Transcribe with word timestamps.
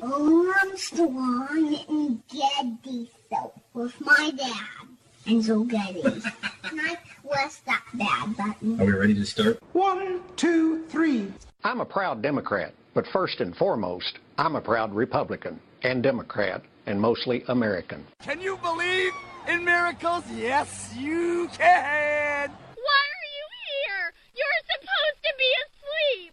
Daddy? 0.00 0.12
Armstrong 0.62 1.76
and 1.88 2.22
Getty 2.28 3.10
so 3.30 3.52
with 3.74 4.00
my 4.00 4.30
dad. 4.36 4.88
And 5.26 5.44
so 5.44 5.64
Getty. 5.64 6.02
and 6.02 6.80
I 6.80 6.96
press 7.28 7.60
that 7.66 7.82
bad 7.94 8.36
button. 8.36 8.80
Are 8.80 8.84
we 8.84 8.92
ready 8.92 9.14
to 9.14 9.24
start? 9.26 9.60
One, 9.72 10.20
two, 10.36 10.84
three. 10.84 11.32
I'm 11.64 11.80
a 11.80 11.84
proud 11.84 12.22
Democrat, 12.22 12.72
but 12.94 13.06
first 13.08 13.40
and 13.40 13.56
foremost, 13.56 14.18
I'm 14.38 14.54
a 14.56 14.60
proud 14.60 14.94
Republican 14.94 15.58
and 15.82 16.02
Democrat 16.02 16.62
and 16.86 17.00
mostly 17.00 17.42
American. 17.48 18.06
Can 18.22 18.40
you 18.40 18.56
believe 18.58 19.12
in 19.48 19.64
miracles? 19.64 20.24
Yes, 20.32 20.92
you 20.96 21.48
can. 21.58 22.48
Why 22.50 23.02
are 23.10 23.28
you 23.36 23.46
here? 23.66 24.12
You're 24.36 24.62
supposed 24.70 25.22
to 25.24 25.32
be 25.38 25.50
asleep. 25.64 26.32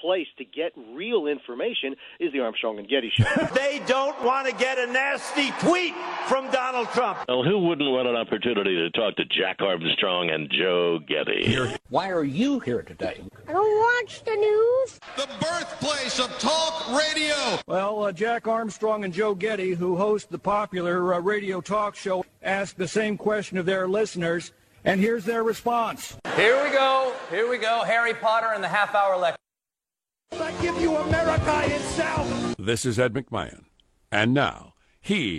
place 0.00 0.26
to 0.38 0.44
get 0.44 0.72
real 0.94 1.26
information 1.26 1.94
is 2.18 2.32
the 2.32 2.40
Armstrong 2.40 2.78
and 2.78 2.88
Getty 2.88 3.10
show. 3.14 3.24
they 3.54 3.80
don't 3.86 4.22
want 4.24 4.48
to 4.48 4.54
get 4.54 4.78
a 4.78 4.86
nasty 4.86 5.50
tweet 5.60 5.94
from 6.26 6.50
Donald 6.50 6.88
Trump. 6.88 7.18
Well, 7.28 7.42
who 7.42 7.58
wouldn't 7.66 7.90
want 7.90 8.08
an 8.08 8.16
opportunity 8.16 8.76
to 8.76 8.90
talk 8.90 9.16
to 9.16 9.24
Jack 9.24 9.60
Armstrong 9.60 10.30
and 10.30 10.50
Joe 10.50 10.98
Getty? 11.06 11.76
Why 11.88 12.10
are 12.10 12.24
you 12.24 12.60
here 12.60 12.82
today? 12.82 13.20
I 13.48 13.52
don't 13.52 13.78
watch 13.78 14.24
the 14.24 14.34
news. 14.34 15.00
The 15.16 15.28
birthplace 15.40 16.18
of 16.18 16.36
talk 16.38 16.88
radio. 16.96 17.58
Well, 17.66 18.04
uh, 18.04 18.12
Jack 18.12 18.46
Armstrong 18.46 19.04
and 19.04 19.12
Joe 19.12 19.34
Getty, 19.34 19.74
who 19.74 19.96
host 19.96 20.30
the 20.30 20.38
popular 20.38 21.14
uh, 21.14 21.20
radio 21.20 21.60
talk 21.60 21.94
show, 21.94 22.24
asked 22.42 22.76
the 22.78 22.88
same 22.88 23.16
question 23.16 23.58
of 23.58 23.66
their 23.66 23.88
listeners, 23.88 24.52
and 24.84 25.00
here's 25.00 25.24
their 25.24 25.42
response. 25.42 26.16
Here 26.36 26.62
we 26.62 26.70
go. 26.70 27.12
Here 27.30 27.48
we 27.48 27.58
go. 27.58 27.82
Harry 27.84 28.14
Potter 28.14 28.52
and 28.54 28.64
the 28.64 28.68
half 28.68 28.94
hour 28.94 29.16
lecture. 29.16 29.39
I 30.32 30.52
give 30.62 30.80
you 30.80 30.96
America 30.96 31.62
itself. 31.74 32.54
This 32.56 32.86
is 32.86 32.98
Ed 33.00 33.14
McMahon. 33.14 33.64
And 34.12 34.32
now, 34.32 34.74
here's 35.00 35.34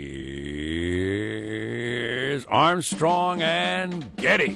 Armstrong 2.45 3.41
and 3.41 4.15
Getty. 4.17 4.55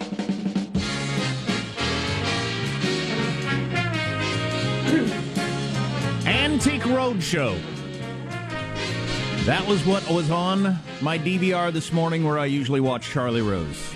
Antique 6.25 6.81
Roadshow. 6.83 7.57
That 9.45 9.65
was 9.67 9.85
what 9.85 10.09
was 10.09 10.31
on 10.31 10.79
my 11.01 11.17
DVR 11.19 11.71
this 11.71 11.93
morning 11.93 12.23
where 12.25 12.39
I 12.39 12.45
usually 12.45 12.79
watch 12.81 13.09
Charlie 13.09 13.41
Rose. 13.41 13.93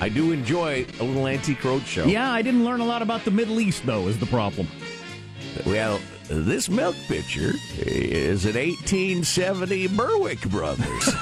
I 0.00 0.08
do 0.08 0.30
enjoy 0.32 0.86
a 1.00 1.02
little 1.02 1.26
Antique 1.26 1.58
Roadshow. 1.60 2.10
Yeah, 2.10 2.30
I 2.30 2.42
didn't 2.42 2.64
learn 2.64 2.80
a 2.80 2.84
lot 2.84 3.02
about 3.02 3.24
the 3.24 3.30
Middle 3.30 3.60
East, 3.60 3.84
though, 3.84 4.06
is 4.08 4.18
the 4.18 4.26
problem. 4.26 4.68
Well, 5.64 6.00
this 6.28 6.68
milk 6.68 6.96
pitcher 7.06 7.52
is 7.78 8.44
an 8.44 8.54
1870 8.54 9.88
Berwick 9.88 10.40
Brothers. 10.50 11.08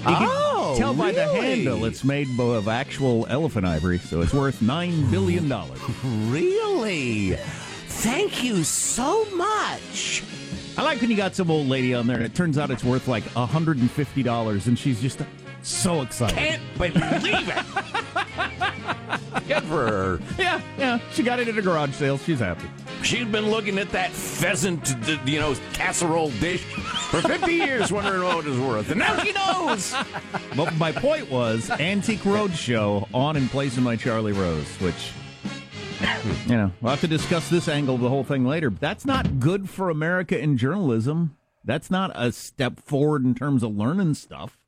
You 0.00 0.16
can 0.16 0.28
oh, 0.30 0.74
tell 0.78 0.94
by 0.94 1.12
the 1.12 1.28
handle 1.28 1.84
it's 1.84 2.04
made 2.04 2.26
of 2.40 2.68
actual 2.68 3.26
elephant 3.28 3.66
ivory, 3.66 3.98
so 3.98 4.22
it's 4.22 4.32
worth 4.32 4.60
$9 4.60 5.10
billion. 5.10 5.46
really? 6.32 7.36
Thank 7.86 8.42
you 8.42 8.64
so 8.64 9.26
much. 9.36 10.24
I 10.78 10.84
like 10.84 11.02
when 11.02 11.10
you 11.10 11.18
got 11.18 11.34
some 11.34 11.50
old 11.50 11.66
lady 11.66 11.92
on 11.92 12.06
there 12.06 12.16
and 12.16 12.24
it 12.24 12.34
turns 12.34 12.56
out 12.56 12.70
it's 12.70 12.82
worth 12.82 13.08
like 13.08 13.24
$150 13.24 14.66
and 14.66 14.78
she's 14.78 15.02
just 15.02 15.20
so 15.68 16.02
excited. 16.02 16.36
Can't 16.36 16.62
believe 16.78 17.48
it. 17.48 17.64
Good 19.48 19.62
for 19.64 19.86
her. 19.86 20.20
Yeah, 20.38 20.60
yeah. 20.78 20.98
She 21.12 21.22
got 21.22 21.40
it 21.40 21.48
at 21.48 21.58
a 21.58 21.62
garage 21.62 21.94
sale. 21.94 22.18
She's 22.18 22.38
happy. 22.38 22.68
She'd 23.02 23.32
been 23.32 23.50
looking 23.50 23.78
at 23.78 23.90
that 23.90 24.10
pheasant, 24.12 24.94
you 25.26 25.40
know, 25.40 25.54
casserole 25.72 26.30
dish 26.32 26.62
for 26.62 27.20
50 27.22 27.52
years, 27.52 27.90
wondering 27.90 28.22
what 28.22 28.44
it 28.44 28.50
was 28.50 28.58
worth. 28.58 28.90
And 28.90 28.98
now 29.00 29.18
she 29.22 29.32
knows. 29.32 29.94
But 30.56 30.74
my 30.76 30.90
point 30.92 31.30
was 31.30 31.70
Antique 31.70 32.20
Roadshow 32.20 33.08
on 33.14 33.36
in 33.36 33.48
place 33.48 33.76
of 33.76 33.84
my 33.84 33.94
Charlie 33.96 34.32
Rose, 34.32 34.66
which, 34.80 35.12
you 36.46 36.56
know, 36.56 36.72
we'll 36.80 36.90
have 36.90 37.00
to 37.00 37.08
discuss 37.08 37.48
this 37.48 37.68
angle 37.68 37.94
of 37.94 38.00
the 38.00 38.08
whole 38.08 38.24
thing 38.24 38.44
later. 38.44 38.68
But 38.68 38.80
that's 38.80 39.06
not 39.06 39.38
good 39.38 39.70
for 39.70 39.90
America 39.90 40.38
in 40.38 40.56
journalism. 40.56 41.36
That's 41.64 41.90
not 41.90 42.10
a 42.14 42.32
step 42.32 42.80
forward 42.80 43.24
in 43.24 43.34
terms 43.34 43.62
of 43.62 43.76
learning 43.76 44.14
stuff. 44.14 44.58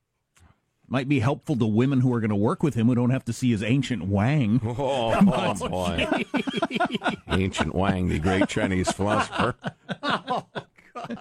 Might 0.92 1.08
be 1.08 1.20
helpful 1.20 1.56
to 1.56 1.64
women 1.64 2.02
who 2.02 2.12
are 2.12 2.20
going 2.20 2.28
to 2.28 2.36
work 2.36 2.62
with 2.62 2.74
him 2.74 2.86
who 2.88 2.94
don't 2.94 3.08
have 3.08 3.24
to 3.24 3.32
see 3.32 3.50
his 3.50 3.62
ancient 3.62 4.08
Wang. 4.08 4.60
Oh, 4.62 5.14
oh 5.58 5.68
boy. 5.68 6.06
Ancient 7.30 7.74
Wang, 7.74 8.10
the 8.10 8.18
great 8.18 8.46
Chinese 8.46 8.92
philosopher. 8.92 9.54
Oh, 10.04 10.44
God. 10.94 11.18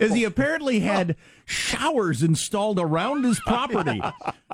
As 0.00 0.14
he 0.14 0.22
apparently 0.22 0.80
had 0.80 1.16
showers 1.44 2.22
installed 2.22 2.78
around 2.78 3.24
his 3.24 3.40
property 3.40 4.00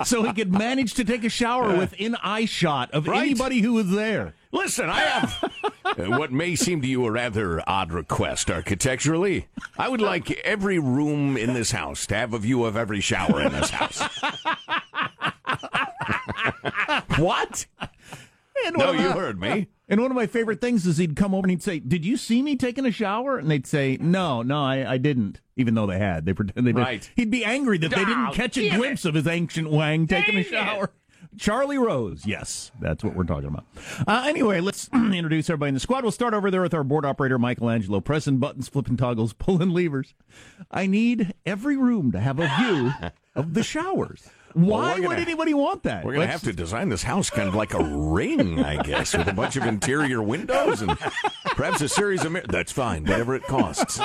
so 0.03 0.23
he 0.23 0.33
could 0.33 0.51
manage 0.51 0.95
to 0.95 1.03
take 1.03 1.23
a 1.23 1.29
shower 1.29 1.75
within 1.77 2.15
eye 2.23 2.45
shot 2.45 2.89
of 2.91 3.07
Right. 3.07 3.21
anybody 3.21 3.61
who 3.61 3.73
was 3.73 3.91
there. 3.91 4.33
Listen, 4.51 4.89
I 4.89 4.99
have 5.01 5.51
what 5.97 6.31
may 6.31 6.55
seem 6.55 6.81
to 6.81 6.87
you 6.87 7.05
a 7.05 7.11
rather 7.11 7.61
odd 7.67 7.91
request 7.93 8.49
architecturally. 8.51 9.47
I 9.77 9.87
would 9.89 10.01
like 10.01 10.31
every 10.41 10.79
room 10.79 11.37
in 11.37 11.53
this 11.53 11.71
house 11.71 12.05
to 12.07 12.15
have 12.15 12.33
a 12.33 12.39
view 12.39 12.65
of 12.65 12.75
every 12.75 12.99
shower 13.01 13.41
in 13.41 13.51
this 13.53 13.69
house. 13.69 14.01
what? 17.17 17.65
And 18.65 18.75
No, 18.77 18.91
you 18.91 19.09
my- 19.09 19.15
heard 19.15 19.39
me. 19.39 19.67
And 19.89 19.99
one 20.01 20.09
of 20.09 20.15
my 20.15 20.27
favorite 20.27 20.61
things 20.61 20.87
is 20.87 20.95
he'd 20.97 21.17
come 21.17 21.33
over 21.35 21.43
and 21.45 21.51
he'd 21.51 21.63
say, 21.63 21.79
"Did 21.79 22.05
you 22.05 22.15
see 22.15 22.41
me 22.41 22.55
taking 22.55 22.85
a 22.85 22.91
shower?" 22.91 23.37
And 23.37 23.51
they'd 23.51 23.67
say, 23.67 23.97
"No, 23.99 24.41
no, 24.41 24.63
I, 24.63 24.93
I 24.93 24.97
didn't." 24.97 25.41
Even 25.57 25.73
though 25.73 25.85
they 25.85 25.99
had, 25.99 26.25
they 26.25 26.31
pretend 26.33 26.65
they 26.65 26.71
did. 26.71 26.79
Right. 26.79 27.11
He'd 27.17 27.29
be 27.29 27.43
angry 27.43 27.77
that 27.79 27.89
they 27.89 28.05
didn't 28.05 28.31
catch 28.31 28.55
a 28.55 28.69
damn 28.69 28.79
glimpse 28.79 29.03
of 29.03 29.15
his 29.15 29.27
ancient 29.27 29.69
Wang 29.69 30.07
taking 30.07 30.37
a 30.37 30.43
shower. 30.43 30.85
it. 30.85 30.91
Charlie 31.37 31.77
Rose, 31.77 32.25
yes, 32.25 32.71
that's 32.79 33.03
what 33.03 33.15
we're 33.15 33.23
talking 33.23 33.47
about. 33.47 33.65
Uh, 34.07 34.25
anyway, 34.27 34.59
let's 34.59 34.89
introduce 34.93 35.49
everybody 35.49 35.69
in 35.69 35.73
the 35.75 35.79
squad. 35.79 36.03
We'll 36.03 36.11
start 36.11 36.33
over 36.33 36.51
there 36.51 36.61
with 36.61 36.73
our 36.73 36.83
board 36.83 37.05
operator, 37.05 37.39
Michelangelo, 37.39 37.99
pressing 38.01 38.37
buttons, 38.37 38.67
flipping 38.67 38.97
toggles, 38.97 39.33
pulling 39.39 39.69
levers. 39.69 40.13
I 40.69 40.87
need 40.87 41.33
every 41.45 41.77
room 41.77 42.11
to 42.11 42.19
have 42.19 42.39
a 42.39 42.49
view 42.59 42.91
of 43.35 43.53
the 43.53 43.63
showers. 43.63 44.29
Why 44.53 44.95
would 44.95 45.03
gonna- 45.03 45.15
anybody 45.21 45.53
want 45.53 45.83
that? 45.83 46.03
We're 46.03 46.13
going 46.13 46.27
to 46.27 46.31
have 46.31 46.41
to 46.43 46.51
design 46.51 46.89
this 46.89 47.03
house 47.03 47.29
kind 47.29 47.47
of 47.47 47.55
like 47.55 47.73
a 47.73 47.81
ring, 47.81 48.59
I 48.61 48.83
guess, 48.83 49.15
with 49.15 49.27
a 49.27 49.33
bunch 49.33 49.55
of 49.55 49.63
interior 49.63 50.21
windows 50.21 50.81
and 50.81 50.97
perhaps 51.55 51.79
a 51.81 51.87
series 51.87 52.25
of 52.25 52.33
mirrors. 52.33 52.47
That's 52.49 52.71
fine, 52.73 53.03
whatever 53.03 53.33
it 53.35 53.43
costs. 53.43 54.01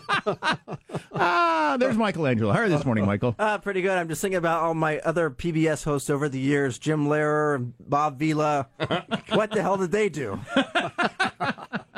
Ah, 1.18 1.76
there's 1.78 1.96
Michelangelo. 1.96 2.52
How 2.52 2.60
are 2.60 2.64
you 2.64 2.70
this 2.70 2.84
morning, 2.84 3.06
Michael? 3.06 3.34
Uh, 3.38 3.56
pretty 3.58 3.80
good. 3.80 3.96
I'm 3.96 4.08
just 4.08 4.20
thinking 4.20 4.36
about 4.36 4.62
all 4.62 4.74
my 4.74 4.98
other 4.98 5.30
PBS 5.30 5.84
hosts 5.84 6.10
over 6.10 6.28
the 6.28 6.38
years 6.38 6.78
Jim 6.78 7.06
Lehrer, 7.06 7.56
and 7.56 7.72
Bob 7.80 8.18
Vila. 8.18 8.68
what 9.30 9.50
the 9.50 9.62
hell 9.62 9.76
did 9.76 9.90
they 9.92 10.08
do? 10.08 10.38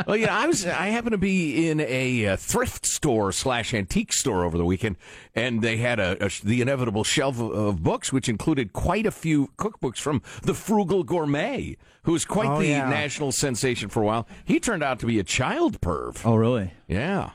Well, 0.06 0.16
yeah, 0.16 0.34
I 0.34 0.46
was. 0.46 0.64
I 0.64 0.86
happened 0.86 1.12
to 1.12 1.18
be 1.18 1.68
in 1.68 1.80
a 1.80 2.28
uh, 2.28 2.36
thrift 2.36 2.86
store 2.86 3.30
slash 3.30 3.74
antique 3.74 4.14
store 4.14 4.42
over 4.42 4.56
the 4.56 4.64
weekend, 4.64 4.96
and 5.34 5.60
they 5.60 5.76
had 5.76 6.00
a, 6.00 6.24
a 6.24 6.30
the 6.42 6.62
inevitable 6.62 7.04
shelf 7.04 7.38
of, 7.38 7.50
of 7.50 7.82
books, 7.82 8.10
which 8.10 8.26
included 8.26 8.72
quite 8.72 9.04
a 9.04 9.10
few 9.10 9.48
cookbooks 9.58 9.98
from 9.98 10.22
the 10.42 10.54
Frugal 10.54 11.02
Gourmet, 11.04 11.76
who 12.04 12.12
was 12.12 12.24
quite 12.24 12.48
Oh, 12.48 12.58
the 12.58 12.68
yeah. 12.68 12.88
national 12.88 13.32
sensation 13.32 13.90
for 13.90 14.02
a 14.02 14.06
while. 14.06 14.26
He 14.46 14.58
turned 14.58 14.82
out 14.82 14.98
to 15.00 15.06
be 15.06 15.18
a 15.18 15.24
child 15.24 15.78
perv. 15.82 16.22
Oh, 16.24 16.36
really? 16.36 16.72
Yeah. 16.86 17.32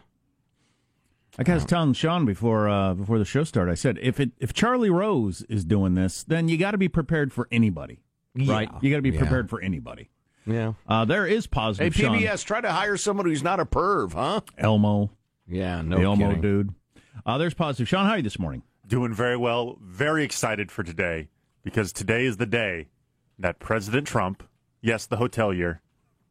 I 1.38 1.54
was 1.54 1.66
telling 1.66 1.94
Sean 1.94 2.26
before 2.26 2.70
uh, 2.70 2.94
before 2.94 3.18
the 3.20 3.26
show 3.26 3.44
started. 3.44 3.72
I 3.72 3.76
said 3.76 3.98
if 4.02 4.20
it 4.20 4.32
if 4.40 4.54
Charlie 4.54 4.90
Rose 4.90 5.42
is 5.50 5.66
doing 5.66 5.96
this, 5.96 6.24
then 6.24 6.48
you 6.48 6.58
got 6.58 6.72
to 6.72 6.78
be 6.78 6.88
prepared 6.90 7.34
for 7.34 7.48
anybody, 7.52 8.00
right? 8.36 8.70
You 8.82 8.90
got 8.92 8.98
to 8.98 9.02
be 9.02 9.10
Yeah. 9.12 9.20
prepared 9.20 9.50
for 9.50 9.60
anybody. 9.62 10.10
Yeah. 10.46 10.74
Uh, 10.88 11.06
there 11.06 11.26
is 11.26 11.46
Hey, 11.46 11.50
positive. 11.52 11.96
Sean. 11.96 12.18
PBS, 12.20 12.44
try 12.44 12.62
to 12.62 12.72
hire 12.72 12.98
someone 12.98 13.26
who's 13.26 13.42
not 13.44 13.60
a 13.60 13.66
perv, 13.66 14.14
huh? 14.14 14.42
Elmo, 14.58 15.12
Yeah, 15.48 15.82
no 15.82 15.98
the 15.98 16.04
Elmo 16.04 16.28
kidding. 16.28 16.42
dude. 16.42 16.76
Uh, 17.26 17.38
there's 17.38 17.54
positive. 17.54 17.88
Sean, 17.88 18.06
how 18.06 18.12
are 18.12 18.18
you 18.18 18.24
this 18.24 18.38
morning? 18.40 18.62
Doing 18.86 19.14
very 19.14 19.38
well. 19.38 19.78
Very 19.82 20.24
excited 20.26 20.70
for 20.72 20.84
today 20.84 21.30
because 21.64 21.94
today 21.94 22.26
is 22.26 22.38
the 22.38 22.46
day 22.46 22.90
that 23.40 23.60
President 23.60 24.06
Trump, 24.06 24.44
yes, 24.82 25.06
the 25.06 25.16
hotelier, 25.18 25.80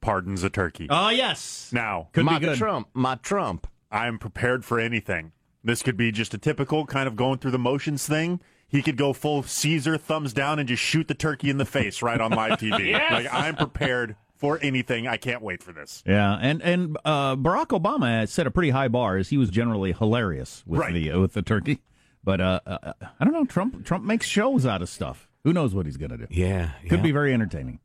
pardons 0.03 0.43
a 0.45 0.51
turkey. 0.51 0.87
Oh 0.91 1.09
yes, 1.09 1.71
now, 1.73 2.09
could 2.13 2.25
my 2.27 2.39
be 2.39 2.45
good. 2.47 2.59
Trump, 2.59 2.89
my 2.93 3.15
Trump. 3.17 3.67
I 3.93 4.07
am 4.09 4.19
prepared 4.19 4.65
for 4.65 4.81
anything. 4.81 5.33
This 5.63 5.83
could 5.83 5.97
be 5.97 6.11
just 6.11 6.35
a 6.35 6.39
typical 6.39 6.87
kind 6.87 7.07
of 7.07 7.15
going 7.15 7.39
through 7.39 7.53
the 7.53 7.59
motions 7.59 8.07
thing. 8.07 8.41
he 8.67 8.83
could 8.83 8.97
go 8.97 9.13
full 9.13 9.43
Caesar 9.45 9.97
thumbs 9.99 10.33
down 10.33 10.59
and 10.59 10.67
just 10.69 10.83
shoot 10.83 11.07
the 11.07 11.15
turkey 11.15 11.51
in 11.51 11.59
the 11.59 11.65
face 11.65 12.03
right 12.03 12.21
on 12.21 12.31
live 12.41 12.59
TV. 12.59 12.89
Yes! 12.91 13.13
Like 13.13 13.29
I'm 13.33 13.55
prepared 13.55 14.17
for 14.37 14.59
anything. 14.63 15.07
I 15.07 15.19
can't 15.19 15.41
wait 15.43 15.63
for 15.63 15.73
this. 15.73 16.03
Yeah, 16.07 16.37
and 16.41 16.61
and 16.63 16.97
uh, 17.05 17.37
Barack 17.37 17.69
Obama 17.69 18.27
set 18.29 18.47
a 18.47 18.51
pretty 18.51 18.71
high 18.71 18.89
bar, 18.89 19.17
as 19.19 19.29
he 19.29 19.37
was 19.37 19.51
generally 19.51 19.93
hilarious 19.93 20.65
with 20.67 20.81
Right. 20.81 20.93
the 20.95 21.13
with 21.17 21.35
the 21.35 21.43
turkey. 21.43 21.81
But 22.25 22.41
uh, 22.41 22.61
uh, 22.67 22.93
I 23.21 23.25
don't 23.25 23.33
know. 23.35 23.45
Trump 23.45 23.85
Trump 23.85 24.05
makes 24.05 24.27
shows 24.27 24.65
out 24.67 24.81
of 24.83 24.89
stuff. 24.89 25.29
Who 25.45 25.53
knows 25.53 25.75
what 25.75 25.87
he's 25.87 25.97
going 25.97 26.11
to 26.13 26.17
do? 26.19 26.27
Yeah, 26.31 26.71
could 26.89 26.99
yeah. 27.01 27.03
be 27.03 27.13
very 27.13 27.33
entertaining. 27.35 27.81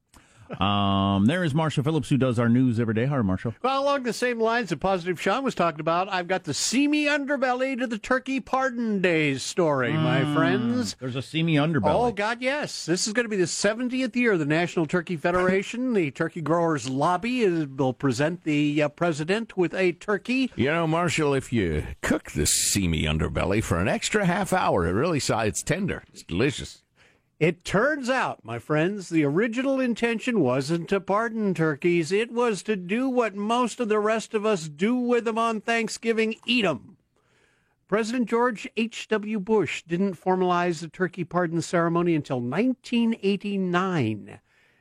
Um, 0.59 1.25
there 1.25 1.44
is 1.44 1.53
Marshall 1.53 1.83
Phillips, 1.83 2.09
who 2.09 2.17
does 2.17 2.39
our 2.39 2.49
news 2.49 2.79
every 2.79 2.94
day. 2.94 3.05
Hi, 3.05 3.21
Marshall. 3.21 3.53
Well, 3.61 3.83
along 3.83 4.03
the 4.03 4.13
same 4.13 4.39
lines 4.39 4.69
that 4.69 4.77
Positive 4.77 5.19
Sean 5.21 5.44
was 5.44 5.55
talking 5.55 5.79
about, 5.79 6.11
I've 6.11 6.27
got 6.27 6.44
the 6.45 6.53
seamy 6.53 7.05
underbelly 7.05 7.77
to 7.79 7.88
the 7.88 7.97
Turkey 7.97 8.39
Pardon 8.39 9.01
Days 9.01 9.44
story, 9.44 9.94
my 9.94 10.21
Mm, 10.21 10.33
friends. 10.35 10.95
There's 10.99 11.15
a 11.15 11.21
seamy 11.21 11.55
underbelly. 11.55 11.94
Oh, 12.09 12.11
God, 12.11 12.41
yes. 12.41 12.85
This 12.85 13.07
is 13.07 13.13
going 13.13 13.25
to 13.25 13.29
be 13.29 13.35
the 13.38 13.44
70th 13.45 14.15
year 14.15 14.33
of 14.33 14.39
the 14.39 14.45
National 14.45 14.85
Turkey 14.85 15.15
Federation. 15.17 15.94
the 15.94 16.11
Turkey 16.11 16.41
Growers 16.41 16.89
Lobby 16.89 17.41
is, 17.41 17.67
will 17.67 17.94
present 17.94 18.44
the 18.44 18.81
uh, 18.83 18.89
president 18.89 19.55
with 19.57 19.73
a 19.73 19.91
turkey. 19.94 20.51
You 20.55 20.67
know, 20.67 20.88
Marshall, 20.88 21.33
if 21.33 21.51
you 21.53 21.85
cook 22.01 22.31
this 22.31 22.51
seamy 22.53 23.03
underbelly 23.03 23.63
for 23.63 23.79
an 23.79 23.88
extra 23.88 24.25
half 24.25 24.53
hour, 24.53 24.85
it 24.88 24.91
really 24.91 25.19
si- 25.19 25.33
it's 25.33 25.63
tender. 25.63 26.03
It's 26.11 26.23
delicious. 26.23 26.83
It 27.39 27.63
turns 27.63 28.09
out, 28.09 28.43
my 28.43 28.57
friends, 28.57 29.09
the 29.09 29.23
original 29.23 29.79
intention 29.79 30.39
wasn't 30.39 30.89
to 30.89 30.99
pardon 30.99 31.53
turkeys. 31.53 32.11
It 32.11 32.31
was 32.31 32.63
to 32.63 32.75
do 32.75 33.07
what 33.07 33.35
most 33.35 33.79
of 33.79 33.89
the 33.89 33.99
rest 33.99 34.33
of 34.33 34.43
us 34.43 34.67
do 34.67 34.95
with 34.95 35.25
them 35.25 35.37
on 35.37 35.61
Thanksgiving 35.61 36.35
eat 36.47 36.63
them. 36.63 36.97
President 37.87 38.27
George 38.27 38.67
H.W. 38.75 39.39
Bush 39.39 39.83
didn't 39.87 40.19
formalize 40.19 40.81
the 40.81 40.87
turkey 40.87 41.23
pardon 41.23 41.61
ceremony 41.61 42.15
until 42.15 42.41
1989. 42.41 44.39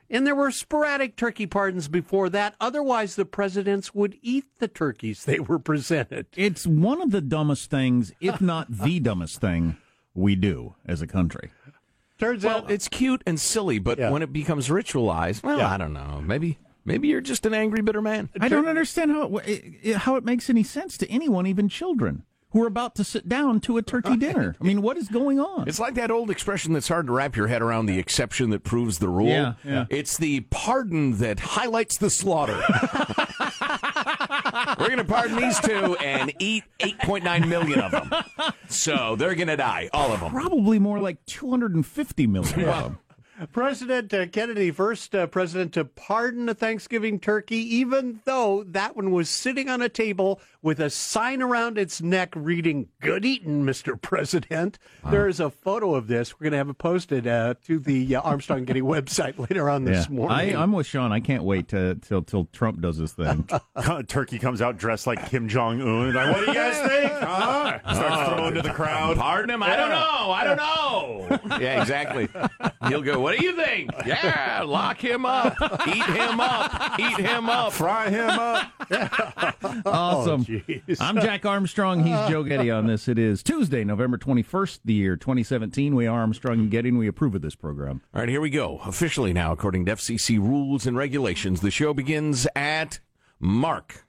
And 0.09 0.25
there 0.25 0.35
were 0.35 0.49
sporadic 0.51 1.15
turkey 1.15 1.45
pardons 1.45 1.87
before 1.87 2.29
that. 2.29 2.55
Otherwise, 2.59 3.15
the 3.15 3.25
presidents 3.25 3.93
would 3.93 4.17
eat 4.23 4.45
the 4.57 4.67
turkeys 4.67 5.25
they 5.25 5.39
were 5.39 5.59
presented. 5.59 6.25
It's 6.35 6.65
one 6.65 7.01
of 7.01 7.11
the 7.11 7.21
dumbest 7.21 7.69
things, 7.69 8.13
if 8.19 8.41
not 8.41 8.67
the 8.69 8.99
dumbest 9.01 9.39
thing, 9.41 9.77
we 10.15 10.35
do 10.35 10.73
as 10.85 11.03
a 11.03 11.07
country. 11.07 11.51
Turns 12.19 12.43
well, 12.43 12.57
out 12.59 12.71
it's 12.71 12.87
cute 12.87 13.21
and 13.25 13.39
silly, 13.39 13.79
but 13.79 13.99
when 13.99 14.21
it 14.21 14.33
becomes 14.33 14.69
ritualized, 14.69 15.43
well, 15.43 15.59
Yeah. 15.59 15.71
I 15.71 15.77
don't 15.77 15.93
know. 15.93 16.21
Maybe 16.25 16.57
maybe 16.83 17.07
you're 17.09 17.21
just 17.21 17.45
an 17.45 17.53
angry, 17.53 17.81
bitter 17.81 18.01
man. 18.01 18.29
I 18.39 18.47
don't 18.47 18.67
understand 18.67 19.11
how 19.11 19.37
it, 19.37 19.63
it, 19.83 19.95
how 19.97 20.15
it 20.15 20.25
makes 20.25 20.49
any 20.49 20.63
sense 20.63 20.97
to 20.97 21.09
anyone, 21.11 21.45
even 21.45 21.69
children, 21.69 22.23
who 22.51 22.63
are 22.63 22.67
about 22.67 22.95
to 22.95 23.03
sit 23.03 23.29
down 23.29 23.59
to 23.61 23.77
a 23.77 23.81
turkey 23.83 24.17
dinner. 24.17 24.55
I 24.59 24.63
mean, 24.63 24.81
what 24.81 24.97
is 24.97 25.09
going 25.09 25.39
on? 25.39 25.67
It's 25.67 25.79
like 25.79 25.93
that 25.95 26.09
old 26.09 26.31
expression 26.31 26.73
that's 26.73 26.87
hard 26.87 27.07
to 27.07 27.13
wrap 27.13 27.35
your 27.35 27.47
head 27.47 27.61
around 27.61 27.85
the 27.85 27.99
exception 27.99 28.49
that 28.49 28.63
proves 28.63 28.97
the 28.97 29.09
rule. 29.09 29.27
Yeah, 29.27 29.53
yeah. 29.63 29.85
It's 29.89 30.17
the 30.17 30.41
pardon 30.49 31.17
that 31.19 31.39
highlights 31.39 31.97
the 31.97 32.09
slaughter. 32.09 32.59
We're 34.79 34.87
going 34.87 34.97
to 34.97 35.03
pardon 35.03 35.37
these 35.37 35.59
two 35.59 35.95
and 35.97 36.33
eat 36.39 36.63
8.9 36.79 37.47
million 37.47 37.79
of 37.79 37.91
them. 37.91 38.11
So 38.69 39.15
they're 39.17 39.35
going 39.35 39.47
to 39.47 39.57
die, 39.57 39.89
all 39.93 40.11
of 40.11 40.19
them. 40.19 40.31
Probably 40.31 40.79
more 40.79 40.99
like 40.99 41.25
250 41.25 42.27
million 42.27 42.59
of 42.61 42.83
them. 42.83 42.99
President 43.51 44.13
uh, 44.13 44.25
Kennedy, 44.27 44.71
first 44.71 45.13
uh, 45.13 45.27
president 45.27 45.73
to 45.73 45.85
pardon 45.85 46.49
a 46.49 46.53
Thanksgiving 46.55 47.19
turkey, 47.19 47.57
even 47.75 48.21
though 48.25 48.63
that 48.67 48.95
one 48.95 49.11
was 49.11 49.29
sitting 49.29 49.69
on 49.69 49.81
a 49.81 49.89
table 49.89 50.39
with 50.63 50.79
a 50.79 50.89
sign 50.89 51.41
around 51.41 51.77
its 51.77 52.01
neck 52.01 52.33
reading, 52.35 52.87
Good 52.99 53.25
eating, 53.25 53.63
Mr. 53.63 53.99
President. 54.01 54.79
There 55.11 55.27
is 55.27 55.39
a 55.39 55.49
photo 55.51 55.93
of 55.95 56.07
this. 56.07 56.33
We're 56.33 56.45
going 56.45 56.51
to 56.53 56.57
have 56.57 56.69
it 56.69 56.77
posted 56.79 57.27
uh, 57.27 57.53
to 57.65 57.77
the 57.79 58.15
uh, 58.15 58.21
Armstrong 58.21 58.65
Getty 58.65 58.81
website 58.81 59.37
later 59.37 59.69
on 59.69 59.83
this 59.85 60.07
Yeah. 60.09 60.15
morning. 60.15 60.55
I, 60.55 60.61
I'm 60.61 60.71
with 60.71 60.87
Sean. 60.87 61.11
I 61.11 61.19
can't 61.19 61.43
wait 61.43 61.67
to, 61.69 61.95
till 61.95 62.23
till 62.23 62.45
Trump 62.45 62.81
does 62.81 62.97
his 62.97 63.13
thing. 63.13 63.47
Turkey 64.07 64.39
comes 64.39 64.61
out 64.61 64.77
dressed 64.77 65.05
like 65.05 65.29
Kim 65.29 65.47
Jong 65.47 65.79
Un. 65.81 66.13
Like, 66.13 66.35
what 66.35 66.45
do 66.45 66.51
you 66.51 66.57
guys 66.57 66.77
think? 66.89 67.11
Huh? 67.11 67.79
Starts 67.93 68.29
throwing 68.33 68.53
to 68.55 68.61
the 68.63 68.71
crowd. 68.71 69.17
Pardon 69.17 69.51
him? 69.51 69.61
I 69.63 69.75
don't 69.75 69.89
know. 69.89 70.31
I 70.31 70.43
don't 70.43 70.57
know. 70.57 71.57
yeah, 71.59 71.81
exactly. 71.81 72.27
He'll 72.87 73.01
go, 73.01 73.19
What 73.19 73.37
do 73.37 73.43
you 73.45 73.53
think? 73.55 73.91
Yeah, 74.05 74.63
lock 74.65 75.03
him 75.03 75.25
up. 75.25 75.55
Eat 75.87 76.03
him 76.05 76.39
up. 76.39 76.99
Eat 76.99 77.17
him 77.17 77.49
up. 77.49 77.73
Fry 77.73 78.09
him 78.09 78.29
up. 78.29 78.71
Awesome. 79.85 80.45
I'm 80.99 81.19
Jack 81.19 81.45
Armstrong. 81.45 82.03
He's 82.03 82.17
Joe 82.29 82.43
Getty 82.47 82.71
on 82.71 82.87
this. 82.87 83.07
It 83.07 83.19
is 83.19 83.43
Tuesday, 83.43 83.83
November 83.83 84.17
21st, 84.17 84.79
the 84.85 84.93
year 84.93 85.15
2017. 85.17 85.93
We 85.95 86.07
are 86.07 86.19
Armstrong 86.19 86.59
and 86.59 86.71
Getty, 86.71 86.89
and 86.89 86.97
we 86.97 87.07
approve 87.07 87.35
of 87.35 87.41
this 87.41 87.55
program. 87.55 88.01
All 88.13 88.21
right, 88.21 88.29
here 88.29 88.39
we 88.41 88.49
go. 88.49 88.79
Officially 88.85 89.33
now, 89.33 89.51
according 89.51 89.85
to 89.85 89.93
FCC 89.95 90.39
rules 90.39 90.85
and 90.87 90.95
regulations, 90.95 91.61
the 91.61 91.71
show 91.71 91.93
begins 91.93 92.47
at 92.55 92.99
Mark. 93.39 94.05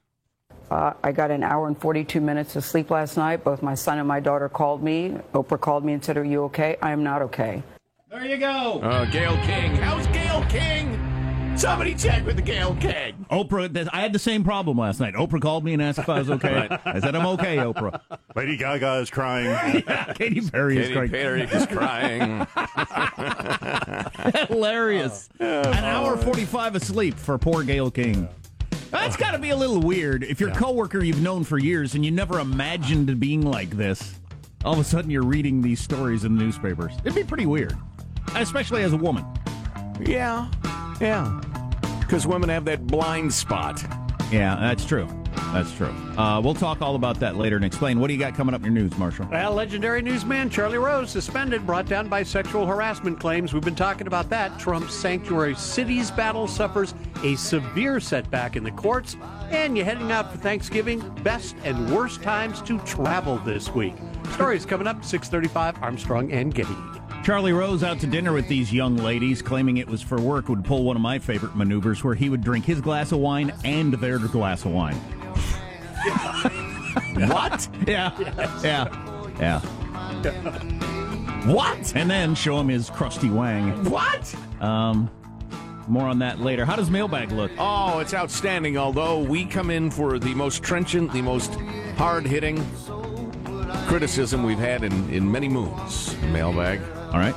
Uh, 0.70 0.93
I 1.03 1.12
got 1.12 1.31
an 1.31 1.43
hour 1.43 1.67
and 1.67 1.79
42 1.79 2.20
minutes 2.20 2.55
of 2.56 2.65
sleep 2.65 2.91
last 2.91 3.17
night. 3.17 3.43
Both 3.43 3.62
my 3.62 3.75
son 3.75 3.99
and 3.99 4.06
my 4.06 4.20
daughter 4.20 4.49
called 4.49 4.82
me. 4.82 5.17
Oprah 5.32 5.61
called 5.61 5.85
me 5.85 5.94
and 5.94 6.05
said, 6.05 6.17
Are 6.17 6.25
you 6.25 6.44
okay? 6.44 6.76
I 6.82 6.93
am 6.93 7.03
not 7.03 7.23
okay. 7.23 7.62
There 8.10 8.25
you 8.25 8.38
go. 8.38 8.81
Uh, 8.81 9.05
Gayle 9.05 9.37
King. 9.43 9.76
How's 9.76 10.06
Gayle 10.06 10.43
King? 10.49 11.56
Somebody 11.58 11.94
check 11.94 12.25
with 12.25 12.37
the 12.37 12.43
Gayle 12.43 12.75
King. 12.76 13.26
Oprah, 13.31 13.88
I 13.93 14.00
had 14.00 14.12
the 14.14 14.19
same 14.19 14.44
problem 14.44 14.78
last 14.78 14.99
night. 14.99 15.12
Oprah 15.14 15.43
called 15.43 15.62
me 15.64 15.75
and 15.75 15.82
asked 15.82 15.99
if 15.99 16.08
I 16.08 16.20
was 16.20 16.31
okay. 16.31 16.69
I 16.87 17.00
said, 17.00 17.14
I'm 17.14 17.26
okay, 17.26 17.56
Oprah. 17.56 18.00
Lady 18.37 18.56
Gaga 18.56 18.94
is 19.00 19.10
crying. 19.10 19.82
Katy 20.14 20.40
Perry 20.49 20.78
is 20.78 20.88
Katy 20.88 20.94
crying. 20.94 21.10
Perry 21.10 21.43
is 21.43 21.66
crying. 21.66 22.46
Hilarious. 24.49 25.28
An 25.40 25.84
hour 25.84 26.16
45 26.16 26.76
asleep 26.76 27.14
for 27.14 27.37
poor 27.37 27.62
Gayle 27.62 27.90
King. 27.90 28.26
That's 28.90 29.16
got 29.16 29.32
to 29.32 29.38
be 29.38 29.50
a 29.50 29.56
little 29.56 29.81
weird. 29.82 30.25
If 30.25 30.40
your 30.40 30.52
coworker 30.52 31.05
you've 31.05 31.20
known 31.20 31.44
for 31.44 31.58
years 31.58 31.94
and 31.94 32.05
you 32.05 32.10
never 32.10 32.38
imagined 32.40 33.20
being 33.20 33.43
like 33.43 33.70
this, 33.70 34.14
all 34.64 34.72
of 34.72 34.78
a 34.78 34.84
sudden 34.84 35.10
you're 35.10 35.25
reading 35.25 35.60
these 35.60 35.81
stories 35.81 36.25
in 36.25 36.37
the 36.37 36.43
newspapers. 36.43 36.94
It'd 37.05 37.14
be 37.14 37.25
pretty 37.25 37.46
weird, 37.46 37.76
especially 38.34 38.82
as 38.82 38.92
a 38.92 38.96
woman. 38.96 39.25
yeah, 40.00 40.50
yeah. 41.00 41.40
Because 42.00 42.26
women 42.26 42.48
have 42.48 42.64
that 42.64 42.86
blind 42.86 43.32
spot. 43.32 43.82
Yeah, 44.32 44.56
that's 44.56 44.84
true. 44.84 45.08
That's 45.52 45.72
true. 45.72 45.94
Uh, 46.19 46.40
we'll 46.42 46.54
talk 46.54 46.82
all 46.82 46.94
about 46.94 47.20
that 47.20 47.36
later 47.36 47.56
and 47.56 47.64
explain. 47.64 48.00
What 48.00 48.08
do 48.08 48.12
you 48.14 48.19
got 48.19 48.34
coming 48.34 48.54
up 48.54 48.60
in 48.60 48.75
your 48.75 48.82
news, 48.82 48.96
Marshall? 48.98 49.28
Well, 49.30 49.54
legendary 49.54 50.02
newsman 50.02 50.50
Charlie 50.50 50.76
Rose 50.78 51.10
suspended, 51.10 51.66
brought 51.66 51.86
down 51.86 52.08
by 52.08 52.22
sexual 52.22 52.66
harassment 52.66 53.19
claims. 53.19 53.54
We've 53.54 53.62
been 53.62 53.75
talking 53.75 54.06
about 54.06 54.29
that. 54.31 54.58
Trump's 54.58 54.94
sanctuary 54.94 55.55
cities 55.55 56.10
battle 56.10 56.46
suffers 56.46 56.94
a 57.22 57.34
severe 57.36 57.98
setback 58.00 58.56
in 58.56 58.64
the 58.64 58.72
courts. 58.72 59.17
And 59.50 59.76
you're 59.76 59.86
heading 59.86 60.12
out 60.12 60.31
for 60.31 60.38
Thanksgiving. 60.38 61.00
Best 61.22 61.56
and 61.64 61.94
worst 61.94 62.22
times 62.22 62.60
to 62.62 62.79
travel 62.81 63.38
this 63.38 63.74
week. 63.74 63.94
Stories 64.32 64.67
coming 64.67 64.86
up 64.86 65.03
635 65.03 65.82
Armstrong 65.82 66.31
and 66.31 66.55
Getty. 66.55 66.76
Charlie 67.29 67.53
Rose 67.53 67.82
out 67.82 68.01
to 68.01 68.06
dinner 68.06 68.32
with 68.32 68.49
these 68.49 68.73
young 68.73 68.97
ladies, 68.97 69.43
claiming 69.43 69.77
it 69.77 69.87
was 69.87 70.01
for 70.01 70.19
work, 70.19 70.49
would 70.49 70.65
pull 70.65 70.85
one 70.85 70.97
of 70.97 71.03
my 71.03 71.19
favorite 71.19 71.55
maneuvers 71.55 72.03
where 72.03 72.15
he 72.15 72.31
would 72.31 72.43
drink 72.43 72.65
his 72.65 72.81
glass 72.81 73.13
of 73.13 73.19
wine 73.19 73.53
and 73.65 73.93
their 73.93 74.19
glass 74.19 74.65
of 74.65 74.70
wine. 74.73 74.94
What? 77.29 77.69
Yeah. 77.87 78.19
Yeah. 78.63 79.29
Yeah. 79.39 79.61
What? 81.53 81.94
And 81.94 82.11
then 82.11 82.35
show 82.35 82.58
him 82.61 82.69
his 82.69 82.89
crusty 82.89 83.29
wang. 83.29 83.85
What? 83.91 84.35
Um, 84.63 85.11
more 85.87 86.08
on 86.08 86.20
that 86.20 86.41
later. 86.41 86.65
How 86.65 86.77
does 86.77 86.89
mailbag 86.89 87.31
look? 87.31 87.51
Oh, 87.58 87.99
it's 87.99 88.15
outstanding. 88.15 88.79
Although 88.79 89.19
we 89.19 89.44
come 89.44 89.69
in 89.69 89.91
for 89.91 90.19
the 90.19 90.35
most 90.35 90.63
trenchant, 90.63 91.13
the 91.13 91.20
most 91.20 91.53
hard 91.99 92.27
hitting 92.27 92.67
criticism 93.87 94.44
we've 94.44 94.58
had 94.58 94.82
in, 94.82 95.11
in 95.11 95.31
many 95.31 95.51
moons. 95.51 96.17
Mailbag. 96.32 96.81
All 97.12 97.19
right. 97.19 97.34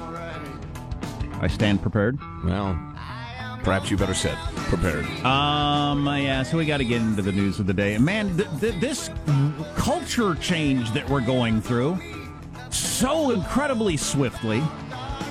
I 1.42 1.48
stand 1.48 1.82
prepared. 1.82 2.20
Well, 2.44 2.78
perhaps 3.64 3.90
you 3.90 3.98
better 3.98 4.14
sit 4.14 4.36
prepared. 4.70 5.06
Um, 5.26 6.06
yeah, 6.06 6.44
so 6.44 6.58
we 6.58 6.66
got 6.66 6.78
to 6.78 6.86
get 6.86 7.02
into 7.02 7.22
the 7.22 7.32
news 7.32 7.60
of 7.60 7.68
the 7.68 7.74
day. 7.74 7.98
Man, 7.98 8.38
th- 8.38 8.50
th- 8.60 8.76
this 8.80 9.10
culture 9.76 10.36
change 10.36 10.92
that 10.92 11.10
we're 11.10 11.22
going 11.22 11.62
through 11.62 11.98
so 12.70 13.32
incredibly 13.32 13.98
swiftly. 13.98 14.62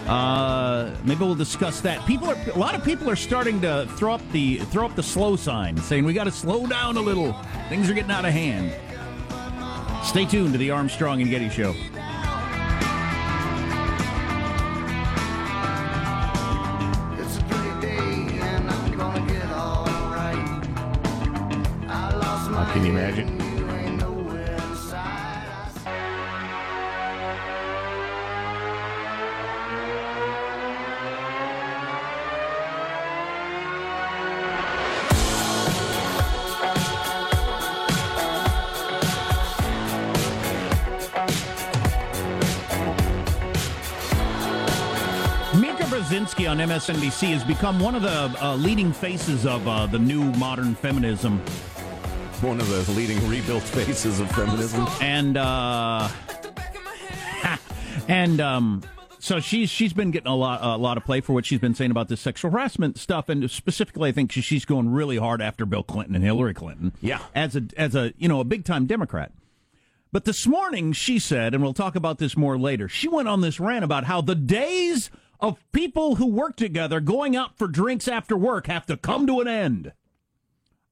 Uh, 0.06 0.90
maybe 1.04 1.20
we'll 1.20 1.34
discuss 1.34 1.80
that. 1.82 2.04
People 2.06 2.28
are 2.28 2.36
a 2.52 2.58
lot 2.58 2.74
of 2.74 2.84
people 2.84 3.08
are 3.08 3.16
starting 3.16 3.60
to 3.60 3.86
throw 3.96 4.14
up 4.14 4.32
the 4.32 4.56
throw 4.56 4.84
up 4.86 4.96
the 4.96 5.02
slow 5.02 5.36
sign, 5.36 5.76
saying 5.76 6.04
we 6.04 6.12
got 6.12 6.24
to 6.24 6.32
slow 6.32 6.66
down 6.66 6.96
a 6.96 7.00
little. 7.00 7.32
Things 7.68 7.88
are 7.88 7.94
getting 7.94 8.10
out 8.10 8.24
of 8.24 8.32
hand. 8.32 8.74
Stay 10.04 10.24
tuned 10.24 10.52
to 10.52 10.58
the 10.58 10.70
Armstrong 10.70 11.20
and 11.20 11.30
Getty 11.30 11.50
Show. 11.50 11.74
MSNBC 46.70 47.32
has 47.32 47.42
become 47.42 47.80
one 47.80 47.96
of 47.96 48.02
the 48.02 48.32
uh, 48.40 48.54
leading 48.54 48.92
faces 48.92 49.44
of 49.44 49.66
uh, 49.66 49.86
the 49.86 49.98
new 49.98 50.22
modern 50.34 50.76
feminism. 50.76 51.38
One 52.42 52.60
of 52.60 52.68
the 52.68 52.92
leading 52.92 53.28
rebuilt 53.28 53.64
faces 53.64 54.20
of 54.20 54.30
feminism. 54.30 54.86
And 55.00 55.36
uh, 55.36 56.08
and 58.08 58.40
um, 58.40 58.82
so 59.18 59.40
she's 59.40 59.68
she's 59.68 59.92
been 59.92 60.12
getting 60.12 60.28
a 60.30 60.36
lot 60.36 60.60
a 60.62 60.76
lot 60.80 60.96
of 60.96 61.04
play 61.04 61.20
for 61.20 61.32
what 61.32 61.44
she's 61.44 61.58
been 61.58 61.74
saying 61.74 61.90
about 61.90 62.06
this 62.06 62.20
sexual 62.20 62.52
harassment 62.52 63.00
stuff, 63.00 63.28
and 63.28 63.50
specifically, 63.50 64.10
I 64.10 64.12
think 64.12 64.30
she's 64.30 64.64
going 64.64 64.92
really 64.92 65.16
hard 65.16 65.42
after 65.42 65.66
Bill 65.66 65.82
Clinton 65.82 66.14
and 66.14 66.22
Hillary 66.22 66.54
Clinton. 66.54 66.92
Yeah. 67.00 67.18
as 67.34 67.56
a 67.56 67.62
as 67.76 67.96
a 67.96 68.12
you 68.16 68.28
know 68.28 68.38
a 68.38 68.44
big 68.44 68.64
time 68.64 68.86
Democrat. 68.86 69.32
But 70.12 70.24
this 70.24 70.46
morning, 70.46 70.92
she 70.92 71.18
said, 71.18 71.52
and 71.52 71.64
we'll 71.64 71.74
talk 71.74 71.96
about 71.96 72.18
this 72.18 72.36
more 72.36 72.56
later. 72.56 72.88
She 72.88 73.08
went 73.08 73.26
on 73.26 73.40
this 73.40 73.58
rant 73.58 73.84
about 73.84 74.04
how 74.04 74.20
the 74.20 74.36
days 74.36 75.10
of 75.40 75.64
people 75.72 76.16
who 76.16 76.26
work 76.26 76.56
together 76.56 77.00
going 77.00 77.36
out 77.36 77.56
for 77.56 77.66
drinks 77.66 78.08
after 78.08 78.36
work 78.36 78.66
have 78.66 78.86
to 78.86 78.96
come 78.96 79.26
to 79.26 79.40
an 79.40 79.48
end. 79.48 79.92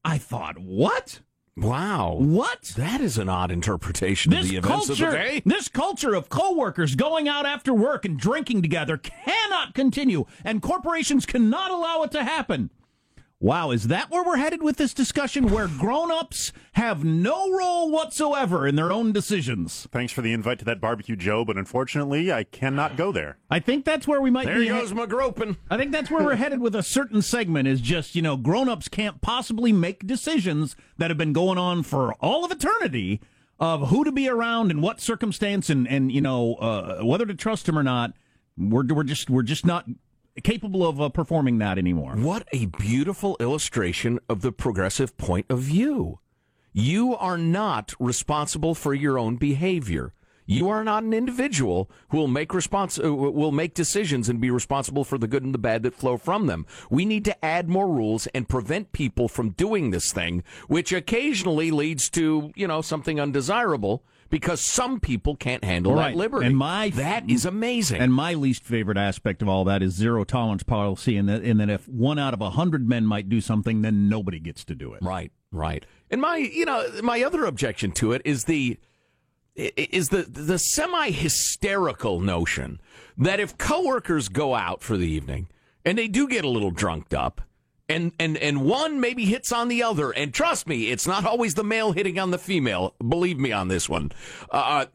I 0.03 0.17
thought, 0.17 0.57
what? 0.57 1.19
Wow. 1.57 2.17
What? 2.19 2.73
That 2.77 3.01
is 3.01 3.17
an 3.17 3.27
odd 3.27 3.51
interpretation 3.51 4.31
This 4.31 4.45
of 4.45 4.49
the 4.49 4.57
events 4.57 4.87
culture, 4.87 5.05
of 5.07 5.11
the 5.11 5.17
day. 5.17 5.41
this 5.45 5.67
culture 5.67 6.13
of 6.13 6.29
coworkers 6.29 6.95
going 6.95 7.27
out 7.27 7.45
after 7.45 7.73
work 7.73 8.05
and 8.05 8.17
drinking 8.17 8.61
together 8.61 8.97
cannot 8.97 9.73
continue, 9.73 10.25
and 10.45 10.61
corporations 10.61 11.25
cannot 11.25 11.71
allow 11.71 12.03
it 12.03 12.11
to 12.11 12.23
happen. 12.23 12.69
Wow, 13.41 13.71
is 13.71 13.87
that 13.87 14.11
where 14.11 14.21
we're 14.21 14.35
headed 14.35 14.61
with 14.61 14.75
this 14.75 14.93
discussion? 14.93 15.47
Where 15.47 15.69
grown-ups 15.69 16.51
have 16.73 17.05
no 17.05 17.49
role 17.57 17.89
whatsoever 17.89 18.67
in 18.67 18.75
their 18.75 18.91
own 18.91 19.13
decisions? 19.13 19.87
Thanks 19.93 20.11
for 20.11 20.21
the 20.21 20.33
invite 20.33 20.59
to 20.59 20.65
that 20.65 20.81
barbecue, 20.81 21.15
Joe, 21.15 21.45
but 21.45 21.55
unfortunately, 21.55 22.33
I 22.33 22.43
cannot 22.43 22.97
go 22.97 23.13
there. 23.13 23.37
I 23.49 23.59
think 23.59 23.85
that's 23.85 24.05
where 24.05 24.19
we 24.19 24.29
might 24.29 24.45
There 24.47 24.59
be. 24.59 24.67
goes 24.67 24.91
McGropin. 24.91 25.55
I 25.69 25.77
think 25.77 25.93
that's 25.93 26.11
where 26.11 26.21
we're 26.21 26.35
headed 26.37 26.59
with 26.59 26.75
a 26.75 26.83
certain 26.83 27.21
segment 27.21 27.69
is 27.69 27.79
just, 27.79 28.13
you 28.13 28.21
know, 28.21 28.35
grown-ups 28.35 28.89
can't 28.89 29.21
possibly 29.21 29.71
make 29.71 30.05
decisions 30.05 30.75
that 30.97 31.09
have 31.09 31.17
been 31.17 31.31
going 31.31 31.57
on 31.57 31.83
for 31.83 32.15
all 32.15 32.43
of 32.43 32.51
eternity 32.51 33.21
of 33.57 33.87
who 33.87 34.03
to 34.03 34.11
be 34.11 34.27
around 34.27 34.69
and 34.69 34.81
what 34.81 34.99
circumstance 34.99 35.69
and, 35.69 35.87
and 35.87 36.11
you 36.11 36.19
know, 36.19 36.55
uh, 36.55 36.99
whether 37.05 37.25
to 37.25 37.35
trust 37.35 37.69
him 37.69 37.79
or 37.79 37.83
not. 37.83 38.11
We're, 38.57 38.83
we're 38.85 39.03
just 39.03 39.29
we're 39.29 39.43
just 39.43 39.65
not 39.65 39.85
capable 40.41 40.87
of 40.87 41.01
uh, 41.01 41.09
performing 41.09 41.57
that 41.59 41.77
anymore. 41.77 42.13
What 42.13 42.47
a 42.51 42.65
beautiful 42.65 43.37
illustration 43.39 44.19
of 44.27 44.41
the 44.41 44.51
progressive 44.51 45.17
point 45.17 45.45
of 45.49 45.59
view. 45.59 46.19
You 46.73 47.15
are 47.15 47.37
not 47.37 47.93
responsible 47.99 48.75
for 48.75 48.93
your 48.93 49.17
own 49.17 49.37
behavior. 49.37 50.13
You 50.45 50.67
are 50.69 50.83
not 50.83 51.03
an 51.03 51.13
individual 51.13 51.91
who 52.09 52.17
will 52.17 52.27
make 52.27 52.49
respons- 52.49 53.03
uh, 53.03 53.13
will 53.13 53.51
make 53.51 53.75
decisions 53.75 54.29
and 54.29 54.41
be 54.41 54.49
responsible 54.49 55.03
for 55.03 55.19
the 55.19 55.27
good 55.27 55.43
and 55.43 55.53
the 55.53 55.59
bad 55.59 55.83
that 55.83 55.93
flow 55.93 56.17
from 56.17 56.47
them. 56.47 56.65
We 56.89 57.05
need 57.05 57.23
to 57.25 57.45
add 57.45 57.69
more 57.69 57.87
rules 57.87 58.25
and 58.27 58.49
prevent 58.49 58.91
people 58.91 59.27
from 59.27 59.51
doing 59.51 59.91
this 59.91 60.11
thing, 60.11 60.43
which 60.67 60.91
occasionally 60.91 61.69
leads 61.69 62.09
to 62.11 62.51
you 62.55 62.67
know 62.67 62.81
something 62.81 63.19
undesirable 63.19 64.03
because 64.29 64.61
some 64.61 64.99
people 64.99 65.35
can't 65.35 65.63
handle 65.63 65.93
Right. 65.93 66.11
that 66.11 66.17
liberty. 66.17 66.45
And 66.47 66.57
my 66.57 66.89
that 66.91 67.29
is 67.29 67.45
amazing. 67.45 68.01
And 68.01 68.13
my 68.13 68.33
least 68.33 68.63
favorite 68.63 68.97
aspect 68.97 69.41
of 69.41 69.49
all 69.49 69.63
that 69.65 69.81
is 69.81 69.93
zero 69.93 70.23
tolerance 70.23 70.63
policy, 70.63 71.17
and 71.17 71.27
that, 71.29 71.41
and 71.43 71.59
that 71.59 71.69
if 71.69 71.87
one 71.87 72.19
out 72.19 72.33
of 72.33 72.41
a 72.41 72.51
hundred 72.51 72.87
men 72.87 73.05
might 73.05 73.29
do 73.29 73.41
something, 73.41 73.81
then 73.81 74.07
nobody 74.09 74.39
gets 74.39 74.63
to 74.65 74.75
do 74.75 74.93
it. 74.93 75.01
Right, 75.01 75.31
right. 75.51 75.85
And 76.11 76.21
my, 76.21 76.37
you 76.37 76.65
know, 76.65 76.85
my 77.03 77.23
other 77.23 77.45
objection 77.45 77.91
to 77.93 78.11
it 78.13 78.21
is 78.25 78.45
the 78.45 78.77
is 79.55 80.09
the 80.09 80.21
the 80.23 80.57
semi 80.57 81.11
hysterical 81.11 82.19
notion 82.21 82.79
that 83.17 83.39
if 83.39 83.57
coworkers 83.57 84.29
go 84.29 84.55
out 84.55 84.81
for 84.81 84.95
the 84.95 85.07
evening 85.07 85.47
and 85.83 85.97
they 85.97 86.07
do 86.07 86.27
get 86.27 86.45
a 86.45 86.49
little 86.49 86.71
drunked 86.71 87.13
up 87.13 87.41
and 87.89 88.11
and 88.19 88.37
and 88.37 88.61
one 88.61 88.99
maybe 88.99 89.25
hits 89.25 89.51
on 89.51 89.67
the 89.67 89.83
other 89.83 90.11
and 90.11 90.33
trust 90.33 90.67
me 90.67 90.89
it's 90.89 91.07
not 91.07 91.25
always 91.25 91.55
the 91.55 91.63
male 91.63 91.91
hitting 91.91 92.19
on 92.19 92.31
the 92.31 92.37
female 92.37 92.93
believe 93.05 93.39
me 93.39 93.51
on 93.51 93.67
this 93.67 93.89
one 93.89 94.11
uh, 94.51 94.85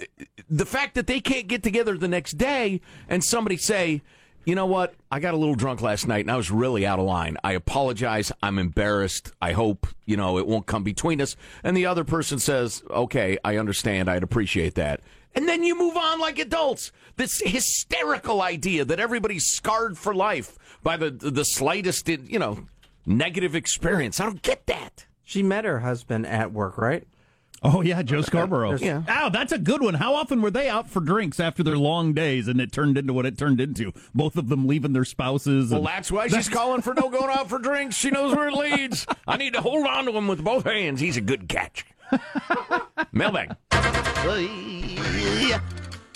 the 0.49 0.67
fact 0.67 0.95
that 0.95 1.07
they 1.07 1.21
can't 1.21 1.49
get 1.49 1.63
together 1.63 1.99
the 1.99 2.09
next 2.09 2.33
day 2.33 2.81
and 3.09 3.23
somebody 3.23 3.57
say 3.57 4.01
you 4.45 4.55
know 4.55 4.67
what? 4.67 4.95
I 5.11 5.21
got 5.21 5.35
a 5.35 5.39
little 5.39 5.55
drunk 5.55 5.81
last 5.81 6.07
night 6.07 6.21
and 6.21 6.31
I 6.31 6.37
was 6.37 6.51
really 6.51 6.87
out 6.87 6.99
of 6.99 7.07
line. 7.07 7.39
I 7.43 7.53
apologize. 7.53 8.31
I'm 8.43 8.59
embarrassed. 8.59 9.33
I 9.41 9.53
hope, 9.53 9.87
you 10.05 10.17
know, 10.17 10.39
it 10.39 10.47
won't 10.47 10.67
come 10.67 10.83
between 10.83 11.21
us. 11.21 11.37
And 11.63 11.77
the 11.77 11.87
other 11.87 12.05
person 12.05 12.39
says, 12.39 12.83
okay, 12.91 13.39
I 13.43 13.57
understand. 13.57 14.11
I'd 14.11 14.23
appreciate 14.23 14.75
that. 14.75 15.01
And 15.35 15.49
then 15.49 15.63
you 15.65 15.77
move 15.77 15.97
on 15.97 16.21
like 16.21 16.39
adults. 16.39 16.93
This 17.17 17.41
hysterical 17.41 18.43
idea 18.43 18.85
that 18.85 19.01
everybody's 19.01 19.47
scarred 19.47 19.97
for 19.97 20.15
life 20.15 20.59
by 20.83 20.97
the, 20.97 21.11
the 21.11 21.45
slightest, 21.45 22.09
you 22.09 22.39
know, 22.39 22.67
negative 23.07 23.55
experience. 23.55 24.21
I 24.21 24.25
don't 24.25 24.43
get 24.43 24.67
that. 24.67 25.07
She 25.23 25.43
met 25.43 25.65
her 25.65 25.81
husband 25.81 26.27
at 26.27 26.53
work, 26.53 26.79
right? 26.79 27.07
Oh 27.63 27.81
yeah, 27.81 28.03
Joe 28.03 28.21
Scarborough. 28.21 28.77
Yeah. 28.77 29.03
Oh, 29.09 29.31
that's 29.31 29.51
a 29.51 29.59
good 29.59 29.81
one. 29.81 29.95
How 29.95 30.15
often 30.15 30.43
were 30.43 30.51
they 30.51 30.69
out 30.69 30.91
for 30.91 31.01
drinks 31.01 31.41
after 31.41 31.63
their 31.63 31.79
long 31.79 32.13
days, 32.13 32.47
and 32.47 32.61
it 32.61 32.73
turned 32.73 32.99
into 32.99 33.15
what 33.15 33.25
it 33.25 33.39
turned 33.39 33.59
into? 33.59 33.93
Both 34.15 34.37
of 34.37 34.51
them 34.51 34.67
leaving 34.67 34.93
their 34.93 35.07
spouses. 35.07 35.71
Well, 35.71 35.81
that's 35.83 36.13
why 36.13 36.29
she's 36.29 36.51
calling 36.51 36.83
for 36.83 36.93
no 36.93 37.09
going 37.09 37.31
out 37.31 37.49
for 37.49 37.59
drinks. 37.59 37.97
She 37.97 38.11
knows 38.11 38.35
where 38.37 38.49
it 38.49 38.55
leads. 38.55 39.07
I 39.27 39.39
need 39.39 39.55
to 39.55 39.63
hold 39.63 39.87
on 39.87 40.05
to 40.05 40.13
him 40.13 40.29
with 40.29 40.45
both 40.45 40.65
hands. 40.65 41.01
He's 41.01 41.17
a 41.17 41.23
good 41.23 41.49
catch. 41.49 41.87
Mailbag. 43.13 43.57
Yeah. 43.73 45.61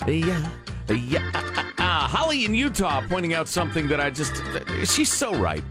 Yeah. 0.07 0.49
Yeah. 0.87 1.31
Uh, 1.79 2.07
Holly 2.07 2.45
in 2.45 2.53
Utah 2.53 3.01
pointing 3.07 3.33
out 3.33 3.47
something 3.47 3.87
that 3.87 3.99
I 3.99 4.11
just. 4.11 4.39
She's 4.85 5.11
so 5.11 5.33
right. 5.35 5.63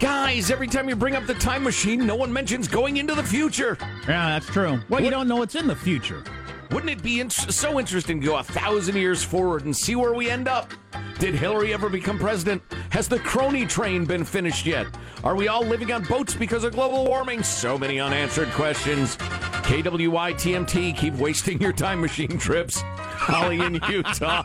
Guys, 0.00 0.50
every 0.50 0.66
time 0.66 0.88
you 0.88 0.96
bring 0.96 1.14
up 1.14 1.26
the 1.26 1.34
time 1.34 1.62
machine, 1.62 2.06
no 2.06 2.16
one 2.16 2.32
mentions 2.32 2.66
going 2.66 2.96
into 2.96 3.14
the 3.14 3.22
future. 3.22 3.76
Yeah, 4.08 4.30
that's 4.30 4.46
true. 4.46 4.80
Well, 4.88 5.02
you 5.02 5.10
don't 5.10 5.28
know 5.28 5.36
what's 5.36 5.56
in 5.56 5.66
the 5.66 5.76
future. 5.76 6.24
Wouldn't 6.70 6.90
it 6.90 7.02
be 7.02 7.20
in- 7.20 7.30
so 7.30 7.78
interesting 7.80 8.20
to 8.20 8.26
go 8.26 8.36
a 8.38 8.42
thousand 8.44 8.96
years 8.96 9.22
forward 9.24 9.64
and 9.64 9.76
see 9.76 9.96
where 9.96 10.14
we 10.14 10.30
end 10.30 10.46
up? 10.48 10.70
Did 11.18 11.34
Hillary 11.34 11.74
ever 11.74 11.88
become 11.88 12.18
president? 12.18 12.62
Has 12.90 13.08
the 13.08 13.18
crony 13.18 13.66
train 13.66 14.04
been 14.04 14.24
finished 14.24 14.64
yet? 14.64 14.86
Are 15.24 15.34
we 15.34 15.48
all 15.48 15.62
living 15.64 15.92
on 15.92 16.04
boats 16.04 16.32
because 16.34 16.64
of 16.64 16.72
global 16.72 17.04
warming? 17.04 17.42
So 17.42 17.76
many 17.76 18.00
unanswered 18.00 18.48
questions. 18.52 19.16
KWY 19.16 20.32
TMT, 20.34 20.96
keep 20.96 21.14
wasting 21.14 21.60
your 21.60 21.72
time 21.72 22.00
machine 22.00 22.38
trips. 22.38 22.80
Holly 22.82 23.60
in 23.60 23.74
Utah. 23.90 24.42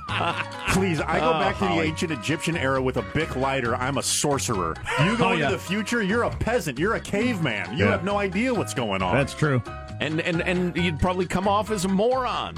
Please, 0.74 1.00
I 1.00 1.20
go 1.20 1.30
Oh, 1.30 1.40
back 1.40 1.58
to 1.60 1.66
the 1.66 1.80
ancient 1.82 2.12
Egyptian 2.12 2.58
era 2.58 2.82
with 2.82 2.98
a 2.98 3.02
Bic 3.14 3.36
lighter. 3.36 3.76
I'm 3.76 3.98
a 3.98 4.04
sorcerer. 4.04 4.76
You 5.04 5.18
go 5.18 5.28
Oh, 5.30 5.32
into 5.32 5.46
yeah. 5.46 5.52
the 5.52 5.58
future, 5.58 6.04
you're 6.04 6.24
a 6.24 6.30
peasant. 6.30 6.78
You're 6.78 6.96
a 6.96 7.00
caveman. 7.00 7.78
You 7.78 7.86
Yeah. 7.86 7.92
have 7.92 8.04
no 8.04 8.18
idea 8.18 8.54
what's 8.54 8.74
going 8.74 9.02
on. 9.02 9.16
That's 9.16 9.34
true. 9.34 9.62
And, 10.00 10.20
and, 10.22 10.42
and 10.42 10.76
you'd 10.76 11.00
probably 11.00 11.26
come 11.26 11.48
off 11.48 11.72
as 11.72 11.86
a 11.86 11.88
moron. 11.88 12.58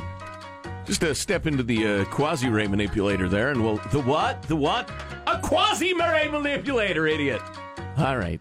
Just 0.86 1.04
a 1.04 1.14
step 1.14 1.46
into 1.46 1.64
the 1.64 1.86
uh, 1.86 2.06
quasi 2.06 2.50
ray 2.50 2.68
manipulator 2.68 3.28
there, 3.28 3.50
and 3.52 3.62
we'll. 3.64 3.76
The 3.92 4.00
what? 4.00 4.42
The 4.44 4.56
what? 4.56 4.90
A 5.28 5.38
quasi 5.40 5.94
ray 5.94 6.30
manipulator, 6.30 7.06
idiot. 7.08 7.42
All 7.98 8.18
right. 8.18 8.40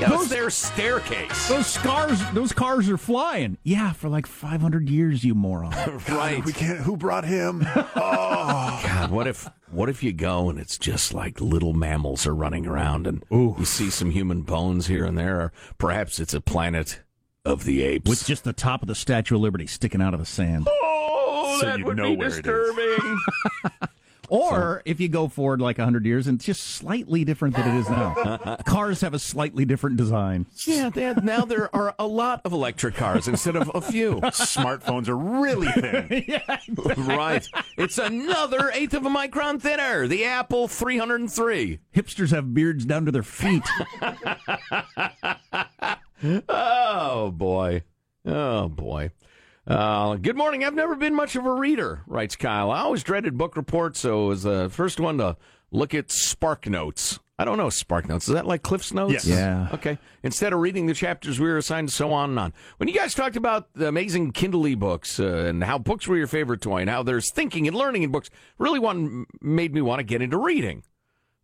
Yeah, 0.00 0.08
that's 0.08 0.22
Those- 0.22 0.28
their 0.28 0.50
staircase. 0.50 1.48
Those 1.48 1.68
scars, 1.68 2.20
those 2.32 2.52
cars 2.52 2.90
are 2.90 2.96
flying. 2.98 3.58
Yeah, 3.62 3.92
for 3.92 4.08
like 4.08 4.26
500 4.26 4.88
years, 4.90 5.22
you 5.22 5.34
moron. 5.36 5.70
right. 6.08 6.44
we 6.44 6.52
can't. 6.52 6.80
Who 6.80 6.96
brought 6.96 7.24
him? 7.24 7.62
oh. 7.76 8.80
God, 8.84 9.10
what 9.12 9.28
if 9.28 9.48
what 9.70 9.88
if 9.88 10.02
you 10.02 10.12
go 10.12 10.50
and 10.50 10.58
it's 10.58 10.78
just 10.78 11.14
like 11.14 11.40
little 11.40 11.74
mammals 11.74 12.26
are 12.26 12.34
running 12.34 12.66
around 12.66 13.06
and 13.06 13.24
you 13.30 13.64
see 13.64 13.88
some 13.90 14.10
human 14.10 14.42
bones 14.42 14.88
here 14.88 15.04
and 15.04 15.16
there, 15.16 15.40
or 15.40 15.52
perhaps 15.78 16.18
it's 16.18 16.34
a 16.34 16.40
planet 16.40 17.02
of 17.44 17.64
the 17.64 17.82
apes. 17.82 18.08
With 18.08 18.24
just 18.26 18.44
the 18.44 18.52
top 18.52 18.82
of 18.82 18.88
the 18.88 18.94
Statue 18.94 19.36
of 19.36 19.40
Liberty 19.42 19.66
sticking 19.66 20.00
out 20.02 20.14
of 20.14 20.20
the 20.20 20.26
sand. 20.26 20.66
oh, 20.70 21.58
So 21.60 21.66
that 21.66 21.82
would 21.84 21.96
know 21.96 22.10
be 22.16 22.24
disturbing. 22.24 23.18
Or 24.30 24.80
if 24.86 25.00
you 25.00 25.08
go 25.08 25.28
forward 25.28 25.60
like 25.60 25.76
100 25.76 26.06
years 26.06 26.26
and 26.26 26.36
it's 26.38 26.46
just 26.46 26.62
slightly 26.64 27.26
different 27.26 27.54
than 27.56 27.68
it 27.76 27.78
is 27.80 27.90
now. 27.90 28.56
Cars 28.66 29.02
have 29.02 29.12
a 29.12 29.18
slightly 29.18 29.66
different 29.66 29.98
design. 29.98 30.46
yeah, 30.66 30.88
Dad, 30.88 31.22
now 31.24 31.44
there 31.44 31.72
are 31.76 31.94
a 31.98 32.06
lot 32.06 32.40
of 32.46 32.52
electric 32.54 32.94
cars 32.94 33.28
instead 33.28 33.54
of 33.54 33.70
a 33.74 33.82
few. 33.82 34.14
Smartphones 34.22 35.08
are 35.08 35.16
really 35.16 35.68
thin. 35.72 36.24
Yeah, 36.26 36.56
right. 37.06 37.46
It's 37.76 37.98
another 37.98 38.70
eighth 38.72 38.94
of 38.94 39.04
a 39.04 39.10
micron 39.10 39.60
thinner. 39.60 40.08
The 40.08 40.24
Apple 40.24 40.68
303. 40.68 41.80
Hipsters 41.94 42.30
have 42.30 42.54
beards 42.54 42.86
down 42.86 43.04
to 43.04 43.12
their 43.12 43.22
feet. 43.22 43.62
Oh 46.22 47.30
boy. 47.30 47.82
Oh 48.24 48.68
boy. 48.68 49.10
Uh, 49.66 50.16
good 50.16 50.36
morning. 50.36 50.64
I've 50.64 50.74
never 50.74 50.94
been 50.94 51.14
much 51.14 51.36
of 51.36 51.46
a 51.46 51.52
reader, 51.52 52.02
writes 52.06 52.36
Kyle. 52.36 52.70
I 52.70 52.80
always 52.80 53.02
dreaded 53.02 53.38
book 53.38 53.56
reports, 53.56 54.00
so 54.00 54.26
I 54.26 54.28
was 54.28 54.42
the 54.42 54.68
first 54.70 55.00
one 55.00 55.18
to 55.18 55.36
look 55.70 55.94
at 55.94 56.10
Spark 56.10 56.68
Notes. 56.68 57.18
I 57.38 57.44
don't 57.44 57.58
know 57.58 57.70
Spark 57.70 58.08
Notes. 58.08 58.28
Is 58.28 58.34
that 58.34 58.46
like 58.46 58.62
Cliff's 58.62 58.92
Notes? 58.92 59.12
Yes. 59.12 59.26
Yeah. 59.26 59.68
Okay. 59.72 59.98
Instead 60.22 60.52
of 60.52 60.60
reading 60.60 60.86
the 60.86 60.94
chapters 60.94 61.40
we 61.40 61.48
were 61.48 61.56
assigned, 61.56 61.90
so 61.90 62.12
on 62.12 62.30
and 62.30 62.38
on. 62.38 62.52
When 62.76 62.88
you 62.88 62.94
guys 62.94 63.12
talked 63.14 63.36
about 63.36 63.72
the 63.74 63.88
amazing 63.88 64.32
Kindle 64.32 64.76
books 64.76 65.18
uh, 65.18 65.26
and 65.26 65.64
how 65.64 65.78
books 65.78 66.06
were 66.06 66.16
your 66.16 66.26
favorite 66.28 66.60
toy 66.60 66.78
and 66.82 66.90
how 66.90 67.02
there's 67.02 67.30
thinking 67.30 67.66
and 67.66 67.76
learning 67.76 68.02
in 68.04 68.12
books, 68.12 68.30
really 68.58 68.78
one 68.78 69.26
made 69.40 69.74
me 69.74 69.80
want 69.80 69.98
to 69.98 70.04
get 70.04 70.22
into 70.22 70.38
reading. 70.38 70.84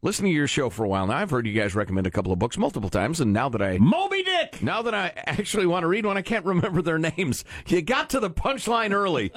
Listening 0.02 0.32
to 0.32 0.36
your 0.36 0.46
show 0.46 0.70
for 0.70 0.84
a 0.84 0.88
while 0.88 1.06
now. 1.06 1.16
I've 1.16 1.30
heard 1.30 1.46
you 1.46 1.52
guys 1.52 1.74
recommend 1.74 2.06
a 2.06 2.10
couple 2.10 2.32
of 2.32 2.38
books 2.38 2.56
multiple 2.58 2.90
times, 2.90 3.20
and 3.20 3.32
now 3.32 3.48
that 3.48 3.62
I 3.62 3.78
Moby 3.78 4.22
Dick. 4.22 4.62
Now 4.62 4.82
that 4.82 4.94
I 4.94 5.12
actually 5.26 5.66
want 5.66 5.82
to 5.84 5.86
read 5.88 6.06
one, 6.06 6.16
I 6.16 6.22
can't 6.22 6.44
remember 6.44 6.82
their 6.82 6.98
names. 7.16 7.44
You 7.66 7.82
got 7.82 8.10
to 8.10 8.20
the 8.20 8.30
punchline 8.30 8.92
early. 8.92 9.32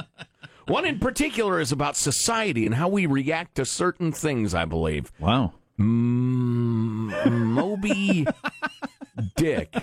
one 0.68 0.86
in 0.86 1.00
particular 1.00 1.60
is 1.60 1.72
about 1.72 1.96
society 1.96 2.66
and 2.66 2.76
how 2.76 2.88
we 2.88 3.06
react 3.06 3.56
to 3.56 3.66
certain 3.66 4.12
things. 4.12 4.54
I 4.54 4.66
believe. 4.66 5.12
Wow. 5.20 5.54
Mm, 5.80 7.32
Moby 7.32 8.26
Dick. 9.36 9.74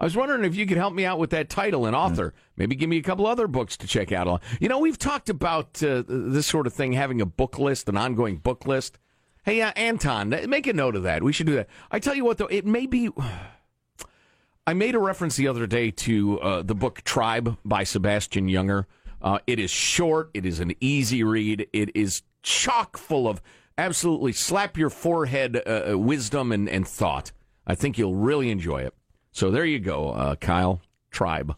I 0.00 0.04
was 0.04 0.16
wondering 0.16 0.44
if 0.44 0.56
you 0.56 0.66
could 0.66 0.78
help 0.78 0.94
me 0.94 1.04
out 1.04 1.20
with 1.20 1.30
that 1.30 1.48
title 1.48 1.86
and 1.86 1.94
author. 1.94 2.34
Maybe 2.56 2.74
give 2.74 2.88
me 2.90 2.96
a 2.96 3.02
couple 3.02 3.24
other 3.24 3.46
books 3.46 3.76
to 3.76 3.86
check 3.86 4.10
out. 4.10 4.42
You 4.60 4.68
know, 4.68 4.80
we've 4.80 4.98
talked 4.98 5.28
about 5.30 5.80
uh, 5.80 6.02
this 6.08 6.46
sort 6.46 6.66
of 6.66 6.72
thing, 6.72 6.92
having 6.94 7.20
a 7.20 7.26
book 7.26 7.58
list, 7.58 7.88
an 7.88 7.96
ongoing 7.96 8.38
book 8.38 8.66
list. 8.66 8.98
Hey, 9.44 9.60
uh, 9.60 9.72
Anton, 9.74 10.28
make 10.48 10.68
a 10.68 10.72
note 10.72 10.94
of 10.94 11.02
that. 11.02 11.24
We 11.24 11.32
should 11.32 11.46
do 11.46 11.56
that. 11.56 11.68
I 11.90 11.98
tell 11.98 12.14
you 12.14 12.24
what, 12.24 12.38
though, 12.38 12.46
it 12.46 12.64
may 12.64 12.86
be. 12.86 13.10
I 14.66 14.74
made 14.74 14.94
a 14.94 15.00
reference 15.00 15.34
the 15.34 15.48
other 15.48 15.66
day 15.66 15.90
to 15.90 16.40
uh, 16.40 16.62
the 16.62 16.76
book 16.76 17.02
Tribe 17.02 17.58
by 17.64 17.82
Sebastian 17.82 18.48
Junger. 18.48 18.84
Uh, 19.20 19.40
it 19.48 19.58
is 19.58 19.70
short, 19.70 20.30
it 20.34 20.46
is 20.46 20.60
an 20.60 20.72
easy 20.80 21.24
read, 21.24 21.66
it 21.72 21.90
is 21.96 22.22
chock 22.42 22.96
full 22.96 23.26
of 23.28 23.42
absolutely 23.76 24.32
slap 24.32 24.76
your 24.76 24.90
forehead 24.90 25.60
uh, 25.66 25.98
wisdom 25.98 26.52
and, 26.52 26.68
and 26.68 26.86
thought. 26.86 27.32
I 27.66 27.74
think 27.74 27.98
you'll 27.98 28.14
really 28.14 28.50
enjoy 28.50 28.82
it. 28.82 28.94
So 29.32 29.50
there 29.50 29.64
you 29.64 29.80
go, 29.80 30.10
uh, 30.10 30.36
Kyle. 30.36 30.80
Tribe. 31.10 31.56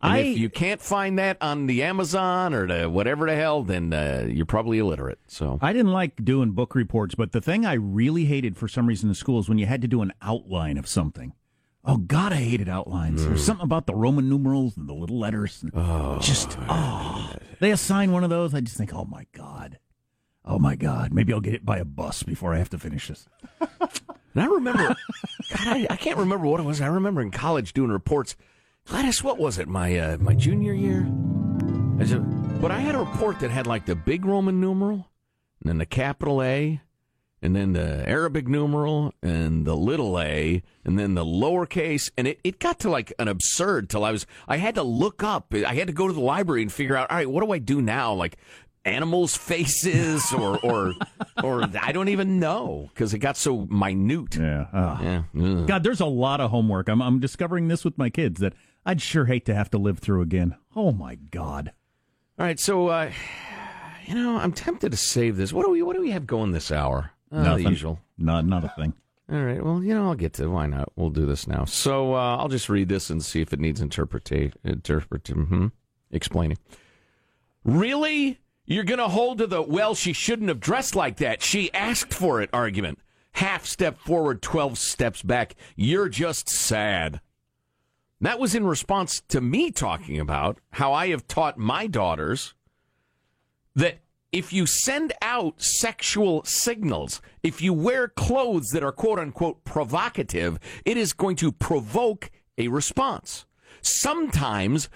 And 0.00 0.12
I- 0.12 0.18
if 0.18 0.38
you 0.38 0.48
can't 0.48 0.80
find 0.80 1.18
that 1.18 1.36
on 1.40 1.66
the 1.66 1.82
Amazon 1.82 2.54
or 2.54 2.66
the 2.68 2.88
whatever 2.88 3.26
the 3.26 3.34
hell, 3.34 3.62
then 3.64 3.92
uh, 3.92 4.26
you're 4.30 4.46
probably 4.46 4.78
illiterate. 4.78 5.18
So 5.26 5.58
I 5.60 5.72
didn't 5.72 5.92
like 5.92 6.24
doing 6.24 6.52
book 6.52 6.74
reports, 6.74 7.14
but 7.16 7.32
the 7.32 7.40
thing 7.40 7.66
I 7.66 7.72
really 7.74 8.26
hated 8.26 8.56
for 8.56 8.68
some 8.68 8.86
reason 8.86 9.08
in 9.08 9.14
school 9.14 9.40
is 9.40 9.48
when 9.48 9.58
you 9.58 9.66
had 9.66 9.82
to 9.82 9.88
do 9.88 10.00
an 10.02 10.12
outline 10.22 10.78
of 10.78 10.86
something. 10.86 11.32
Oh 11.84 11.96
God, 11.96 12.32
I 12.32 12.36
hated 12.36 12.68
outlines. 12.68 13.24
There's 13.24 13.42
something 13.42 13.64
about 13.64 13.86
the 13.86 13.94
Roman 13.94 14.28
numerals 14.28 14.76
and 14.76 14.88
the 14.88 14.92
little 14.94 15.18
letters. 15.18 15.62
And 15.62 15.72
Oh, 15.74 16.18
just 16.20 16.56
oh, 16.68 17.32
they 17.60 17.70
assign 17.70 18.12
one 18.12 18.22
of 18.24 18.30
those. 18.30 18.54
I 18.54 18.60
just 18.60 18.76
think, 18.76 18.92
oh 18.94 19.04
my 19.04 19.26
God, 19.32 19.78
oh 20.44 20.58
my 20.58 20.76
God. 20.76 21.12
Maybe 21.12 21.32
I'll 21.32 21.40
get 21.40 21.54
it 21.54 21.64
by 21.64 21.78
a 21.78 21.84
bus 21.84 22.22
before 22.22 22.52
I 22.54 22.58
have 22.58 22.70
to 22.70 22.78
finish 22.78 23.08
this. 23.08 23.26
And 24.34 24.44
I 24.44 24.46
remember, 24.54 24.82
God, 24.88 24.96
I, 25.66 25.86
I 25.90 25.96
can't 25.96 26.18
remember 26.18 26.46
what 26.46 26.60
it 26.60 26.62
was. 26.62 26.80
I 26.80 26.86
remember 26.86 27.20
in 27.22 27.32
college 27.32 27.72
doing 27.72 27.90
reports. 27.90 28.36
Gladys, 28.88 29.22
what 29.22 29.38
was 29.38 29.58
it? 29.58 29.68
My 29.68 29.98
uh, 29.98 30.16
my 30.18 30.34
junior 30.34 30.72
year. 30.72 31.06
I 32.00 32.04
said- 32.06 32.24
but 32.60 32.72
I 32.72 32.80
had 32.80 32.96
a 32.96 32.98
report 32.98 33.38
that 33.40 33.52
had 33.52 33.68
like 33.68 33.86
the 33.86 33.94
big 33.94 34.24
Roman 34.24 34.60
numeral, 34.60 35.06
and 35.60 35.68
then 35.68 35.78
the 35.78 35.86
capital 35.86 36.42
A, 36.42 36.80
and 37.40 37.54
then 37.54 37.72
the 37.72 38.08
Arabic 38.08 38.48
numeral, 38.48 39.14
and 39.22 39.64
the 39.64 39.76
little 39.76 40.18
a, 40.18 40.60
and 40.84 40.98
then 40.98 41.14
the 41.14 41.24
lowercase, 41.24 42.10
and 42.18 42.26
it, 42.26 42.40
it 42.42 42.58
got 42.58 42.80
to 42.80 42.90
like 42.90 43.12
an 43.20 43.28
absurd 43.28 43.88
till 43.90 44.04
I 44.04 44.10
was 44.10 44.26
I 44.48 44.56
had 44.56 44.74
to 44.74 44.82
look 44.82 45.22
up. 45.22 45.54
I 45.54 45.74
had 45.74 45.86
to 45.86 45.92
go 45.92 46.08
to 46.08 46.12
the 46.12 46.20
library 46.20 46.62
and 46.62 46.72
figure 46.72 46.96
out. 46.96 47.10
All 47.10 47.16
right, 47.16 47.30
what 47.30 47.44
do 47.44 47.52
I 47.52 47.58
do 47.58 47.80
now? 47.80 48.12
Like 48.14 48.38
animals' 48.84 49.36
faces, 49.50 50.32
or 50.32 50.58
or 50.64 50.94
or 51.44 51.62
I 51.80 51.92
don't 51.92 52.08
even 52.08 52.40
know 52.40 52.90
because 52.92 53.14
it 53.14 53.18
got 53.20 53.36
so 53.36 53.66
minute. 53.70 54.34
Yeah. 54.34 54.66
Oh. 54.72 55.24
Yeah. 55.34 55.64
God, 55.66 55.84
there's 55.84 56.00
a 56.00 56.06
lot 56.06 56.40
of 56.40 56.50
homework. 56.50 56.88
I'm 56.88 57.00
I'm 57.02 57.20
discovering 57.20 57.68
this 57.68 57.84
with 57.84 57.96
my 57.98 58.10
kids 58.10 58.40
that 58.40 58.54
I'd 58.86 59.02
sure 59.02 59.26
hate 59.26 59.44
to 59.46 59.54
have 59.54 59.70
to 59.70 59.78
live 59.78 59.98
through 59.98 60.22
again. 60.22 60.56
Oh 60.74 60.92
my 60.92 61.16
God. 61.16 61.72
All 62.38 62.46
right, 62.46 62.58
so 62.58 62.88
uh, 62.88 63.10
you 64.06 64.14
know, 64.14 64.38
I'm 64.38 64.52
tempted 64.52 64.90
to 64.92 64.96
save 64.96 65.36
this. 65.36 65.52
What 65.52 65.66
do 65.66 65.72
we 65.72 65.82
what 65.82 65.94
do 65.96 66.00
we 66.02 66.10
have 66.12 66.26
going 66.26 66.52
this 66.52 66.70
hour? 66.70 67.10
Uh, 67.30 67.42
Nothing. 67.42 67.64
The 67.64 67.70
usual. 67.70 68.00
Not 68.16 68.46
not 68.46 68.64
a 68.64 68.72
thing. 68.76 68.94
All 69.30 69.42
right. 69.42 69.62
Well, 69.62 69.82
you 69.82 69.92
know, 69.94 70.06
I'll 70.08 70.14
get 70.14 70.32
to 70.34 70.48
why 70.48 70.66
not. 70.66 70.90
We'll 70.96 71.10
do 71.10 71.26
this 71.26 71.46
now. 71.46 71.66
So 71.66 72.14
uh, 72.14 72.36
I'll 72.38 72.48
just 72.48 72.70
read 72.70 72.88
this 72.88 73.10
and 73.10 73.22
see 73.22 73.42
if 73.42 73.52
it 73.52 73.60
needs 73.60 73.80
interpretation. 73.82 74.58
Interpret. 74.64 75.28
hmm 75.28 75.66
explaining. 76.10 76.56
Really, 77.64 78.38
you're 78.64 78.84
going 78.84 78.98
to 78.98 79.08
hold 79.08 79.38
to 79.38 79.46
the 79.46 79.60
well? 79.60 79.94
She 79.94 80.12
shouldn't 80.14 80.48
have 80.48 80.60
dressed 80.60 80.94
like 80.94 81.18
that. 81.18 81.42
She 81.42 81.72
asked 81.74 82.14
for 82.14 82.40
it. 82.40 82.48
Argument. 82.52 82.98
Half 83.32 83.66
step 83.66 83.98
forward, 83.98 84.40
twelve 84.40 84.78
steps 84.78 85.22
back. 85.22 85.54
You're 85.76 86.08
just 86.08 86.48
sad. 86.48 87.20
That 88.20 88.40
was 88.40 88.54
in 88.54 88.66
response 88.66 89.22
to 89.28 89.40
me 89.40 89.70
talking 89.70 90.18
about 90.18 90.58
how 90.72 90.92
I 90.92 91.08
have 91.08 91.28
taught 91.28 91.56
my 91.56 91.86
daughters 91.86 92.54
that 93.76 94.00
if 94.32 94.52
you 94.52 94.66
send 94.66 95.12
out 95.22 95.62
sexual 95.62 96.44
signals, 96.44 97.22
if 97.42 97.62
you 97.62 97.72
wear 97.72 98.08
clothes 98.08 98.68
that 98.72 98.82
are 98.82 98.92
quote 98.92 99.18
unquote 99.18 99.64
provocative, 99.64 100.58
it 100.84 100.96
is 100.96 101.12
going 101.12 101.36
to 101.36 101.52
provoke 101.52 102.30
a 102.58 102.68
response. 102.68 103.46
Sometimes 103.80 104.88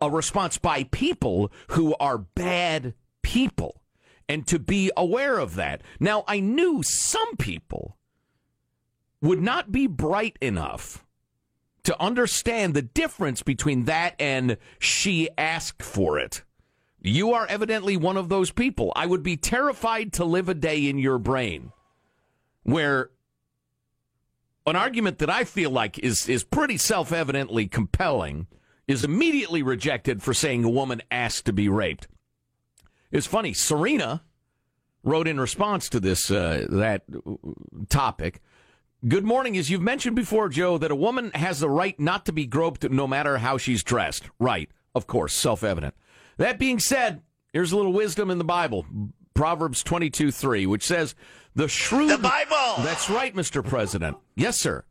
a- 0.00 0.10
response 0.10 0.58
by 0.58 0.84
people 0.84 1.52
who 1.68 1.94
are 2.00 2.18
bad 2.18 2.94
people. 3.22 3.80
And 4.28 4.46
to 4.48 4.58
be 4.58 4.90
aware 4.94 5.38
of 5.38 5.54
that. 5.54 5.80
Now, 5.98 6.24
I 6.28 6.40
knew 6.40 6.82
some 6.82 7.36
people 7.36 7.96
would 9.22 9.40
not 9.40 9.72
be 9.72 9.86
bright 9.86 10.36
enough 10.42 11.04
to 11.88 11.98
understand 12.02 12.74
the 12.74 12.82
difference 12.82 13.42
between 13.42 13.86
that 13.86 14.14
and 14.20 14.58
she 14.78 15.26
asked 15.38 15.82
for 15.82 16.18
it. 16.18 16.42
You 17.00 17.32
are 17.32 17.46
evidently 17.46 17.96
one 17.96 18.18
of 18.18 18.28
those 18.28 18.50
people. 18.50 18.92
I 18.94 19.06
would 19.06 19.22
be 19.22 19.38
terrified 19.38 20.12
to 20.12 20.26
live 20.26 20.50
a 20.50 20.54
day 20.54 20.86
in 20.86 20.98
your 20.98 21.16
brain 21.16 21.72
where 22.62 23.08
an 24.66 24.76
argument 24.76 25.16
that 25.20 25.30
I 25.30 25.44
feel 25.44 25.70
like 25.70 25.98
is 25.98 26.28
is 26.28 26.44
pretty 26.44 26.76
self-evidently 26.76 27.68
compelling 27.68 28.48
is 28.86 29.02
immediately 29.02 29.62
rejected 29.62 30.22
for 30.22 30.34
saying 30.34 30.64
a 30.64 30.68
woman 30.68 31.00
asked 31.10 31.46
to 31.46 31.54
be 31.54 31.70
raped. 31.70 32.06
It's 33.10 33.26
funny. 33.26 33.54
Serena 33.54 34.24
wrote 35.02 35.26
in 35.26 35.40
response 35.40 35.88
to 35.88 36.00
this 36.00 36.30
uh, 36.30 36.66
that 36.68 37.04
topic. 37.88 38.42
Good 39.06 39.24
morning. 39.24 39.56
As 39.56 39.70
you've 39.70 39.80
mentioned 39.80 40.16
before, 40.16 40.48
Joe, 40.48 40.76
that 40.76 40.90
a 40.90 40.96
woman 40.96 41.30
has 41.32 41.60
the 41.60 41.70
right 41.70 41.98
not 42.00 42.26
to 42.26 42.32
be 42.32 42.46
groped 42.46 42.90
no 42.90 43.06
matter 43.06 43.38
how 43.38 43.56
she's 43.56 43.84
dressed. 43.84 44.24
Right. 44.40 44.68
Of 44.92 45.06
course, 45.06 45.32
self 45.34 45.62
evident. 45.62 45.94
That 46.36 46.58
being 46.58 46.80
said, 46.80 47.22
here's 47.52 47.70
a 47.70 47.76
little 47.76 47.92
wisdom 47.92 48.28
in 48.28 48.38
the 48.38 48.44
Bible 48.44 48.86
Proverbs 49.34 49.84
22 49.84 50.32
3, 50.32 50.66
which 50.66 50.84
says, 50.84 51.14
The 51.54 51.68
shrewd. 51.68 52.10
The 52.10 52.18
Bible! 52.18 52.82
That's 52.82 53.08
right, 53.08 53.32
Mr. 53.36 53.64
President. 53.64 54.16
Yes, 54.34 54.58
sir. 54.58 54.84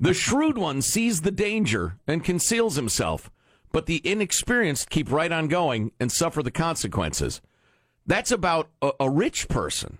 The 0.00 0.14
shrewd 0.14 0.56
one 0.56 0.80
sees 0.80 1.20
the 1.20 1.30
danger 1.30 1.98
and 2.06 2.24
conceals 2.24 2.76
himself, 2.76 3.30
but 3.72 3.84
the 3.84 4.00
inexperienced 4.10 4.88
keep 4.88 5.12
right 5.12 5.30
on 5.30 5.48
going 5.48 5.92
and 6.00 6.10
suffer 6.10 6.42
the 6.42 6.50
consequences. 6.50 7.42
That's 8.06 8.30
about 8.30 8.70
a, 8.80 8.92
a 9.00 9.10
rich 9.10 9.48
person. 9.48 9.98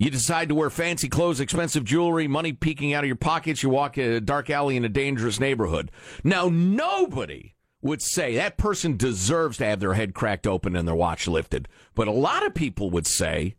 You 0.00 0.10
decide 0.10 0.48
to 0.48 0.54
wear 0.54 0.70
fancy 0.70 1.10
clothes, 1.10 1.40
expensive 1.40 1.84
jewelry, 1.84 2.26
money 2.26 2.54
peeking 2.54 2.94
out 2.94 3.04
of 3.04 3.06
your 3.06 3.16
pockets. 3.16 3.62
You 3.62 3.68
walk 3.68 3.98
a 3.98 4.18
dark 4.18 4.48
alley 4.48 4.78
in 4.78 4.84
a 4.86 4.88
dangerous 4.88 5.38
neighborhood. 5.38 5.90
Now, 6.24 6.48
nobody 6.48 7.54
would 7.82 8.00
say 8.00 8.34
that 8.36 8.56
person 8.56 8.96
deserves 8.96 9.58
to 9.58 9.66
have 9.66 9.78
their 9.78 9.92
head 9.92 10.14
cracked 10.14 10.46
open 10.46 10.74
and 10.74 10.88
their 10.88 10.94
watch 10.94 11.28
lifted. 11.28 11.68
But 11.94 12.08
a 12.08 12.12
lot 12.12 12.46
of 12.46 12.54
people 12.54 12.88
would 12.90 13.06
say 13.06 13.56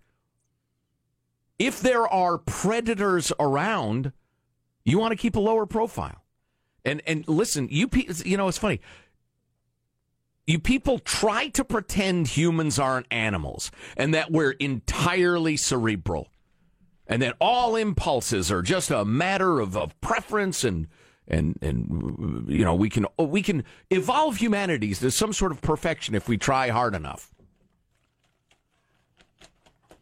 if 1.59 1.79
there 1.79 2.07
are 2.07 2.39
predators 2.39 3.31
around, 3.39 4.11
you 4.83 4.97
want 4.97 5.11
to 5.11 5.17
keep 5.17 5.35
a 5.35 5.39
lower 5.39 5.67
profile. 5.67 6.23
And 6.83 7.03
and 7.05 7.23
listen, 7.27 7.67
you 7.69 7.87
pe- 7.87 8.07
you 8.25 8.35
know 8.35 8.47
it's 8.47 8.57
funny. 8.57 8.81
You 10.47 10.57
people 10.57 10.97
try 10.97 11.49
to 11.49 11.63
pretend 11.63 12.29
humans 12.29 12.79
aren't 12.79 13.05
animals 13.11 13.69
and 13.95 14.11
that 14.15 14.31
we're 14.31 14.51
entirely 14.51 15.55
cerebral 15.55 16.30
and 17.11 17.21
that 17.21 17.35
all 17.41 17.75
impulses 17.75 18.49
are 18.49 18.61
just 18.61 18.89
a 18.89 19.03
matter 19.03 19.59
of, 19.59 19.75
of 19.75 19.99
preference 19.99 20.63
and 20.63 20.87
and 21.27 21.59
and 21.61 22.45
you 22.47 22.63
know 22.63 22.73
we 22.73 22.89
can 22.89 23.05
we 23.19 23.41
can 23.41 23.65
evolve 23.89 24.37
humanities 24.37 24.99
to 24.99 25.11
some 25.11 25.33
sort 25.33 25.51
of 25.51 25.61
perfection 25.61 26.15
if 26.15 26.29
we 26.29 26.37
try 26.37 26.69
hard 26.69 26.95
enough. 26.95 27.29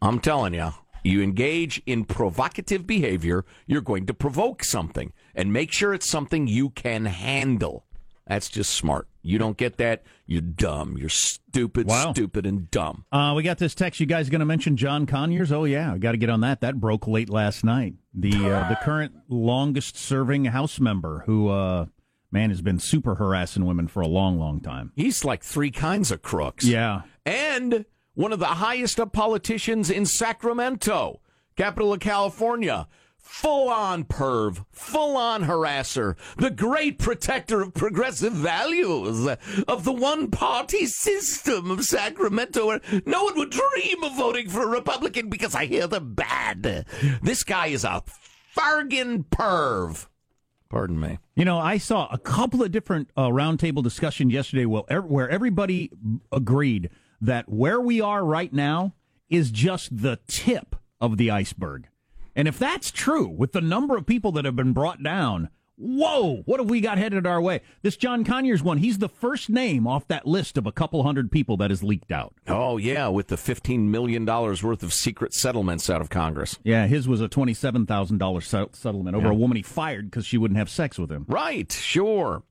I'm 0.02 0.20
telling 0.20 0.54
you, 0.54 0.70
you 1.04 1.22
engage 1.22 1.82
in 1.86 2.06
provocative 2.06 2.86
behavior, 2.86 3.44
you're 3.66 3.82
going 3.82 4.06
to 4.06 4.14
provoke 4.14 4.64
something 4.64 5.12
and 5.36 5.52
make 5.52 5.72
sure 5.74 5.94
it's 5.94 6.08
something 6.08 6.48
you 6.48 6.70
can 6.70 7.06
handle. 7.06 7.86
That's 8.28 8.50
just 8.50 8.72
smart. 8.72 9.09
You 9.22 9.38
don't 9.38 9.58
get 9.58 9.78
that, 9.78 10.04
you're 10.26 10.42
dumb. 10.42 10.98
You're 10.98 11.10
stupid, 11.10 11.88
Wow. 11.88 12.14
stupid, 12.14 12.46
and 12.46 12.72
dumb. 12.72 13.06
Uh, 13.12 13.34
we 13.36 13.44
got 13.44 13.58
this 13.58 13.76
text. 13.76 14.00
You 14.00 14.06
guys 14.06 14.30
going 14.30 14.40
to 14.40 14.46
mention 14.46 14.78
John 14.78 15.06
Conyers? 15.06 15.52
Oh 15.52 15.66
yeah, 15.66 15.94
we 15.94 16.00
got 16.00 16.14
to 16.14 16.18
get 16.18 16.30
on 16.30 16.40
that. 16.42 16.62
That 16.62 16.80
broke 16.80 17.08
late 17.08 17.30
last 17.30 17.64
night. 17.64 17.96
The 18.14 18.32
uh, 18.50 18.70
the 18.70 18.76
current 18.82 19.14
longest 19.28 19.98
serving 19.98 20.46
House 20.46 20.80
member 20.80 21.24
who 21.26 21.50
uh, 21.50 21.88
man 22.32 22.50
has 22.50 22.62
been 22.62 22.80
super 22.80 23.16
harassing 23.16 23.66
women 23.66 23.88
for 23.88 24.02
a 24.02 24.08
long, 24.08 24.40
long 24.40 24.62
time. 24.62 24.94
He's 24.96 25.26
like 25.26 25.44
three 25.44 25.72
kinds 25.72 26.12
of 26.12 26.22
crooks. 26.22 26.64
Yeah. 26.66 27.02
And 27.26 27.86
one 28.14 28.32
of 28.32 28.40
the 28.40 28.46
highest 28.46 29.00
up 29.00 29.12
politicians 29.14 29.90
in 29.90 30.06
Sacramento, 30.06 31.20
capital 31.56 31.92
of 31.94 32.00
California. 32.00 32.88
Full 33.32 33.70
on 33.70 34.04
perv, 34.04 34.66
full 34.72 35.16
on 35.16 35.46
harasser, 35.46 36.18
the 36.38 36.50
great 36.50 37.00
protector 37.00 37.62
of 37.62 37.74
progressive 37.74 38.34
values 38.34 39.28
of 39.66 39.86
the 39.86 39.94
one 39.94 40.30
party 40.30 40.86
system 40.88 41.72
of 41.72 41.86
Sacramento 41.86 42.66
where 42.66 42.82
no 43.06 43.24
one 43.24 43.38
would 43.38 43.52
dream 43.52 44.04
of 44.04 44.18
voting 44.18 44.50
for 44.50 44.64
a 44.64 44.68
Republican 44.68 45.30
because 45.30 45.56
I 45.56 45.68
hear 45.68 45.88
they're 45.88 46.02
bad. 46.02 46.86
This 47.22 47.44
guy 47.44 47.68
is 47.68 47.86
a 47.86 48.04
fargan 48.58 49.24
perv. 49.30 50.08
Pardon 50.70 51.00
me. 51.00 51.20
You 51.36 51.46
know, 51.46 51.60
I 51.60 51.78
saw 51.78 52.10
a 52.12 52.18
couple 52.18 52.62
of 52.62 52.72
different 52.72 53.10
uh, 53.16 53.28
roundtable 53.28 53.84
discussions 53.84 54.34
yesterday 54.34 54.66
where 54.66 55.30
everybody 55.30 55.92
agreed 56.32 56.90
that 57.22 57.48
where 57.48 57.80
we 57.80 58.02
are 58.02 58.26
right 58.26 58.52
now 58.52 58.96
is 59.30 59.52
just 59.52 60.02
the 60.02 60.20
tip 60.28 60.76
of 61.00 61.18
the 61.18 61.32
iceberg. 61.32 61.89
And 62.40 62.48
if 62.48 62.58
that's 62.58 62.90
true, 62.90 63.28
with 63.28 63.52
the 63.52 63.60
number 63.60 63.98
of 63.98 64.06
people 64.06 64.32
that 64.32 64.46
have 64.46 64.56
been 64.56 64.72
brought 64.72 65.04
down, 65.04 65.50
whoa, 65.76 66.38
what 66.46 66.62
have 66.62 66.70
we 66.70 66.80
got 66.80 66.98
headed 66.98 67.28
our 67.28 67.42
way? 67.42 67.60
This 67.82 67.98
John 67.98 68.24
Conyers 68.24 68.64
one, 68.64 68.78
he's 68.78 69.00
the 69.00 69.10
first 69.10 69.50
name 69.50 69.86
off 69.86 70.08
that 70.08 70.26
list 70.26 70.58
of 70.58 70.66
a 70.66 70.72
couple 70.72 71.04
hundred 71.04 71.32
people 71.34 71.58
that 71.58 71.70
is 71.70 71.84
leaked 71.84 72.14
out. 72.14 72.34
Oh, 72.48 72.78
yeah, 72.78 73.10
with 73.10 73.28
the 73.28 73.36
$15 73.36 73.80
million 73.90 74.26
worth 74.26 74.84
of 74.84 74.94
secret 74.94 75.34
settlements 75.34 75.90
out 75.90 76.00
of 76.00 76.10
Congress. 76.10 76.58
Yeah, 76.64 76.88
his 76.88 77.10
was 77.10 77.20
a 77.20 77.28
$27,000 77.28 78.74
settlement 78.76 79.18
over 79.18 79.26
Yeah. 79.28 79.32
a 79.34 79.36
woman 79.36 79.58
he 79.58 79.64
fired 79.64 80.10
because 80.10 80.26
she 80.26 80.38
wouldn't 80.38 80.58
have 80.58 80.70
sex 80.70 80.98
with 80.98 81.12
him. 81.12 81.26
Right, 81.28 81.70
sure. 81.70 82.44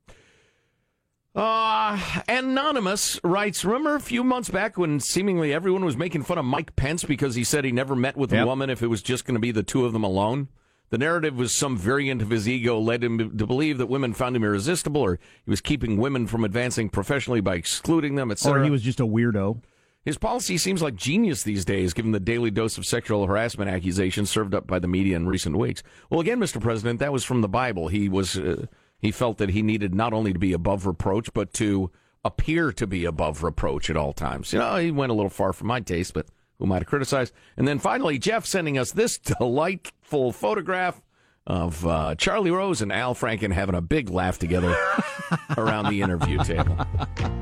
Uh, 1.38 1.96
Anonymous 2.27 3.20
writes 3.22 3.64
Remember 3.64 3.94
a 3.94 4.01
few 4.01 4.24
months 4.24 4.51
back 4.51 4.77
when 4.77 4.98
seemingly 4.98 5.55
everyone 5.55 5.85
was 5.85 5.96
making 5.96 6.24
fun 6.24 6.37
of 6.37 6.44
Mike 6.44 6.74
Pence 6.74 7.05
because 7.05 7.37
he 7.37 7.44
said 7.44 7.64
he 7.64 7.70
never 7.70 7.94
met 7.94 8.16
with 8.16 8.33
a 8.33 8.44
woman 8.44 8.70
if 8.70 8.83
it 8.83 8.88
was 8.88 9.03
just 9.03 9.24
going 9.24 9.37
to 9.37 9.40
be 9.40 9.53
the 9.53 9.62
two 9.62 9.87
of 9.87 9.92
them 9.92 10.03
alone? 10.03 10.48
The 10.90 10.98
narrative 10.98 11.37
was 11.37 11.53
some 11.53 11.77
variant 11.77 12.22
of 12.22 12.31
his 12.31 12.48
ego 12.48 12.81
led 12.81 13.05
him 13.05 13.38
to 13.38 13.46
believe 13.46 13.79
that 13.79 13.87
women 13.87 14.14
found 14.14 14.35
him 14.35 14.42
irresistible 14.42 15.01
or 15.01 15.20
he 15.44 15.48
was 15.48 15.61
keeping 15.61 15.96
women 15.96 16.27
from 16.27 16.42
advancing 16.42 16.88
professionally 16.88 17.40
by 17.40 17.55
excluding 17.55 18.16
them, 18.16 18.33
etc. 18.33 18.61
Or 18.61 18.64
he 18.64 18.70
was 18.70 18.83
just 18.83 18.98
a 18.98 19.07
weirdo. 19.07 19.62
His 20.05 20.18
policy 20.18 20.59
seems 20.59 20.83
like 20.83 20.96
genius 20.96 21.44
these 21.44 21.64
days, 21.64 21.92
given 21.92 22.11
the 22.11 22.18
daily 22.18 22.51
dose 22.51 22.79
of 22.79 22.87
sexual 22.87 23.29
harassment 23.29 23.70
accusations 23.70 24.29
served 24.29 24.57
up 24.57 24.66
by 24.66 24.81
the 24.81 24.88
media 24.88 25.14
in 25.14 25.29
recent 25.29 25.57
weeks. 25.57 25.85
Well, 26.11 26.20
again, 26.20 26.40
Mr. 26.40 26.61
President, 26.61 26.98
that 26.98 27.12
was 27.12 27.22
from 27.22 27.42
the 27.42 27.48
Bible. 27.48 27.87
He 27.87 28.09
was 28.09 28.37
uh, 28.37 28.66
he 28.99 29.11
felt 29.11 29.39
that 29.39 29.51
he 29.51 29.63
needed 29.63 29.95
not 29.95 30.13
only 30.13 30.33
to 30.33 30.39
be 30.39 30.53
above 30.53 30.87
reproach, 30.87 31.33
but 31.33 31.53
to 31.55 31.91
appear 32.25 32.73
to 32.73 32.87
be 32.87 33.05
above 33.05 33.43
reproach 33.43 33.89
at 33.91 33.97
all 33.97 34.13
times. 34.13 34.53
You 34.53 34.59
know, 34.59 34.77
he 34.77 34.91
went 34.91 35.11
a 35.11 35.15
little 35.15 35.31
far 35.31 35.53
for 35.53 35.65
my 35.65 35.81
taste, 35.81 36.15
but 36.15 36.27
who 36.59 36.67
might 36.67 36.83
have 36.83 36.89
criticized? 36.89 37.33
And 37.57 37.67
then 37.67 37.79
finally, 37.79 38.19
Jeff 38.19 38.45
sending 38.45 38.77
us 38.79 38.93
this 38.93 39.19
delightful 39.39 40.33
photograph 40.33 41.01
of 41.47 41.87
uh, 41.87 42.15
Charlie 42.17 42.51
Rose 42.51 42.83
and 42.83 42.93
Al 42.93 43.15
Franken 43.15 43.53
having 43.53 43.75
a 43.75 43.81
big 43.81 44.11
laugh 44.11 44.39
together 44.39 44.77
around 45.57 45.89
the 45.89 46.03
interview 46.03 46.43
table. 46.45 46.77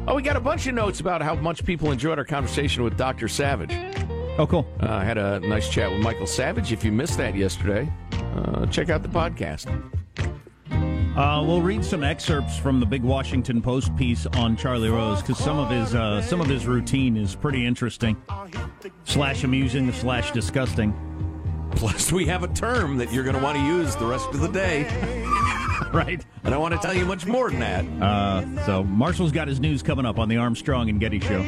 Oh, 0.07 0.15
we 0.15 0.23
got 0.23 0.37
a 0.37 0.41
bunch 0.41 0.69
of 0.69 0.75
notes 0.75 1.01
about 1.01 1.23
how 1.23 1.35
much 1.35 1.65
people 1.65 1.91
enjoyed 1.91 2.19
our 2.19 2.25
conversation 2.25 2.85
with 2.85 2.97
Dr. 2.97 3.27
Savage. 3.27 3.73
Oh, 4.39 4.47
cool. 4.47 4.67
Uh, 4.81 4.93
I 4.93 5.05
had 5.05 5.19
a 5.19 5.41
nice 5.41 5.69
chat 5.69 5.91
with 5.91 6.01
Michael 6.03 6.27
Savage. 6.27 6.71
If 6.71 6.85
you 6.85 6.93
missed 6.93 7.17
that 7.19 7.35
yesterday, 7.35 7.91
uh, 8.37 8.67
check 8.67 8.91
out 8.91 9.03
the 9.03 9.09
podcast. 9.09 9.67
Uh, 10.71 11.43
we'll 11.47 11.63
read 11.63 11.85
some 11.85 12.05
excerpts 12.05 12.59
from 12.59 12.79
the 12.79 12.87
big 12.87 13.03
Washington 13.03 13.63
Post 13.63 13.97
piece 13.97 14.27
on 14.27 14.57
Charlie 14.57 14.91
Rose 14.91 15.23
because 15.23 15.39
some 15.39 15.59
of 15.59 15.71
his 15.71 15.95
uh, 15.95 16.21
some 16.21 16.41
of 16.41 16.47
his 16.47 16.67
routine 16.67 17.17
is 17.17 17.35
pretty 17.35 17.65
interesting, 17.65 18.17
slash 19.05 19.43
amusing, 19.43 19.91
slash 19.93 20.31
disgusting. 20.33 20.93
Plus, 21.73 22.13
we 22.13 22.27
have 22.27 22.43
a 22.43 22.49
term 22.49 22.97
that 22.99 23.13
you're 23.13 23.25
going 23.25 23.37
to 23.37 23.43
want 23.43 23.57
to 23.57 23.65
use 23.65 23.97
the 23.97 24.07
rest 24.07 24.29
of 24.29 24.41
the 24.41 24.49
day. 24.49 24.85
right. 25.93 26.25
I 26.45 26.51
don't 26.51 26.61
want 26.61 26.75
to 26.75 26.81
tell 26.81 26.95
you 26.95 27.05
much 27.05 27.27
more 27.27 27.51
than 27.51 27.61
that. 27.61 27.85
Uh, 28.03 28.67
so 28.67 28.85
Marshall's 28.85 29.33
got 29.33 29.49
his 29.49 29.61
news 29.61 29.83
coming 29.83 30.07
up 30.07 30.19
on 30.19 30.29
the 30.29 30.37
Armstrong 30.37 30.89
and 30.89 31.01
Getty 31.01 31.21
Show. 31.21 31.43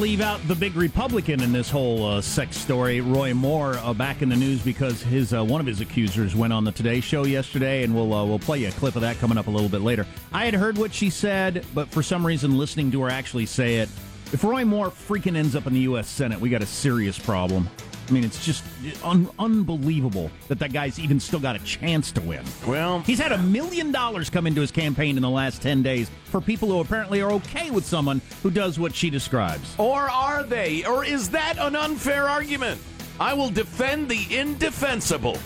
Leave 0.00 0.22
out 0.22 0.40
the 0.48 0.54
big 0.54 0.74
Republican 0.76 1.42
in 1.42 1.52
this 1.52 1.68
whole 1.68 2.06
uh, 2.06 2.22
sex 2.22 2.56
story, 2.56 3.02
Roy 3.02 3.34
Moore, 3.34 3.76
uh, 3.78 3.92
back 3.92 4.22
in 4.22 4.30
the 4.30 4.36
news 4.36 4.62
because 4.62 5.02
his 5.02 5.34
uh, 5.34 5.44
one 5.44 5.60
of 5.60 5.66
his 5.66 5.82
accusers 5.82 6.34
went 6.34 6.54
on 6.54 6.64
the 6.64 6.72
Today 6.72 7.00
Show 7.00 7.26
yesterday, 7.26 7.82
and 7.82 7.94
we'll 7.94 8.14
uh, 8.14 8.24
we'll 8.24 8.38
play 8.38 8.60
you 8.60 8.68
a 8.68 8.72
clip 8.72 8.96
of 8.96 9.02
that 9.02 9.18
coming 9.18 9.36
up 9.36 9.46
a 9.46 9.50
little 9.50 9.68
bit 9.68 9.82
later. 9.82 10.06
I 10.32 10.46
had 10.46 10.54
heard 10.54 10.78
what 10.78 10.94
she 10.94 11.10
said, 11.10 11.66
but 11.74 11.88
for 11.88 12.02
some 12.02 12.26
reason, 12.26 12.56
listening 12.56 12.90
to 12.92 13.02
her 13.02 13.10
actually 13.10 13.44
say 13.44 13.76
it, 13.76 13.90
if 14.32 14.42
Roy 14.42 14.64
Moore 14.64 14.88
freaking 14.88 15.36
ends 15.36 15.54
up 15.54 15.66
in 15.66 15.74
the 15.74 15.80
U.S. 15.80 16.08
Senate, 16.08 16.40
we 16.40 16.48
got 16.48 16.62
a 16.62 16.66
serious 16.66 17.18
problem. 17.18 17.68
I 18.10 18.12
mean, 18.12 18.24
it's 18.24 18.44
just 18.44 18.64
un- 19.04 19.30
unbelievable 19.38 20.32
that 20.48 20.58
that 20.58 20.72
guy's 20.72 20.98
even 20.98 21.20
still 21.20 21.38
got 21.38 21.54
a 21.54 21.60
chance 21.60 22.10
to 22.12 22.20
win. 22.20 22.42
Well, 22.66 23.00
He's 23.00 23.20
had 23.20 23.30
a 23.30 23.38
million 23.38 23.92
dollars 23.92 24.28
come 24.28 24.48
into 24.48 24.60
his 24.60 24.72
campaign 24.72 25.16
in 25.16 25.22
the 25.22 25.30
last 25.30 25.62
10 25.62 25.84
days 25.84 26.10
for 26.24 26.40
people 26.40 26.68
who 26.68 26.80
apparently 26.80 27.22
are 27.22 27.30
okay 27.32 27.70
with 27.70 27.86
someone 27.86 28.20
who 28.42 28.50
does 28.50 28.80
what 28.80 28.94
she 28.96 29.10
describes. 29.10 29.74
Or 29.78 30.10
are 30.10 30.42
they? 30.42 30.84
Or 30.84 31.04
is 31.04 31.30
that 31.30 31.54
an 31.58 31.76
unfair 31.76 32.28
argument? 32.28 32.80
I 33.20 33.32
will 33.32 33.50
defend 33.50 34.08
the 34.08 34.26
indefensible. 34.36 35.38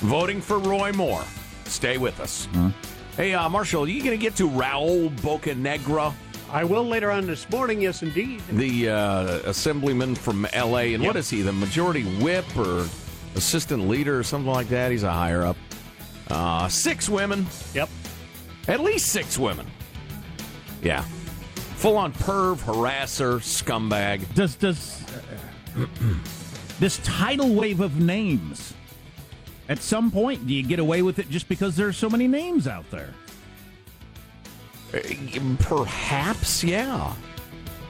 Voting 0.00 0.40
for 0.40 0.58
Roy 0.58 0.92
Moore. 0.92 1.24
Stay 1.66 1.98
with 1.98 2.20
us. 2.20 2.48
Hey, 3.18 3.34
uh, 3.34 3.48
Marshall, 3.50 3.84
are 3.84 3.88
you 3.88 4.02
going 4.02 4.16
to 4.18 4.22
get 4.22 4.36
to 4.36 4.48
Raul 4.48 5.10
Bocanegra? 5.18 6.14
I 6.50 6.64
will 6.64 6.84
later 6.84 7.10
on 7.10 7.26
this 7.26 7.48
morning, 7.50 7.82
yes, 7.82 8.02
indeed. 8.02 8.40
the 8.50 8.88
uh, 8.88 9.24
assemblyman 9.44 10.14
from 10.14 10.46
L.A. 10.54 10.94
And 10.94 11.02
what 11.02 11.14
Yep. 11.14 11.20
is 11.20 11.30
he? 11.30 11.42
The 11.42 11.52
majority 11.52 12.04
whip 12.22 12.44
or 12.56 12.86
assistant 13.34 13.86
leader 13.88 14.18
or 14.18 14.22
something 14.22 14.50
like 14.50 14.68
that? 14.68 14.90
He's 14.90 15.02
a 15.02 15.12
higher 15.12 15.44
up. 15.44 15.56
Uh, 16.30 16.68
six 16.68 17.08
women. 17.08 17.46
Yep. 17.74 17.88
At 18.66 18.80
least 18.80 19.06
six 19.08 19.38
women. 19.38 19.66
Yeah. 20.82 21.02
Full 21.76 21.96
on 21.96 22.12
perv, 22.12 22.56
harasser, 22.60 23.38
scumbag. 23.40 24.22
Does 24.34 24.54
does 24.56 25.02
this 26.80 26.98
tidal 27.04 27.54
wave 27.54 27.80
of 27.80 28.00
names? 28.00 28.74
At 29.68 29.80
some 29.80 30.10
point, 30.10 30.46
do 30.46 30.54
you 30.54 30.62
get 30.62 30.78
away 30.78 31.02
with 31.02 31.18
it 31.18 31.28
just 31.30 31.46
because 31.48 31.76
there 31.76 31.86
are 31.88 31.92
so 31.92 32.08
many 32.08 32.26
names 32.26 32.66
out 32.66 32.90
there? 32.90 33.12
Uh, 34.92 35.00
Perhaps, 35.60 36.64
yeah. 36.64 37.14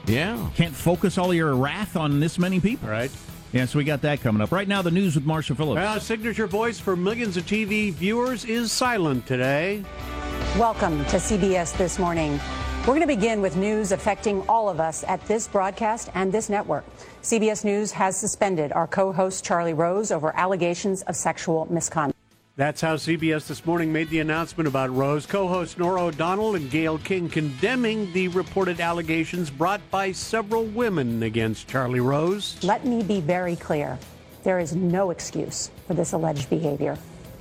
Yeah. 0.05 0.49
Can't 0.55 0.73
focus 0.73 1.17
all 1.17 1.33
your 1.33 1.55
wrath 1.55 1.95
on 1.95 2.19
this 2.19 2.39
many 2.39 2.59
people. 2.59 2.89
Right. 2.89 3.11
Yeah, 3.51 3.65
so 3.65 3.79
we 3.79 3.83
got 3.83 4.01
that 4.03 4.21
coming 4.21 4.41
up. 4.41 4.51
Right 4.51 4.67
now, 4.67 4.81
the 4.81 4.91
news 4.91 5.15
with 5.15 5.25
Marshall 5.25 5.55
Phillips. 5.55 5.77
Well, 5.77 5.97
a 5.97 6.01
signature 6.01 6.45
voice 6.45 6.79
for 6.79 6.95
millions 6.95 7.35
of 7.35 7.45
TV 7.45 7.91
viewers 7.91 8.45
is 8.45 8.71
silent 8.71 9.25
today. 9.25 9.83
Welcome 10.57 10.99
to 11.05 11.17
CBS 11.17 11.75
This 11.77 11.97
Morning. 11.97 12.39
We're 12.81 12.95
going 12.95 13.01
to 13.01 13.07
begin 13.07 13.41
with 13.41 13.55
news 13.55 13.91
affecting 13.91 14.41
all 14.47 14.69
of 14.69 14.79
us 14.79 15.03
at 15.07 15.23
this 15.25 15.47
broadcast 15.47 16.09
and 16.13 16.31
this 16.31 16.49
network. 16.49 16.85
CBS 17.21 17.63
News 17.65 17.91
has 17.91 18.15
suspended 18.17 18.71
our 18.71 18.87
co 18.87 19.11
host 19.11 19.43
Charlie 19.43 19.73
Rose 19.73 20.11
over 20.11 20.35
allegations 20.35 21.01
of 21.03 21.15
sexual 21.15 21.67
misconduct. 21.71 22.18
That's 22.59 22.81
how 22.81 22.97
CBS 22.97 23.47
this 23.47 23.65
morning 23.65 23.93
made 23.93 24.09
the 24.09 24.19
announcement 24.19 24.67
about 24.67 24.93
Rose. 24.93 25.25
Co 25.25 25.47
hosts 25.47 25.77
Norah 25.77 26.07
O'Donnell 26.07 26.55
and 26.55 26.69
Gayle 26.69 26.97
King 26.97 27.29
condemning 27.29 28.11
the 28.11 28.27
reported 28.27 28.81
allegations 28.81 29.49
brought 29.49 29.79
by 29.89 30.11
several 30.11 30.65
women 30.65 31.23
against 31.23 31.69
Charlie 31.69 32.01
Rose. 32.01 32.61
Let 32.61 32.83
me 32.85 33.01
be 33.01 33.21
very 33.21 33.55
clear 33.55 33.97
there 34.43 34.59
is 34.59 34.75
no 34.75 35.09
excuse 35.09 35.71
for 35.87 35.93
this 35.93 36.11
alleged 36.11 36.49
behavior. 36.49 36.97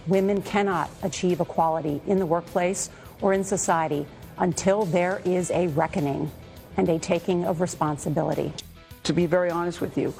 Women 0.06 0.40
cannot 0.40 0.88
achieve 1.02 1.40
equality 1.40 2.00
in 2.06 2.20
the 2.20 2.26
workplace 2.26 2.88
or 3.20 3.32
in 3.32 3.42
society 3.42 4.06
until 4.38 4.84
there 4.84 5.20
is 5.24 5.50
a 5.50 5.66
reckoning 5.66 6.30
and 6.76 6.88
a 6.88 6.96
taking 7.00 7.44
of 7.44 7.60
responsibility. 7.60 8.52
To 9.02 9.12
be 9.12 9.26
very 9.26 9.50
honest 9.50 9.80
with 9.80 9.98
you, 9.98 10.14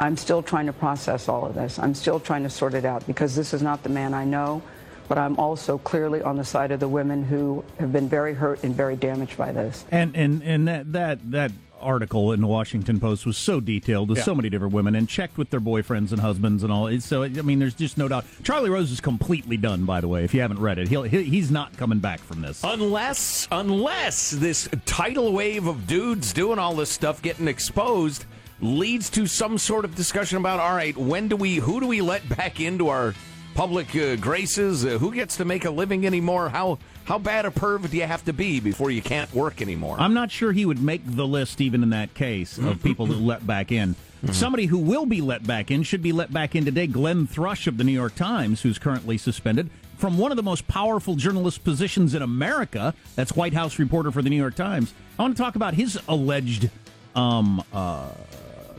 I'm 0.00 0.16
still 0.16 0.42
trying 0.42 0.66
to 0.66 0.72
process 0.72 1.28
all 1.28 1.44
of 1.44 1.54
this. 1.54 1.78
I'm 1.78 1.94
still 1.94 2.18
trying 2.18 2.42
to 2.44 2.50
sort 2.50 2.72
it 2.72 2.86
out 2.86 3.06
because 3.06 3.36
this 3.36 3.52
is 3.52 3.60
not 3.60 3.82
the 3.82 3.90
man 3.90 4.14
I 4.14 4.24
know, 4.24 4.62
but 5.08 5.18
I'm 5.18 5.38
also 5.38 5.76
clearly 5.76 6.22
on 6.22 6.36
the 6.38 6.44
side 6.44 6.72
of 6.72 6.80
the 6.80 6.88
women 6.88 7.22
who 7.22 7.62
have 7.78 7.92
been 7.92 8.08
very 8.08 8.32
hurt 8.32 8.64
and 8.64 8.74
very 8.74 8.96
damaged 8.96 9.36
by 9.36 9.52
this. 9.52 9.84
And 9.90 10.16
and 10.16 10.42
and 10.42 10.66
that 10.68 10.90
that 10.92 11.30
that 11.32 11.52
article 11.82 12.32
in 12.32 12.40
the 12.42 12.46
Washington 12.46 13.00
Post 13.00 13.24
was 13.24 13.36
so 13.38 13.58
detailed 13.58 14.10
with 14.10 14.18
Yeah. 14.18 14.24
so 14.24 14.34
many 14.34 14.50
different 14.50 14.74
women 14.74 14.94
and 14.94 15.08
checked 15.08 15.38
with 15.38 15.48
their 15.48 15.60
boyfriends 15.60 16.12
and 16.12 16.20
husbands 16.20 16.62
and 16.62 16.70
all. 16.72 16.90
So 17.00 17.22
I 17.22 17.28
mean, 17.28 17.58
there's 17.58 17.74
just 17.74 17.98
no 17.98 18.08
doubt. 18.08 18.24
Charlie 18.42 18.70
Rose 18.70 18.90
is 18.90 19.00
completely 19.02 19.58
done. 19.58 19.84
By 19.84 20.00
the 20.00 20.08
way, 20.08 20.24
if 20.24 20.32
you 20.32 20.40
haven't 20.40 20.60
read 20.60 20.78
it, 20.78 20.88
he'll 20.88 21.02
he, 21.02 21.24
he's 21.24 21.50
not 21.50 21.76
coming 21.76 21.98
back 21.98 22.20
from 22.20 22.40
this. 22.40 22.62
Unless, 22.64 23.48
unless 23.52 24.30
this 24.30 24.66
tidal 24.86 25.32
wave 25.34 25.66
of 25.66 25.86
dudes 25.86 26.32
doing 26.32 26.58
all 26.58 26.74
this 26.74 26.90
stuff 26.90 27.20
getting 27.20 27.48
exposed 27.48 28.24
leads 28.60 29.10
to 29.10 29.26
some 29.26 29.58
sort 29.58 29.84
of 29.84 29.94
discussion 29.94 30.38
about 30.38 30.60
all 30.60 30.74
right, 30.74 30.96
when 30.96 31.28
do 31.28 31.36
we, 31.36 31.56
who 31.56 31.80
do 31.80 31.86
we 31.86 32.00
let 32.00 32.28
back 32.28 32.60
into 32.60 32.88
our 32.88 33.14
public 33.54 33.94
uh, 33.96 34.16
graces? 34.16 34.84
Uh, 34.84 34.98
who 34.98 35.12
gets 35.12 35.36
to 35.38 35.44
make 35.44 35.64
a 35.64 35.70
living 35.70 36.06
anymore? 36.06 36.48
How 36.48 36.78
how 37.04 37.18
bad 37.18 37.44
a 37.44 37.50
perv 37.50 37.90
do 37.90 37.96
you 37.96 38.06
have 38.06 38.24
to 38.26 38.32
be 38.32 38.60
before 38.60 38.90
you 38.90 39.02
can't 39.02 39.32
work 39.34 39.60
anymore? 39.60 39.96
I'm 39.98 40.14
not 40.14 40.30
sure 40.30 40.52
he 40.52 40.64
would 40.64 40.80
make 40.80 41.02
the 41.04 41.26
list 41.26 41.60
even 41.60 41.82
in 41.82 41.90
that 41.90 42.14
case 42.14 42.56
of 42.56 42.82
people 42.84 43.06
who 43.06 43.14
let 43.14 43.46
back 43.46 43.72
in. 43.72 43.96
Somebody 44.32 44.66
who 44.66 44.78
will 44.78 45.06
be 45.06 45.22
let 45.22 45.46
back 45.46 45.70
in 45.70 45.82
should 45.82 46.02
be 46.02 46.12
let 46.12 46.30
back 46.30 46.54
in 46.54 46.66
today. 46.66 46.86
Glenn 46.86 47.26
Thrush 47.26 47.66
of 47.66 47.78
the 47.78 47.84
New 47.84 47.92
York 47.92 48.14
Times, 48.14 48.60
who's 48.60 48.78
currently 48.78 49.16
suspended 49.16 49.70
from 49.96 50.18
one 50.18 50.30
of 50.30 50.36
the 50.36 50.42
most 50.42 50.68
powerful 50.68 51.16
journalist 51.16 51.64
positions 51.64 52.14
in 52.14 52.20
America. 52.22 52.94
That's 53.16 53.32
White 53.32 53.54
House 53.54 53.78
reporter 53.78 54.10
for 54.10 54.20
the 54.20 54.30
New 54.30 54.36
York 54.36 54.54
Times. 54.54 54.92
I 55.18 55.22
want 55.22 55.36
to 55.36 55.42
talk 55.42 55.56
about 55.56 55.74
his 55.74 55.98
alleged 56.06 56.68
um, 57.14 57.64
uh, 57.72 58.10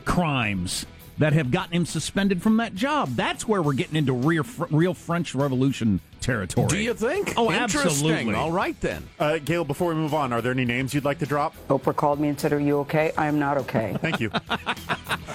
crimes 0.04 0.86
that 1.18 1.32
have 1.34 1.50
gotten 1.50 1.74
him 1.74 1.86
suspended 1.86 2.42
from 2.42 2.56
that 2.56 2.74
job. 2.74 3.10
That's 3.14 3.46
where 3.46 3.60
we're 3.62 3.74
getting 3.74 3.96
into 3.96 4.12
real, 4.12 4.44
real 4.70 4.94
French 4.94 5.34
Revolution 5.34 6.00
territory. 6.20 6.68
Do 6.68 6.78
you 6.78 6.94
think? 6.94 7.34
Oh, 7.36 7.50
absolutely. 7.50 8.34
All 8.34 8.50
right 8.50 8.80
then. 8.80 9.04
Uh, 9.20 9.38
Gayle, 9.38 9.64
before 9.64 9.88
we 9.90 9.94
move 9.94 10.14
on, 10.14 10.32
are 10.32 10.40
there 10.40 10.52
any 10.52 10.64
names 10.64 10.94
you'd 10.94 11.04
like 11.04 11.18
to 11.18 11.26
drop? 11.26 11.54
Oprah 11.68 11.94
called 11.94 12.18
me 12.18 12.28
and 12.28 12.40
said, 12.40 12.52
Are 12.52 12.58
you 12.60 12.78
okay? 12.80 13.12
I 13.18 13.26
am 13.26 13.38
not 13.38 13.58
okay. 13.58 13.96
Thank 14.00 14.20
you. 14.20 14.30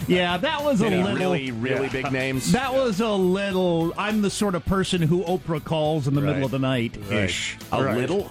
Yeah, 0.08 0.38
that 0.38 0.64
was 0.64 0.82
a 0.82 0.86
Any 0.86 0.98
little 1.04 1.18
really, 1.18 1.52
really 1.52 1.90
big 1.90 2.12
names. 2.14 2.52
That 2.58 2.72
was 2.74 3.02
a 3.02 3.10
little. 3.10 3.94
I'm 3.98 4.22
the 4.22 4.30
sort 4.30 4.54
of 4.56 4.64
person 4.64 5.02
who 5.02 5.24
Oprah 5.24 5.62
calls 5.62 6.08
in 6.08 6.14
the 6.14 6.22
middle 6.22 6.46
of 6.46 6.52
the 6.52 6.60
night. 6.60 6.96
Ish. 7.12 7.58
A 7.74 7.84
Right. 7.84 7.98
little. 7.98 8.30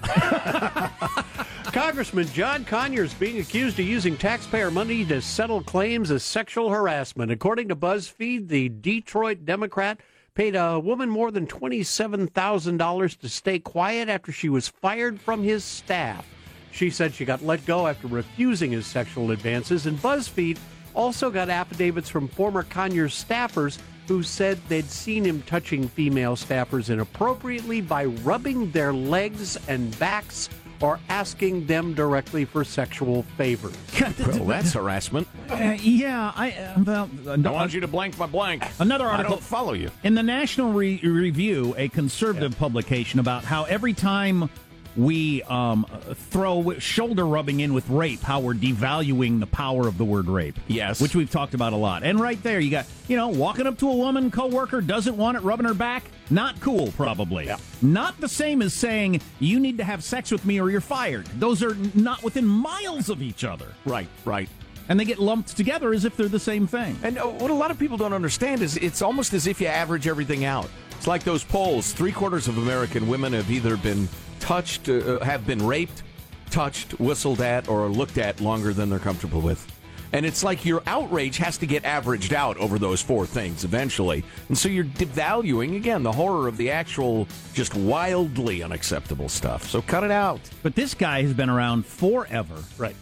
Congressman 1.77 2.27
John 2.29 2.65
Conyers 2.65 3.13
being 3.13 3.39
accused 3.39 3.79
of 3.79 3.85
using 3.85 4.17
taxpayer 4.17 4.71
money 4.71 5.05
to 5.05 5.21
settle 5.21 5.63
claims 5.63 6.11
of 6.11 6.23
sexual 6.23 6.71
harassment. 6.71 7.31
According 7.31 7.69
to 7.69 7.77
BuzzFeed, 7.77 8.49
the 8.49 8.71
Detroit 8.71 9.45
Democrat 9.45 10.01
paid 10.35 10.57
a 10.57 10.81
woman 10.81 11.11
more 11.11 11.31
than 11.31 11.47
$27,000 11.47 13.19
to 13.19 13.29
stay 13.29 13.59
quiet 13.59 14.09
after 14.09 14.33
she 14.33 14.49
was 14.49 14.69
fired 14.69 15.21
from 15.21 15.43
his 15.43 15.65
staff. 15.65 16.27
She 16.73 16.89
said 16.89 17.13
she 17.13 17.27
got 17.27 17.45
let 17.45 17.67
go 17.67 17.87
after 17.87 18.07
refusing 18.07 18.73
his 18.73 18.87
sexual 18.87 19.31
advances, 19.31 19.85
and 19.85 19.99
BuzzFeed 19.99 20.57
also 20.95 21.31
got 21.31 21.51
affidavits 21.51 22.09
from 22.09 22.27
former 22.27 22.63
Conyers 22.63 23.23
staffers 23.23 23.79
who 24.09 24.23
said 24.23 24.59
they'd 24.71 24.89
seen 24.89 25.27
him 25.27 25.43
touching 25.43 25.89
female 25.89 26.37
staffers 26.37 26.89
inappropriately 26.89 27.83
by 27.83 28.07
rubbing 28.07 28.71
their 28.71 28.95
legs 28.95 29.59
and 29.69 29.99
backs 29.99 30.49
or 30.81 31.01
asking 31.09 31.67
them 31.67 31.95
directly 31.95 32.45
for 32.45 32.65
sexual 32.65 33.23
favors. 33.37 33.77
well, 34.19 34.45
that's 34.45 34.73
harassment. 34.73 35.27
Uh, 35.51 35.77
yeah, 35.81 36.33
I. 36.35 36.51
Uh, 36.53 36.83
well, 36.85 37.11
uh, 37.27 37.33
I 37.33 37.51
want 37.51 37.75
you 37.75 37.81
to 37.81 37.89
blank 37.89 38.19
my 38.19 38.27
blank. 38.27 38.65
Another 38.79 39.07
I 39.07 39.13
article. 39.13 39.37
don't 39.37 39.43
follow 39.43 39.73
you. 39.73 39.91
In 40.03 40.15
the 40.15 40.23
National 40.23 40.73
Re- 40.73 41.01
Review, 41.03 41.75
a 41.77 41.89
conservative 41.89 42.59
publication 42.59 43.21
about 43.21 43.45
how 43.45 43.65
every 43.65 43.95
time 43.95 44.51
we 44.97 45.43
um, 45.45 45.87
throw 46.15 46.79
shoulder 46.79 47.27
rubbing 47.27 47.61
in 47.61 47.75
with 47.75 47.89
rape, 47.89 48.21
how 48.23 48.41
we're 48.41 48.55
devaluing 48.55 49.41
the 49.41 49.47
power 49.47 49.87
of 49.87 49.99
the 49.99 50.05
word 50.05 50.29
rape. 50.29 50.59
Yes. 50.69 51.01
Which 51.01 51.15
we've 51.15 51.31
talked 51.31 51.55
about 51.55 51.73
a 51.73 51.77
lot. 51.77 52.03
And 52.03 52.19
right 52.21 52.43
there, 52.43 52.61
you 52.61 52.71
got, 52.71 52.87
you 53.09 53.17
know, 53.17 53.29
walking 53.29 53.67
up 53.67 53.79
to 53.79 53.91
a 53.91 53.95
woman 53.97 54.31
coworker, 54.31 54.81
doesn't 54.81 55.17
want 55.17 55.37
it 55.37 55.41
rubbing 55.41 55.67
her 55.67 55.75
back. 55.75 56.05
Not 56.31 56.61
cool, 56.61 56.93
probably. 56.93 57.51
Not 57.83 58.21
the 58.21 58.29
same 58.29 58.63
as 58.63 58.75
saying, 58.75 59.21
you 59.39 59.61
need 59.61 59.79
to 59.79 59.85
have 59.85 60.03
sex 60.03 60.31
with 60.31 60.45
me 60.45 60.61
or 60.61 60.71
you're 60.71 60.81
fired. 60.81 61.27
Those 61.39 61.63
are 61.63 61.77
not 61.95 62.23
within 62.23 62.47
miles 62.47 63.09
of 63.09 63.23
each 63.23 63.45
other. 63.45 63.73
Right, 63.85 64.09
right. 64.25 64.49
And 64.89 64.99
they 64.99 65.05
get 65.05 65.19
lumped 65.19 65.57
together 65.57 65.93
as 65.93 66.05
if 66.05 66.17
they're 66.17 66.29
the 66.29 66.39
same 66.39 66.67
thing. 66.67 66.97
And 67.03 67.19
uh, 67.19 67.27
what 67.27 67.51
a 67.51 67.55
lot 67.55 67.71
of 67.71 67.79
people 67.79 67.97
don't 67.97 68.13
understand 68.13 68.63
is 68.63 68.77
it's 68.77 69.03
almost 69.03 69.35
as 69.35 69.47
if 69.47 69.61
you 69.61 69.67
average 69.67 70.07
everything 70.07 70.45
out. 70.45 70.69
It's 70.93 71.07
like 71.07 71.25
those 71.25 71.45
polls. 71.45 71.93
Three 71.93 72.13
quarters 72.13 72.49
of 72.49 72.59
American 72.59 73.09
women 73.09 73.33
have 73.33 73.51
either 73.51 73.77
been 73.77 74.09
touched, 74.41 74.89
uh, 74.89 75.21
have 75.21 75.47
been 75.47 75.65
raped, 75.67 76.03
touched, 76.51 76.99
whistled 77.01 77.41
at, 77.41 77.69
or 77.69 77.89
looked 77.89 78.19
at 78.19 78.41
longer 78.41 78.73
than 78.73 78.91
they're 78.91 78.99
comfortable 78.99 79.41
with. 79.41 79.73
And 80.13 80.25
it's 80.25 80.45
like 80.45 80.65
your 80.65 80.83
outrage 80.87 81.37
has 81.39 81.59
to 81.59 81.67
get 81.67 81.85
averaged 81.85 82.33
out 82.33 82.57
over 82.59 82.79
those 82.79 83.03
four 83.03 83.27
things 83.27 83.65
eventually. 83.65 84.25
And 84.49 84.57
so 84.57 84.69
you're 84.69 84.85
devaluing, 84.85 85.77
again, 85.77 86.03
the 86.03 86.13
horror 86.13 86.49
of 86.49 86.57
the 86.57 86.71
actual, 86.71 87.27
just 87.55 87.75
wildly 87.75 88.63
unacceptable 88.63 89.29
stuff. 89.29 89.69
So 89.69 89.83
cut 89.83 90.05
it 90.05 90.11
out. 90.11 90.41
But 90.63 90.75
this 90.75 90.95
guy 90.95 91.23
has 91.23 91.35
been 91.35 91.51
around 91.51 91.85
forever. 91.85 92.63
Right. 92.79 92.97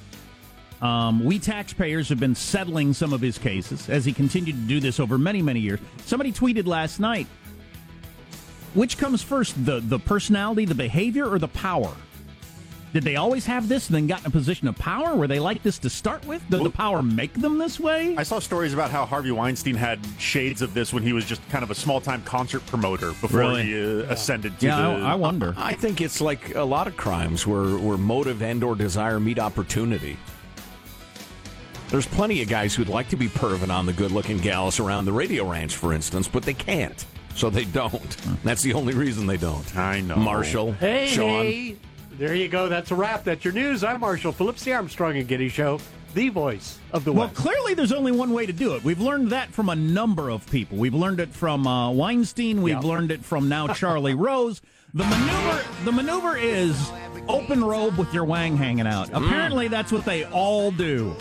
Um, 0.82 1.24
we 1.24 1.38
taxpayers 1.38 2.08
have 2.08 2.20
been 2.20 2.34
settling 2.34 2.92
some 2.92 3.12
of 3.12 3.20
his 3.20 3.38
cases 3.38 3.88
as 3.88 4.04
he 4.04 4.12
continued 4.12 4.56
to 4.56 4.62
do 4.62 4.80
this 4.80 4.98
over 4.98 5.16
many, 5.16 5.40
many 5.40 5.60
years. 5.60 5.80
Somebody 6.04 6.32
tweeted 6.32 6.66
last 6.66 7.00
night 7.00 7.26
which 8.74 8.98
comes 8.98 9.22
first, 9.22 9.64
the, 9.64 9.80
the 9.80 9.98
personality, 9.98 10.64
the 10.64 10.74
behavior, 10.74 11.28
or 11.28 11.38
the 11.38 11.48
power? 11.48 11.92
Did 12.92 13.02
they 13.02 13.16
always 13.16 13.44
have 13.46 13.68
this 13.68 13.88
and 13.88 13.96
then 13.96 14.06
got 14.06 14.20
in 14.20 14.26
a 14.26 14.30
position 14.30 14.68
of 14.68 14.76
power? 14.76 15.16
Were 15.16 15.26
they 15.26 15.40
like 15.40 15.64
this 15.64 15.78
to 15.80 15.90
start 15.90 16.24
with? 16.28 16.48
Did 16.48 16.62
the 16.62 16.70
power 16.70 17.02
make 17.02 17.32
them 17.34 17.58
this 17.58 17.80
way? 17.80 18.14
I 18.16 18.22
saw 18.22 18.38
stories 18.38 18.72
about 18.72 18.92
how 18.92 19.04
Harvey 19.04 19.32
Weinstein 19.32 19.74
had 19.74 19.98
shades 20.16 20.62
of 20.62 20.74
this 20.74 20.92
when 20.92 21.02
he 21.02 21.12
was 21.12 21.24
just 21.24 21.40
kind 21.48 21.64
of 21.64 21.72
a 21.72 21.74
small 21.74 22.00
time 22.00 22.22
concert 22.22 22.64
promoter 22.66 23.08
before 23.20 23.40
Really? 23.40 23.64
he 23.64 23.74
uh, 23.74 24.12
ascended 24.12 24.60
to 24.60 24.66
Yeah, 24.66 24.76
the. 24.76 25.04
I, 25.04 25.12
I 25.12 25.14
wonder. 25.16 25.54
I 25.56 25.72
think 25.74 26.00
it's 26.00 26.20
like 26.20 26.54
a 26.54 26.62
lot 26.62 26.86
of 26.86 26.96
crimes 26.96 27.44
where, 27.48 27.76
where 27.78 27.98
motive 27.98 28.42
and 28.42 28.62
or 28.62 28.76
desire 28.76 29.18
meet 29.18 29.40
opportunity. 29.40 30.16
There's 31.88 32.06
plenty 32.06 32.42
of 32.42 32.48
guys 32.48 32.76
who'd 32.76 32.88
like 32.88 33.08
to 33.08 33.16
be 33.16 33.26
perving 33.28 33.70
on 33.70 33.86
the 33.86 33.92
good-looking 33.92 34.38
gals 34.38 34.78
around 34.78 35.04
the 35.04 35.12
radio 35.12 35.50
ranch, 35.50 35.74
for 35.76 35.92
instance, 35.92 36.28
but 36.28 36.44
they 36.44 36.54
can't, 36.54 37.04
so 37.34 37.50
they 37.50 37.64
don't. 37.64 38.16
That's 38.44 38.62
the 38.62 38.72
only 38.74 38.94
reason 38.94 39.26
they 39.26 39.36
don't. 39.36 39.76
I 39.76 40.00
know. 40.00 40.16
Marshall, 40.16 40.72
Hey, 40.72 41.08
Sean. 41.08 41.28
hey, 41.44 41.76
there 42.18 42.34
you 42.34 42.48
go. 42.48 42.68
That's 42.68 42.90
a 42.90 42.94
wrap. 42.94 43.24
That's 43.24 43.44
your 43.44 43.54
news. 43.54 43.82
I'm 43.84 44.00
Marshall 44.00 44.32
Phillips, 44.32 44.62
the 44.64 44.72
Armstrong 44.74 45.16
and 45.16 45.26
Getty 45.26 45.48
Show, 45.48 45.80
the 46.14 46.28
voice 46.28 46.78
of 46.92 47.04
the 47.04 47.12
Well, 47.12 47.26
West. 47.26 47.36
clearly 47.36 47.74
there's 47.74 47.92
only 47.92 48.12
one 48.12 48.32
way 48.32 48.46
to 48.46 48.52
do 48.52 48.74
it. 48.76 48.84
We've 48.84 49.00
learned 49.00 49.30
that 49.30 49.50
from 49.50 49.68
a 49.68 49.74
number 49.76 50.30
of 50.30 50.48
people. 50.50 50.78
We've 50.78 50.94
learned 50.94 51.18
it 51.20 51.30
from 51.30 51.66
uh, 51.66 51.90
Weinstein. 51.90 52.62
We've 52.62 52.74
Yeah. 52.82 52.88
learned 52.88 53.10
it 53.10 53.24
from 53.24 53.48
now 53.48 53.66
Charlie 53.68 54.14
Rose. 54.14 54.62
The 54.94 55.02
maneuver, 55.04 55.64
the 55.84 55.90
maneuver 55.92 56.36
is 56.36 56.90
open 57.28 57.64
robe 57.64 57.98
with 57.98 58.14
your 58.14 58.24
wang 58.24 58.56
hanging 58.56 58.86
out. 58.86 59.08
Mm. 59.10 59.24
Apparently, 59.26 59.66
that's 59.66 59.90
what 59.90 60.04
they 60.04 60.24
all 60.26 60.70
do. 60.70 61.16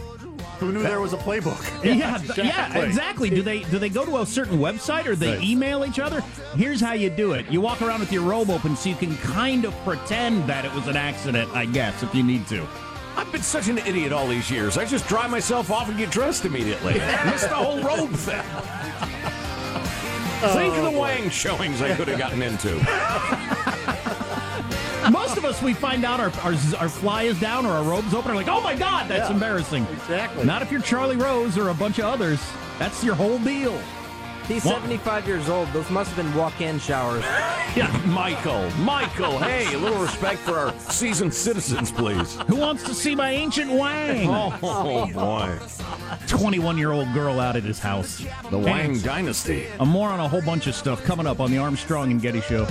Who 0.63 0.71
knew 0.71 0.81
there 0.81 1.01
was 1.01 1.11
a 1.11 1.17
playbook? 1.17 1.61
Yeah, 1.83 2.17
th- 2.17 2.37
yeah, 2.37 2.77
exactly. 2.79 3.29
Do 3.29 3.41
they 3.41 3.63
do 3.63 3.77
they 3.79 3.89
go 3.89 4.05
to 4.05 4.19
a 4.19 4.25
certain 4.25 4.59
website 4.59 5.05
or 5.05 5.15
they 5.15 5.33
Right. 5.35 5.43
email 5.43 5.83
each 5.85 5.99
other? 5.99 6.21
Here's 6.55 6.79
how 6.79 6.93
you 6.93 7.09
do 7.09 7.33
it: 7.33 7.45
you 7.49 7.59
walk 7.59 7.81
around 7.81 7.99
with 7.99 8.11
your 8.13 8.23
robe 8.23 8.49
open, 8.49 8.75
so 8.77 8.87
you 8.89 8.95
can 8.95 9.17
kind 9.17 9.65
of 9.65 9.73
pretend 9.83 10.47
that 10.47 10.63
it 10.63 10.73
was 10.73 10.87
an 10.87 10.95
accident. 10.95 11.49
I 11.53 11.65
guess 11.65 12.01
if 12.01 12.15
you 12.15 12.23
need 12.23 12.47
to. 12.47 12.65
I've 13.17 13.29
been 13.31 13.41
such 13.43 13.67
an 13.67 13.77
idiot 13.79 14.13
all 14.13 14.27
these 14.27 14.49
years. 14.49 14.77
I 14.77 14.85
just 14.85 15.05
dry 15.07 15.27
myself 15.27 15.69
off 15.69 15.89
and 15.89 15.97
get 15.97 16.09
dressed 16.09 16.45
immediately. 16.45 16.93
Missed 17.25 17.49
the 17.49 17.55
whole 17.55 17.81
robe 17.83 18.11
thing. 18.13 18.41
Oh, 20.45 20.53
Think 20.55 20.75
of 20.75 20.83
the 20.93 20.99
wang 20.99 21.29
showings 21.29 21.81
I 21.81 21.93
could 21.95 22.07
have 22.07 22.17
gotten 22.19 22.41
into. 22.41 22.79
Most 25.43 25.55
of 25.57 25.57
us, 25.57 25.61
we 25.61 25.73
find 25.73 26.05
out 26.05 26.21
our, 26.21 26.29
our 26.41 26.53
our 26.79 26.87
fly 26.87 27.23
is 27.23 27.37
down 27.37 27.65
or 27.65 27.71
our 27.71 27.83
robe's 27.83 28.13
open. 28.13 28.31
We're 28.31 28.37
like, 28.37 28.47
oh 28.47 28.61
my 28.61 28.75
god, 28.77 29.09
that's 29.09 29.27
Yeah, 29.27 29.33
embarrassing. 29.33 29.85
exactly. 29.91 30.45
Not 30.45 30.61
if 30.61 30.71
you're 30.71 30.79
Charlie 30.79 31.17
Rose 31.17 31.57
or 31.57 31.67
a 31.67 31.73
bunch 31.73 31.99
of 31.99 32.05
others. 32.05 32.39
That's 32.79 33.03
your 33.03 33.13
whole 33.13 33.37
deal. 33.39 33.77
He's 34.47 34.63
Well- 34.63 34.75
75 34.75 35.27
years 35.27 35.49
old. 35.49 35.67
Those 35.73 35.89
must 35.89 36.11
have 36.13 36.25
been 36.25 36.33
walk-in 36.33 36.79
showers. 36.79 37.25
Yeah, 37.75 37.87
Michael. 38.05 38.69
Michael, 38.81 39.39
hey, 39.39 39.73
a 39.73 39.77
little 39.79 39.99
respect 39.99 40.37
for 40.41 40.59
our 40.59 40.79
seasoned 40.79 41.33
citizens, 41.33 41.91
please. 41.91 42.37
Who 42.47 42.57
wants 42.57 42.83
to 42.83 42.93
see 42.93 43.15
my 43.15 43.31
ancient 43.31 43.71
wang? 43.71 44.29
Oh, 44.29 44.55
boy. 45.11 45.57
21 46.27 46.77
year 46.77 46.91
old 46.91 47.11
girl 47.15 47.39
out 47.39 47.55
at 47.55 47.63
his 47.63 47.79
house. 47.79 48.23
The 48.51 48.59
Wang 48.59 48.91
And 48.91 49.03
Dynasty. 49.03 49.65
uh, 49.79 49.85
more 49.85 50.09
on 50.09 50.19
a 50.19 50.27
whole 50.27 50.43
bunch 50.43 50.67
of 50.67 50.75
stuff 50.75 51.03
coming 51.03 51.25
up 51.25 51.39
on 51.39 51.49
the 51.49 51.57
Armstrong 51.57 52.11
and 52.11 52.21
Getty 52.21 52.41
Show. 52.41 52.67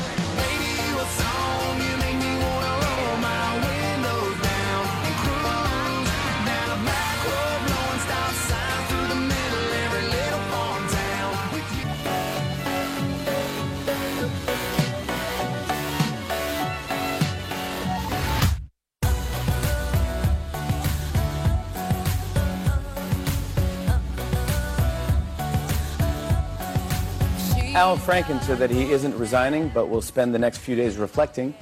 Franken 27.96 28.42
said 28.42 28.59
that 28.59 28.70
he 28.70 28.92
isn't 28.92 29.16
resigning, 29.16 29.68
but 29.68 29.88
will 29.88 30.02
spend 30.02 30.35
the 30.35 30.38
next 30.38 30.59
few 30.59 30.76
days 30.76 30.96
reflecting. 30.96 31.55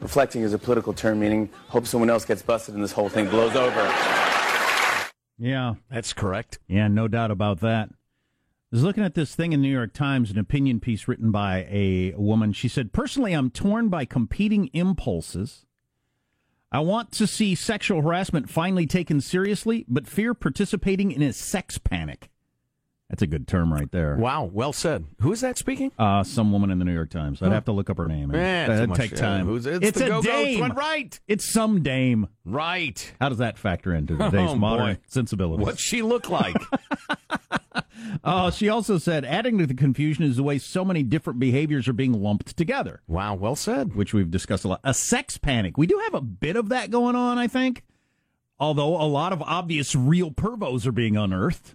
Reflecting 0.00 0.42
is 0.42 0.52
a 0.52 0.58
political 0.58 0.92
term 0.92 1.20
meaning 1.20 1.48
hope 1.68 1.86
someone 1.86 2.10
else 2.10 2.24
gets 2.24 2.42
busted 2.42 2.74
and 2.74 2.82
this 2.82 2.92
whole 2.92 3.08
thing 3.08 3.28
blows 3.28 3.56
over. 3.56 3.92
Yeah. 5.38 5.74
That's 5.90 6.12
correct. 6.12 6.58
Yeah, 6.66 6.88
no 6.88 7.08
doubt 7.08 7.30
about 7.30 7.60
that. 7.60 7.90
I 7.90 8.76
was 8.76 8.82
looking 8.82 9.04
at 9.04 9.14
this 9.14 9.34
thing 9.34 9.52
in 9.52 9.62
the 9.62 9.68
New 9.68 9.72
York 9.72 9.94
Times, 9.94 10.30
an 10.30 10.38
opinion 10.38 10.78
piece 10.78 11.08
written 11.08 11.30
by 11.30 11.66
a 11.70 12.12
woman. 12.16 12.52
She 12.52 12.68
said, 12.68 12.92
Personally, 12.92 13.32
I'm 13.32 13.50
torn 13.50 13.88
by 13.88 14.04
competing 14.04 14.68
impulses. 14.74 15.64
I 16.70 16.80
want 16.80 17.12
to 17.12 17.26
see 17.26 17.54
sexual 17.54 18.02
harassment 18.02 18.50
finally 18.50 18.86
taken 18.86 19.22
seriously, 19.22 19.86
but 19.88 20.06
fear 20.06 20.34
participating 20.34 21.12
in 21.12 21.22
a 21.22 21.32
sex 21.32 21.78
panic. 21.78 22.28
That's 23.10 23.22
a 23.22 23.26
good 23.26 23.48
term 23.48 23.72
right 23.72 23.90
there. 23.90 24.16
Wow, 24.16 24.50
well 24.52 24.74
said. 24.74 25.06
Who 25.22 25.32
is 25.32 25.40
that 25.40 25.56
speaking? 25.56 25.92
Uh, 25.98 26.22
some 26.24 26.52
woman 26.52 26.70
in 26.70 26.78
the 26.78 26.84
New 26.84 26.92
York 26.92 27.08
Times. 27.08 27.40
I'd 27.40 27.48
Oh. 27.48 27.52
have 27.52 27.64
to 27.64 27.72
look 27.72 27.88
up 27.88 27.96
her 27.96 28.06
name. 28.06 28.34
Eh, 28.34 28.66
too 28.66 28.72
That'd 28.72 28.94
take 28.96 29.16
time. 29.16 29.46
who's- 29.46 29.64
it's 29.64 29.98
the 29.98 30.04
a 30.04 30.08
go-go 30.08 30.30
dame. 30.30 30.60
one, 30.60 30.74
right. 30.74 31.18
It's 31.26 31.50
some 31.50 31.82
dame. 31.82 32.28
Right. 32.44 33.14
How 33.18 33.30
does 33.30 33.38
that 33.38 33.56
factor 33.56 33.94
into 33.94 34.16
today's 34.18 34.50
Oh, 34.50 34.56
modern 34.56 34.96
boy. 34.96 35.00
sensibilities? 35.06 35.64
What's 35.64 35.80
she 35.80 36.02
look 36.02 36.28
like? 36.28 36.56
Uh, 38.24 38.50
she 38.50 38.68
also 38.68 38.96
said, 38.98 39.24
adding 39.24 39.58
to 39.58 39.66
the 39.66 39.74
confusion 39.74 40.24
is 40.24 40.36
the 40.36 40.42
way 40.42 40.58
so 40.58 40.84
many 40.84 41.02
different 41.02 41.38
behaviors 41.38 41.86
are 41.88 41.92
being 41.92 42.12
lumped 42.12 42.56
together. 42.56 43.00
Wow, 43.06 43.34
well 43.34 43.54
said. 43.56 43.94
Which 43.94 44.12
we've 44.14 44.30
discussed 44.30 44.64
a 44.64 44.68
lot. 44.68 44.80
A 44.84 44.94
sex 44.94 45.36
panic. 45.38 45.76
We 45.76 45.86
do 45.86 45.98
have 46.04 46.14
a 46.14 46.20
bit 46.20 46.56
of 46.56 46.68
that 46.70 46.90
going 46.90 47.16
on, 47.16 47.38
I 47.38 47.46
think. 47.48 47.84
Although 48.58 49.00
a 49.00 49.06
lot 49.06 49.32
of 49.32 49.42
obvious 49.42 49.94
real 49.94 50.30
pervos 50.30 50.86
are 50.86 50.92
being 50.92 51.16
unearthed. 51.16 51.74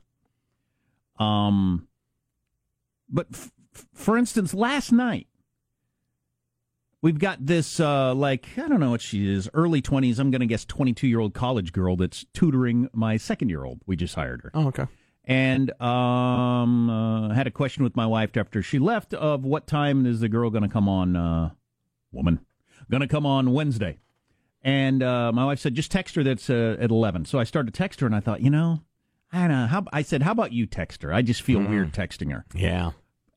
Um, 1.19 1.88
but 3.10 3.28
f- 3.34 3.52
for 3.93 4.17
instance, 4.17 4.54
last 4.54 4.91
night 4.91 5.28
we've 7.02 7.19
got 7.19 7.45
this 7.45 7.80
uh, 7.80 8.13
like 8.15 8.47
I 8.58 8.67
don't 8.67 8.80
know 8.80 8.91
what 8.91 9.02
she 9.02 9.32
is, 9.32 9.49
early 9.54 9.82
twenties. 9.82 10.19
I'm 10.19 10.32
going 10.32 10.41
to 10.41 10.47
guess 10.47 10.65
22 10.65 11.08
year 11.08 11.19
old 11.19 11.34
college 11.34 11.71
girl 11.73 11.95
that's 11.95 12.26
tutoring 12.34 12.89
my 12.93 13.17
second 13.17 13.49
year 13.49 13.63
old. 13.63 13.82
We 13.86 13.95
just 13.95 14.15
hired 14.15 14.41
her 14.43 14.52
Oh, 14.54 14.67
okay. 14.67 14.88
and 15.26 15.69
um, 15.82 16.89
uh, 16.89 17.34
had 17.34 17.47
a 17.47 17.52
question 17.52 17.84
with 17.84 17.95
my 17.95 18.06
wife 18.06 18.36
after 18.38 18.62
she 18.62 18.80
left 18.80 19.13
of 19.13 19.43
what 19.43 19.67
time 19.67 20.06
is 20.06 20.19
the 20.19 20.30
girl 20.30 20.49
going 20.49 20.63
to 20.63 20.69
come 20.69 20.88
on, 20.89 21.15
uh, 21.15 21.52
woman, 22.12 22.39
going 22.89 23.02
to 23.02 23.08
come 23.08 23.26
on 23.26 23.52
Wednesday. 23.54 23.99
And 24.65 25.04
uh, 25.04 25.34
my 25.34 25.43
wife 25.43 25.60
said, 25.60 25.76
just 25.76 25.91
text 25.91 26.15
her 26.15 26.23
that's 26.23 26.49
uh, 26.49 26.78
at 26.80 26.89
11. 26.89 27.26
So 27.26 27.38
I 27.38 27.43
started 27.43 27.73
to 27.73 27.78
text 27.78 27.99
her, 27.99 28.06
and 28.06 28.15
I 28.15 28.21
thought, 28.21 28.39
you 28.39 28.49
know, 28.49 28.80
I 29.34 29.39
don't 29.39 29.50
know. 29.50 29.67
How, 29.67 29.84
I 29.91 30.04
said, 30.04 30.22
how 30.22 30.32
about 30.32 30.54
you 30.54 30.67
text 30.67 31.02
her? 31.02 31.12
I 31.12 31.24
just 31.24 31.41
feel 31.41 31.60
weird 31.60 31.91
texting 31.91 32.32
her. 32.32 32.46
Yeah. 32.54 32.91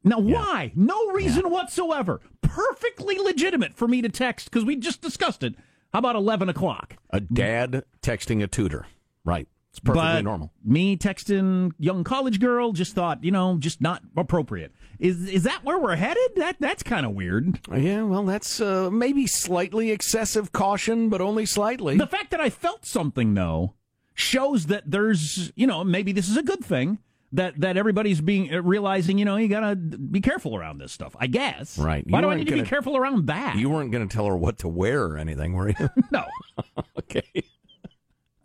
Now, 0.05 0.21
why? 0.21 0.73
No 0.77 1.11
reason 1.11 1.51
whatsoever. 1.51 2.21
Perfectly 2.43 3.19
legitimate 3.19 3.75
for 3.75 3.89
me 3.89 4.03
to 4.03 4.09
text 4.09 4.51
because 4.51 4.65
we 4.65 4.77
just 4.77 5.01
discussed 5.01 5.43
it. 5.43 5.55
How 5.93 5.99
about 6.01 6.15
11 6.15 6.49
o'clock? 6.49 6.97
A 7.11 7.21
dad 7.21 7.85
texting 8.03 8.43
a 8.43 8.47
tutor. 8.47 8.87
Right. 9.25 9.49
It's 9.71 9.81
perfectly 9.81 10.13
but 10.13 10.25
normal. 10.25 10.53
Me 10.65 10.97
texting 10.97 11.73
young 11.79 12.05
college 12.05 12.41
girl 12.41 12.73
just 12.73 12.95
thought, 12.95 13.25
you 13.25 13.31
know, 13.31 13.57
just 13.59 13.81
not 13.81 14.03
appropriate. 14.17 14.73
Is 14.99 15.29
is 15.29 15.43
that 15.43 15.65
where 15.65 15.79
we're 15.79 15.97
headed? 15.97 16.37
That 16.37 16.57
that's 16.59 16.83
kind 16.83 17.05
of 17.05 17.13
weird. 17.13 17.61
Yeah, 17.77 18.03
well, 18.05 18.25
that's 18.25 18.59
uh, 18.59 18.91
maybe 18.91 19.27
slightly 19.27 19.91
excessive 19.91 20.51
caution, 20.53 21.11
but 21.11 21.21
only 21.21 21.45
slightly. 21.45 21.99
The 21.99 22.07
fact 22.07 22.31
that 22.31 22.41
I 22.41 22.49
felt 22.49 22.87
something 22.87 23.35
though 23.35 23.75
shows 24.17 24.67
that 24.67 24.83
there's, 24.91 25.53
you 25.55 25.69
know, 25.69 25.85
maybe 25.85 26.11
this 26.11 26.29
is 26.29 26.37
a 26.37 26.43
good 26.43 26.65
thing 26.65 26.99
that 27.33 27.61
that 27.61 27.77
everybody's 27.77 28.21
being 28.21 28.53
uh, 28.53 28.63
realizing, 28.63 29.19
you 29.19 29.25
know, 29.25 29.37
you 29.37 29.47
got 29.49 29.61
to 29.61 29.77
be 29.77 30.21
careful 30.21 30.57
around 30.57 30.79
this 30.79 30.91
stuff. 30.91 31.15
I 31.21 31.27
guess. 31.29 31.79
Right. 31.79 32.05
Why 32.09 32.19
You 32.19 32.23
do 32.25 32.31
I 32.31 32.35
need 32.37 32.45
to 32.47 32.51
gonna- 32.51 32.63
be 32.65 32.69
careful 32.69 32.97
around 32.97 33.27
that? 33.29 33.57
You 33.57 33.69
weren't 33.71 33.93
going 33.93 34.09
to 34.09 34.13
tell 34.13 34.27
her 34.27 34.37
what 34.37 34.59
to 34.59 34.69
wear 34.69 35.05
or 35.05 35.19
anything, 35.19 35.53
were 35.53 35.69
you? 35.69 35.91
no. 36.11 36.25
okay. 36.99 37.23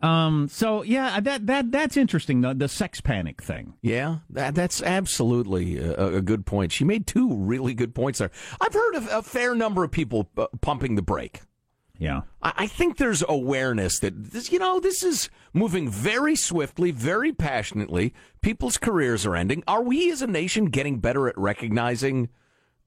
Um. 0.01 0.47
So 0.49 0.81
yeah, 0.81 1.19
that 1.19 1.45
that 1.45 1.71
that's 1.71 1.95
interesting. 1.95 2.41
The 2.41 2.55
the 2.55 2.67
sex 2.67 3.01
panic 3.01 3.39
thing. 3.43 3.75
Yeah, 3.83 4.17
that, 4.31 4.55
that's 4.55 4.81
absolutely 4.81 5.77
a, 5.77 6.15
a 6.15 6.21
good 6.21 6.43
point. 6.47 6.71
She 6.71 6.83
made 6.83 7.05
two 7.05 7.31
really 7.35 7.75
good 7.75 7.93
points 7.93 8.17
there. 8.17 8.31
I've 8.59 8.73
heard 8.73 8.95
of 8.95 9.07
a 9.11 9.21
fair 9.21 9.53
number 9.53 9.83
of 9.83 9.91
people 9.91 10.27
uh, 10.37 10.47
pumping 10.61 10.95
the 10.95 11.03
brake. 11.03 11.41
Yeah. 12.01 12.21
I, 12.41 12.53
I 12.57 12.67
think 12.67 12.97
there's 12.97 13.23
awareness 13.29 13.99
that 13.99 14.31
this, 14.31 14.51
you 14.51 14.57
know, 14.57 14.79
this 14.79 15.03
is 15.03 15.29
moving 15.53 15.87
very 15.87 16.35
swiftly, 16.35 16.89
very 16.89 17.31
passionately. 17.31 18.15
People's 18.41 18.79
careers 18.79 19.23
are 19.27 19.35
ending. 19.35 19.63
Are 19.67 19.83
we 19.83 20.11
as 20.11 20.23
a 20.23 20.27
nation 20.27 20.65
getting 20.65 20.97
better 20.97 21.27
at 21.29 21.37
recognizing? 21.37 22.29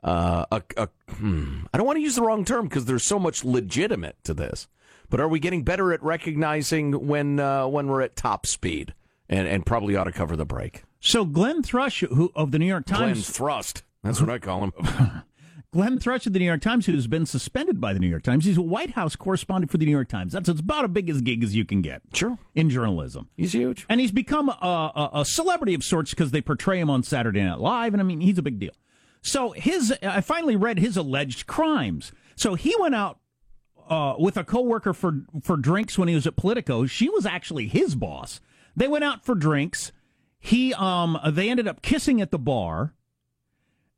Uh, 0.02 0.46
a, 0.50 0.62
a, 0.76 0.88
hmm, 1.10 1.60
I 1.72 1.78
don't 1.78 1.86
want 1.86 1.96
to 1.96 2.02
use 2.02 2.16
the 2.16 2.22
wrong 2.22 2.44
term 2.44 2.66
because 2.66 2.86
there's 2.86 3.04
so 3.04 3.20
much 3.20 3.44
legitimate 3.44 4.16
to 4.24 4.34
this. 4.34 4.66
But 5.08 5.20
are 5.20 5.28
we 5.28 5.38
getting 5.38 5.62
better 5.62 5.92
at 5.92 6.02
recognizing 6.02 7.06
when 7.06 7.38
uh, 7.38 7.68
when 7.68 7.86
we're 7.86 8.02
at 8.02 8.16
top 8.16 8.46
speed 8.46 8.94
and, 9.28 9.46
and 9.46 9.64
probably 9.64 9.94
ought 9.94 10.04
to 10.04 10.12
cover 10.12 10.34
the 10.34 10.44
brake? 10.44 10.82
So 10.98 11.24
Glenn 11.24 11.62
Thrush, 11.62 12.00
who 12.00 12.32
of 12.34 12.50
the 12.50 12.58
New 12.58 12.66
York 12.66 12.86
Glenn 12.86 13.00
Times, 13.00 13.30
Thrust. 13.30 13.84
That's 14.02 14.20
what 14.20 14.28
I 14.28 14.38
call 14.38 14.64
him. 14.64 14.72
Glenn 15.74 15.98
Thrush 15.98 16.24
of 16.24 16.32
the 16.32 16.38
New 16.38 16.44
York 16.44 16.60
Times, 16.60 16.86
who's 16.86 17.08
been 17.08 17.26
suspended 17.26 17.80
by 17.80 17.92
the 17.92 17.98
New 17.98 18.06
York 18.06 18.22
Times. 18.22 18.44
He's 18.44 18.56
a 18.56 18.62
White 18.62 18.90
House 18.90 19.16
correspondent 19.16 19.72
for 19.72 19.76
the 19.76 19.84
New 19.84 19.90
York 19.90 20.08
Times. 20.08 20.32
That's 20.32 20.48
it's 20.48 20.60
about 20.60 20.84
as 20.84 20.92
big 20.92 21.10
as 21.10 21.20
gig 21.20 21.42
as 21.42 21.56
you 21.56 21.64
can 21.64 21.82
get. 21.82 22.00
Sure. 22.14 22.38
In 22.54 22.70
journalism. 22.70 23.28
He's 23.36 23.52
huge. 23.52 23.84
And 23.88 24.00
he's 24.00 24.12
become 24.12 24.50
a, 24.50 24.52
a, 24.94 25.10
a 25.20 25.24
celebrity 25.24 25.74
of 25.74 25.82
sorts 25.82 26.10
because 26.10 26.30
they 26.30 26.40
portray 26.40 26.78
him 26.78 26.88
on 26.88 27.02
Saturday 27.02 27.42
Night 27.42 27.58
Live. 27.58 27.92
And 27.92 28.00
I 28.00 28.04
mean, 28.04 28.20
he's 28.20 28.38
a 28.38 28.42
big 28.42 28.60
deal. 28.60 28.70
So 29.20 29.50
his, 29.50 29.92
I 30.00 30.20
finally 30.20 30.54
read 30.54 30.78
his 30.78 30.96
alleged 30.96 31.48
crimes. 31.48 32.12
So 32.36 32.54
he 32.54 32.76
went 32.78 32.94
out 32.94 33.18
uh, 33.90 34.14
with 34.16 34.36
a 34.36 34.44
coworker 34.44 34.92
for 34.92 35.22
for 35.42 35.56
drinks 35.56 35.98
when 35.98 36.06
he 36.06 36.14
was 36.14 36.26
at 36.26 36.36
Politico. 36.36 36.86
She 36.86 37.08
was 37.08 37.26
actually 37.26 37.66
his 37.66 37.96
boss. 37.96 38.40
They 38.76 38.86
went 38.86 39.02
out 39.02 39.24
for 39.24 39.34
drinks. 39.34 39.90
He 40.38 40.72
um 40.74 41.18
they 41.32 41.50
ended 41.50 41.66
up 41.66 41.82
kissing 41.82 42.20
at 42.20 42.30
the 42.30 42.38
bar. 42.38 42.94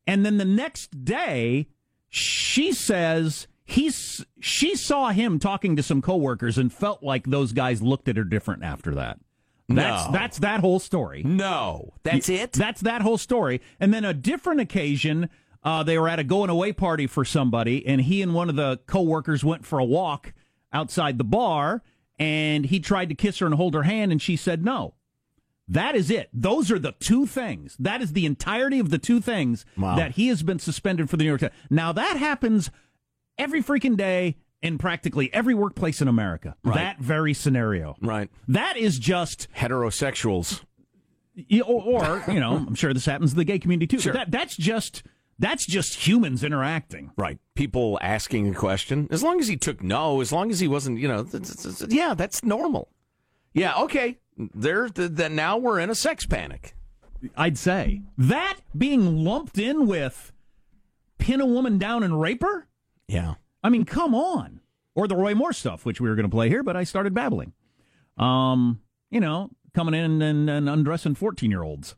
And 0.07 0.25
then 0.25 0.37
the 0.39 0.45
next 0.45 1.05
day, 1.05 1.69
she 2.09 2.73
says 2.73 3.47
he's 3.65 4.25
she 4.41 4.77
saw 4.77 5.11
him 5.11 5.39
talking 5.39 5.77
to 5.77 5.83
some 5.83 6.01
coworkers 6.01 6.57
and 6.59 6.73
felt 6.73 7.03
like 7.03 7.25
those 7.27 7.53
guys 7.53 7.83
looked 7.83 8.09
at 8.09 8.17
her 8.17 8.25
different 8.25 8.63
after 8.63 8.95
that. 8.95 9.19
That's 9.69 10.07
No. 10.07 10.13
that's 10.13 10.39
that 10.39 10.61
whole 10.61 10.79
story. 10.79 11.23
No, 11.25 11.95
that's 12.05 12.29
it. 12.29 12.53
That's 12.53 12.83
that 12.83 13.03
whole 13.03 13.19
story. 13.19 13.61
And 13.81 13.93
then 13.93 14.05
a 14.05 14.15
different 14.15 14.61
occasion, 14.61 15.29
uh, 15.65 15.83
they 15.83 15.99
were 15.99 16.09
at 16.09 16.21
a 16.21 16.25
going 16.25 16.51
away 16.51 16.73
party 16.73 17.09
for 17.09 17.25
somebody, 17.25 17.85
and 17.85 18.01
he 18.03 18.23
and 18.23 18.33
one 18.33 18.49
of 18.49 18.55
the 18.55 18.79
coworkers 18.87 19.43
went 19.43 19.67
for 19.67 19.81
a 19.81 19.85
walk 19.85 20.33
outside 20.73 21.19
the 21.19 21.25
bar, 21.25 21.83
and 22.17 22.67
he 22.67 22.79
tried 22.79 23.09
to 23.09 23.17
kiss 23.17 23.41
her 23.41 23.47
and 23.47 23.57
hold 23.57 23.75
her 23.75 23.83
hand, 23.83 24.13
and 24.13 24.23
she 24.23 24.37
said 24.37 24.65
no. 24.65 24.95
That 25.69 25.97
is 25.97 26.11
it. 26.11 26.29
Those 26.33 26.71
are 26.71 26.79
the 26.79 26.93
two 26.93 27.27
things. 27.27 27.77
That 27.79 28.01
is 28.01 28.13
the 28.13 28.25
entirety 28.27 28.79
of 28.79 28.91
the 28.91 28.99
two 28.99 29.21
things 29.21 29.65
Wow. 29.77 29.97
that 29.97 30.13
he 30.13 30.29
has 30.29 30.43
been 30.43 30.59
suspended 30.61 31.11
for 31.11 31.17
the 31.17 31.25
New 31.25 31.31
York 31.31 31.41
Times. 31.41 31.53
Now 31.71 31.93
that 31.93 32.17
happens 32.17 32.71
every 33.37 33.63
freaking 33.63 33.97
day 33.97 34.37
in 34.63 34.79
practically 34.79 35.33
every 35.35 35.55
workplace 35.55 36.01
in 36.01 36.09
America. 36.09 36.57
Right. 36.65 36.75
That 36.77 37.01
very 37.01 37.35
scenario. 37.35 37.97
Right. 38.01 38.31
That 38.49 38.77
is 38.77 38.99
just 38.99 39.49
Heterosexuals. 39.57 40.63
or, 41.67 42.25
you 42.29 42.41
know, 42.41 42.57
I'm 42.57 42.75
sure 42.75 42.95
this 42.95 43.05
happens 43.07 43.33
in 43.33 43.39
the 43.39 43.45
gay 43.45 43.59
community 43.59 43.87
too. 43.87 44.01
Sure. 44.01 44.13
That 44.13 44.31
that's 44.31 44.57
just 44.57 45.03
that's 45.39 45.67
just 45.67 46.07
humans 46.07 46.43
interacting. 46.43 47.11
Right. 47.17 47.39
People 47.55 47.99
asking 48.01 48.49
a 48.49 48.55
question. 48.55 49.07
As 49.11 49.23
long 49.23 49.39
as 49.41 49.49
he 49.49 49.57
took 49.57 49.83
no, 49.83 50.21
as 50.21 50.33
long 50.33 50.51
as 50.51 50.61
he 50.61 50.69
wasn't, 50.69 50.99
you 50.99 51.09
know, 51.09 51.27
yeah, 51.89 52.15
that's 52.15 52.43
normal. 52.43 52.89
Yeah, 53.53 53.75
okay. 53.83 54.19
There, 54.37 54.89
that 54.91 55.33
now 55.33 55.57
we're 55.57 55.81
in 55.81 55.91
a 55.91 55.95
sex 55.95 56.27
panic. 56.27 56.75
I'd 57.37 57.57
say 57.57 58.03
that 58.19 58.59
being 58.77 59.25
lumped 59.25 59.59
in 59.59 59.87
with 59.87 60.33
pin 61.19 61.41
a 61.41 61.47
woman 61.47 61.79
down 61.79 62.03
and 62.03 62.21
rape 62.21 62.43
her. 62.43 62.69
Yeah. 63.09 63.35
I 63.63 63.71
mean, 63.71 63.85
come 63.85 64.15
on. 64.15 64.61
Or 64.95 65.09
the 65.09 65.17
Roy 65.17 65.35
Moore 65.35 65.53
stuff, 65.53 65.85
which 65.85 66.01
we 66.01 66.09
were 66.09 66.15
going 66.15 66.29
to 66.29 66.35
play 66.35 66.49
here, 66.49 66.63
but 66.63 66.77
I 66.77 66.85
started 66.85 67.15
babbling. 67.15 67.53
Um, 68.17 68.81
you 69.11 69.21
know, 69.21 69.51
coming 69.75 69.95
in 69.95 70.23
and, 70.23 70.49
and 70.49 70.69
undressing 70.69 71.15
14 71.15 71.51
year 71.51 71.63
olds. 71.63 71.97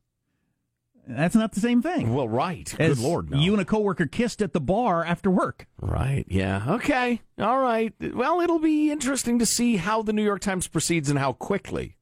That's 1.06 1.34
not 1.34 1.52
the 1.52 1.60
same 1.60 1.80
thing. 1.80 2.14
Well, 2.14 2.28
right. 2.28 2.68
As 2.78 2.96
Good 2.96 3.02
lord, 3.02 3.30
no. 3.30 3.38
You 3.38 3.52
and 3.52 3.62
a 3.62 3.64
coworker 3.64 4.04
kissed 4.06 4.42
at 4.42 4.52
the 4.52 4.60
bar 4.60 5.04
after 5.04 5.30
work. 5.30 5.66
Right. 5.80 6.26
Yeah. 6.28 6.64
Okay. 6.74 7.22
All 7.38 7.58
right. 7.58 7.94
Well, 8.14 8.40
it'll 8.40 8.58
be 8.58 8.90
interesting 8.90 9.38
to 9.38 9.46
see 9.46 9.76
how 9.76 10.02
the 10.02 10.12
New 10.12 10.22
York 10.24 10.40
Times 10.40 10.68
proceeds 10.68 11.08
and 11.08 11.18
how 11.18 11.32
quickly. 11.32 11.96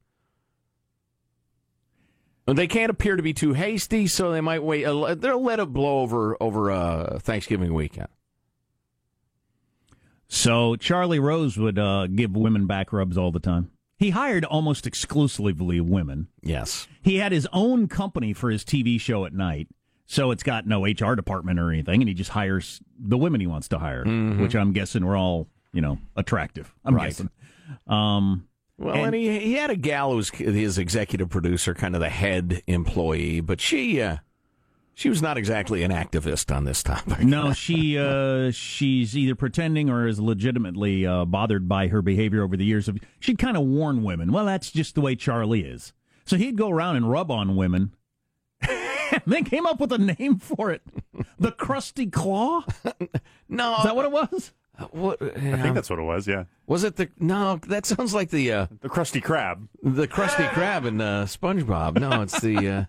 They 2.47 2.67
can't 2.67 2.89
appear 2.89 3.15
to 3.17 3.21
be 3.23 3.33
too 3.33 3.53
hasty, 3.53 4.07
so 4.07 4.31
they 4.31 4.39
might 4.41 4.63
wait. 4.63 4.83
They'll 4.85 5.41
let 5.43 5.59
it 5.59 5.73
blow 5.73 5.99
over 5.99 6.37
over 6.41 6.71
uh, 6.71 7.19
Thanksgiving 7.19 7.73
weekend. 7.73 8.07
So 10.27 10.75
Charlie 10.75 11.19
Rose 11.19 11.57
would 11.57 11.79
uh, 11.79 12.07
give 12.07 12.35
women 12.35 12.67
back 12.67 12.91
rubs 12.91 13.17
all 13.17 13.31
the 13.31 13.39
time. 13.39 13.71
He 13.97 14.11
hired 14.11 14.45
almost 14.45 14.85
exclusively 14.85 15.81
women. 15.81 16.27
Yes. 16.41 16.87
He 17.01 17.17
had 17.17 17.31
his 17.31 17.47
own 17.51 17.87
company 17.87 18.33
for 18.33 18.49
his 18.51 18.63
TV 18.63 18.99
show 18.99 19.25
at 19.25 19.33
night, 19.33 19.67
so 20.05 20.31
it's 20.31 20.43
got 20.43 20.67
no 20.67 20.85
HR 20.85 21.15
department 21.15 21.59
or 21.59 21.71
anything, 21.71 22.01
and 22.01 22.07
he 22.07 22.13
just 22.13 22.29
hires 22.31 22.79
the 22.99 23.17
women 23.17 23.41
he 23.41 23.47
wants 23.47 23.67
to 23.69 23.79
hire, 23.79 24.05
Mhm. 24.05 24.39
which 24.39 24.55
I'm 24.55 24.71
guessing 24.73 25.05
were 25.05 25.17
all 25.17 25.47
you 25.73 25.81
know 25.81 25.97
attractive. 26.15 26.73
I'm 26.85 26.95
Right. 26.95 27.07
guessing. 27.07 27.29
Um, 27.87 28.46
Well, 28.79 29.05
and, 29.05 29.15
he 29.15 29.39
he 29.39 29.53
had 29.53 29.71
a 29.71 29.75
gal 29.75 30.11
who 30.11 30.17
was 30.17 30.29
his 30.29 30.77
executive 30.77 31.29
producer, 31.29 31.73
kind 31.73 31.95
of 31.95 32.01
the 32.01 32.09
head 32.09 32.61
employee, 32.67 33.39
but 33.41 33.59
she 33.59 34.01
uh, 34.01 34.17
she 34.93 35.09
was 35.09 35.21
not 35.21 35.37
exactly 35.37 35.81
an 35.83 35.91
activist 35.91 36.55
on 36.55 36.65
this 36.65 36.83
topic. 36.83 37.19
no, 37.19 37.53
she 37.53 37.97
uh, 37.97 38.51
she's 38.51 39.17
either 39.17 39.35
pretending 39.35 39.89
or 39.89 40.07
is 40.07 40.19
legitimately 40.19 41.07
uh, 41.07 41.25
bothered 41.25 41.67
by 41.67 41.87
her 41.87 42.03
behavior 42.03 42.43
over 42.43 42.55
the 42.55 42.65
years. 42.65 42.87
Of 42.87 42.99
she'd 43.19 43.39
kind 43.39 43.57
of 43.57 43.63
warn 43.63 44.03
women. 44.03 44.31
Well, 44.31 44.45
that's 44.45 44.71
just 44.71 44.93
the 44.93 45.01
way 45.01 45.15
Charlie 45.15 45.61
is. 45.61 45.93
So 46.25 46.35
he'd 46.35 46.57
go 46.57 46.69
around 46.69 46.97
and 46.97 47.09
rub 47.09 47.31
on 47.31 47.55
women. 47.55 47.95
and 48.61 49.21
then 49.25 49.43
came 49.43 49.65
up 49.65 49.79
with 49.79 49.91
a 49.91 49.97
name 49.97 50.39
for 50.39 50.71
it, 50.71 50.81
the 51.39 51.51
crusty 51.51 52.07
Claw. 52.07 52.63
no, 53.49 53.77
is 53.77 53.83
that 53.83 53.95
what 53.95 54.05
it 54.05 54.11
was? 54.11 54.51
Uh, 54.79 54.85
what, 54.91 55.21
I 55.21 55.61
think 55.61 55.75
that's 55.75 55.89
what 55.89 55.99
it 55.99 56.03
was. 56.03 56.27
Yeah. 56.27 56.43
Was 56.67 56.83
it 56.83 56.95
the? 56.97 57.09
No, 57.19 57.59
that 57.67 57.85
sounds 57.85 58.13
like 58.13 58.29
the 58.29 58.51
uh, 58.51 58.67
the 58.81 58.89
Krusty 58.89 59.21
Krab. 59.21 59.67
The 59.81 60.07
Krusty 60.07 60.47
Krab 60.49 60.85
and 60.85 61.01
uh, 61.01 61.25
SpongeBob. 61.25 61.99
No, 61.99 62.21
it's 62.21 62.39
the. 62.39 62.67
Uh, 62.69 62.85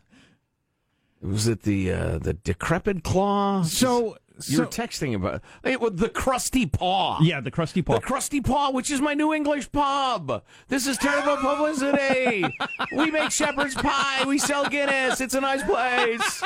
was 1.21 1.49
it 1.49 1.63
the 1.63 1.93
uh, 1.93 2.19
the 2.19 2.35
decrepit 2.35 3.03
claw? 3.03 3.63
So 3.63 4.17
you 4.47 4.61
were 4.61 4.67
texting 4.67 5.15
about 5.17 5.43
it 5.65 5.81
was 5.81 5.93
the 5.95 6.09
crusty 6.09 6.65
paw. 6.67 7.19
Yeah, 7.21 7.41
the 7.41 7.51
crusty 7.51 7.83
paw. 7.83 7.95
The 7.95 8.01
crusty 8.01 8.41
paw, 8.41 8.71
which 8.71 8.91
is 8.91 9.01
my 9.01 9.15
new 9.15 9.33
English 9.35 9.73
pub. 9.73 10.45
This 10.69 10.87
is 10.87 10.97
terrible 10.99 11.37
publicity. 11.39 12.45
we 12.93 13.11
make 13.11 13.31
shepherd's 13.33 13.75
pie. 13.75 14.25
We 14.27 14.39
sell 14.39 14.69
Guinness. 14.69 15.21
It's 15.21 15.35
a 15.35 15.41
nice 15.41 15.63
place. 15.65 16.43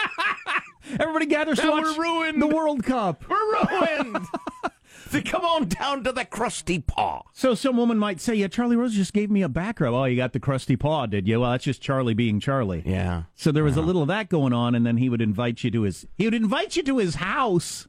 Everybody 1.00 1.26
gathers 1.26 1.58
to 1.58 1.64
Now 1.66 1.72
watch 1.72 1.96
we're 1.98 2.02
ruined. 2.04 2.40
the 2.40 2.46
World 2.46 2.82
Cup. 2.84 3.24
We're 3.28 3.66
ruined. 3.80 4.24
Then 5.12 5.22
come 5.24 5.44
on 5.44 5.68
down 5.68 6.04
to 6.04 6.12
the 6.12 6.24
crusty 6.24 6.80
paw. 6.80 7.22
So 7.32 7.54
some 7.54 7.76
woman 7.76 7.98
might 7.98 8.20
say, 8.20 8.34
"Yeah, 8.34 8.48
Charlie 8.48 8.76
Rose 8.76 8.94
just 8.94 9.12
gave 9.12 9.30
me 9.30 9.42
a 9.42 9.48
back 9.48 9.80
rub." 9.80 9.94
Oh, 9.94 10.04
you 10.04 10.16
got 10.16 10.32
the 10.32 10.40
crusty 10.40 10.76
paw, 10.76 11.06
did 11.06 11.28
you? 11.28 11.40
Well, 11.40 11.52
that's 11.52 11.64
just 11.64 11.80
Charlie 11.80 12.14
being 12.14 12.40
Charlie. 12.40 12.82
Yeah. 12.84 13.24
So 13.34 13.52
there 13.52 13.64
was 13.64 13.76
a 13.76 13.82
little 13.82 14.02
of 14.02 14.08
that 14.08 14.28
going 14.28 14.52
on, 14.52 14.74
and 14.74 14.84
then 14.84 14.96
he 14.96 15.08
would 15.08 15.22
invite 15.22 15.62
you 15.62 15.70
to 15.70 15.82
his 15.82 16.06
he 16.16 16.24
would 16.24 16.34
invite 16.34 16.76
you 16.76 16.82
to 16.82 16.98
his 16.98 17.16
house 17.16 17.86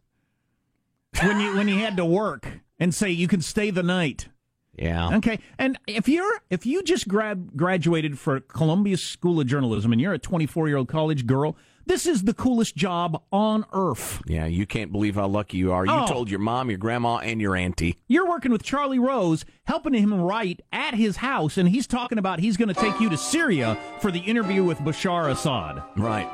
when 1.21 1.39
you 1.39 1.55
when 1.55 1.67
he 1.67 1.79
had 1.79 1.97
to 1.97 2.05
work 2.05 2.47
and 2.79 2.93
say 2.93 3.09
you 3.09 3.27
can 3.27 3.41
stay 3.41 3.69
the 3.69 3.83
night. 3.83 4.27
Yeah. 4.75 5.17
Okay. 5.17 5.39
And 5.59 5.77
if 5.87 6.09
you're 6.09 6.41
if 6.49 6.65
you 6.65 6.83
just 6.83 7.07
grab 7.07 7.55
graduated 7.55 8.17
for 8.17 8.39
Columbia 8.39 8.97
School 8.97 9.39
of 9.39 9.47
Journalism 9.47 9.91
and 9.91 10.01
you're 10.01 10.13
a 10.13 10.19
24 10.19 10.67
year 10.67 10.77
old 10.77 10.87
college 10.87 11.27
girl, 11.27 11.55
this 11.85 12.05
is 12.05 12.23
the 12.23 12.33
coolest 12.33 12.75
job 12.75 13.21
on 13.31 13.65
earth. 13.73 14.21
Yeah, 14.25 14.45
you 14.45 14.65
can't 14.65 14.91
believe 14.91 15.15
how 15.15 15.27
lucky 15.27 15.57
you 15.57 15.71
are. 15.71 15.85
You 15.85 15.91
Oh. 15.91 16.07
told 16.07 16.29
your 16.29 16.39
mom, 16.39 16.69
your 16.69 16.77
grandma, 16.77 17.17
and 17.17 17.41
your 17.41 17.55
auntie. 17.55 17.97
You're 18.07 18.27
working 18.27 18.51
with 18.51 18.63
Charlie 18.63 18.99
Rose, 18.99 19.45
helping 19.65 19.93
him 19.93 20.13
write 20.13 20.61
at 20.71 20.93
his 20.95 21.17
house, 21.17 21.57
and 21.57 21.69
he's 21.69 21.87
talking 21.87 22.17
about 22.17 22.39
he's 22.39 22.57
going 22.57 22.69
to 22.69 22.79
take 22.79 22.99
you 22.99 23.09
to 23.09 23.17
Syria 23.17 23.77
for 23.99 24.11
the 24.11 24.19
interview 24.19 24.63
with 24.63 24.79
Bashar 24.79 25.29
Assad. 25.29 25.83
Right. 25.97 26.29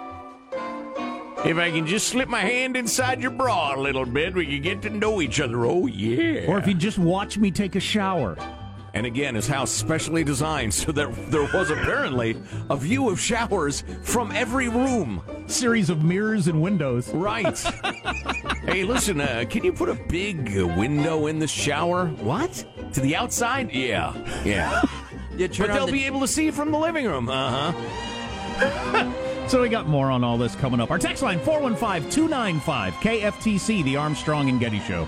If 1.45 1.57
I 1.57 1.71
can 1.71 1.87
just 1.87 2.09
slip 2.09 2.27
my 2.27 2.41
hand 2.41 2.75
inside 2.75 3.21
your 3.21 3.31
bra 3.31 3.73
a 3.75 3.79
little 3.79 4.05
bit, 4.05 4.33
we 4.35 4.45
can 4.45 4.61
get 4.61 4.81
to 4.81 4.89
know 4.89 5.21
each 5.21 5.39
other. 5.39 5.65
Oh, 5.65 5.87
yeah. 5.87 6.45
Or 6.51 6.57
if 6.59 6.67
you 6.67 6.73
just 6.73 6.99
watch 6.99 7.37
me 7.37 7.49
take 7.49 7.75
a 7.75 7.79
shower. 7.79 8.37
And 8.93 9.05
again, 9.05 9.35
his 9.35 9.47
house 9.47 9.71
specially 9.71 10.23
designed 10.23 10.73
so 10.73 10.91
that 10.91 11.31
there 11.31 11.43
was 11.53 11.69
apparently 11.69 12.37
a 12.69 12.75
view 12.75 13.09
of 13.09 13.19
showers 13.19 13.83
from 14.01 14.31
every 14.31 14.67
room. 14.69 15.21
Series 15.47 15.89
of 15.89 16.03
mirrors 16.03 16.47
and 16.47 16.61
windows. 16.61 17.09
Right. 17.09 17.57
hey, 18.65 18.83
listen, 18.83 19.21
uh, 19.21 19.45
can 19.49 19.63
you 19.63 19.73
put 19.73 19.89
a 19.89 19.95
big 19.95 20.57
uh, 20.57 20.67
window 20.67 21.27
in 21.27 21.39
the 21.39 21.47
shower? 21.47 22.07
What? 22.07 22.65
To 22.93 22.99
the 22.99 23.15
outside? 23.15 23.71
Yeah. 23.71 24.13
Yeah. 24.43 24.81
but 25.37 25.53
they'll 25.53 25.85
the- 25.85 25.91
be 25.91 26.05
able 26.05 26.21
to 26.21 26.27
see 26.27 26.51
from 26.51 26.71
the 26.71 26.79
living 26.79 27.05
room. 27.05 27.29
Uh 27.29 27.71
huh. 27.71 29.15
So 29.49 29.63
we 29.63 29.69
got 29.69 29.87
more 29.87 30.11
on 30.11 30.23
all 30.23 30.37
this 30.37 30.53
coming 30.53 30.79
up. 30.79 30.91
Our 30.91 30.99
text 30.99 31.23
line 31.23 31.39
415 31.39 32.11
295 32.11 32.93
KFTC, 32.93 33.83
the 33.83 33.95
Armstrong 33.95 34.47
and 34.47 34.59
Getty 34.59 34.79
Show. 34.81 35.07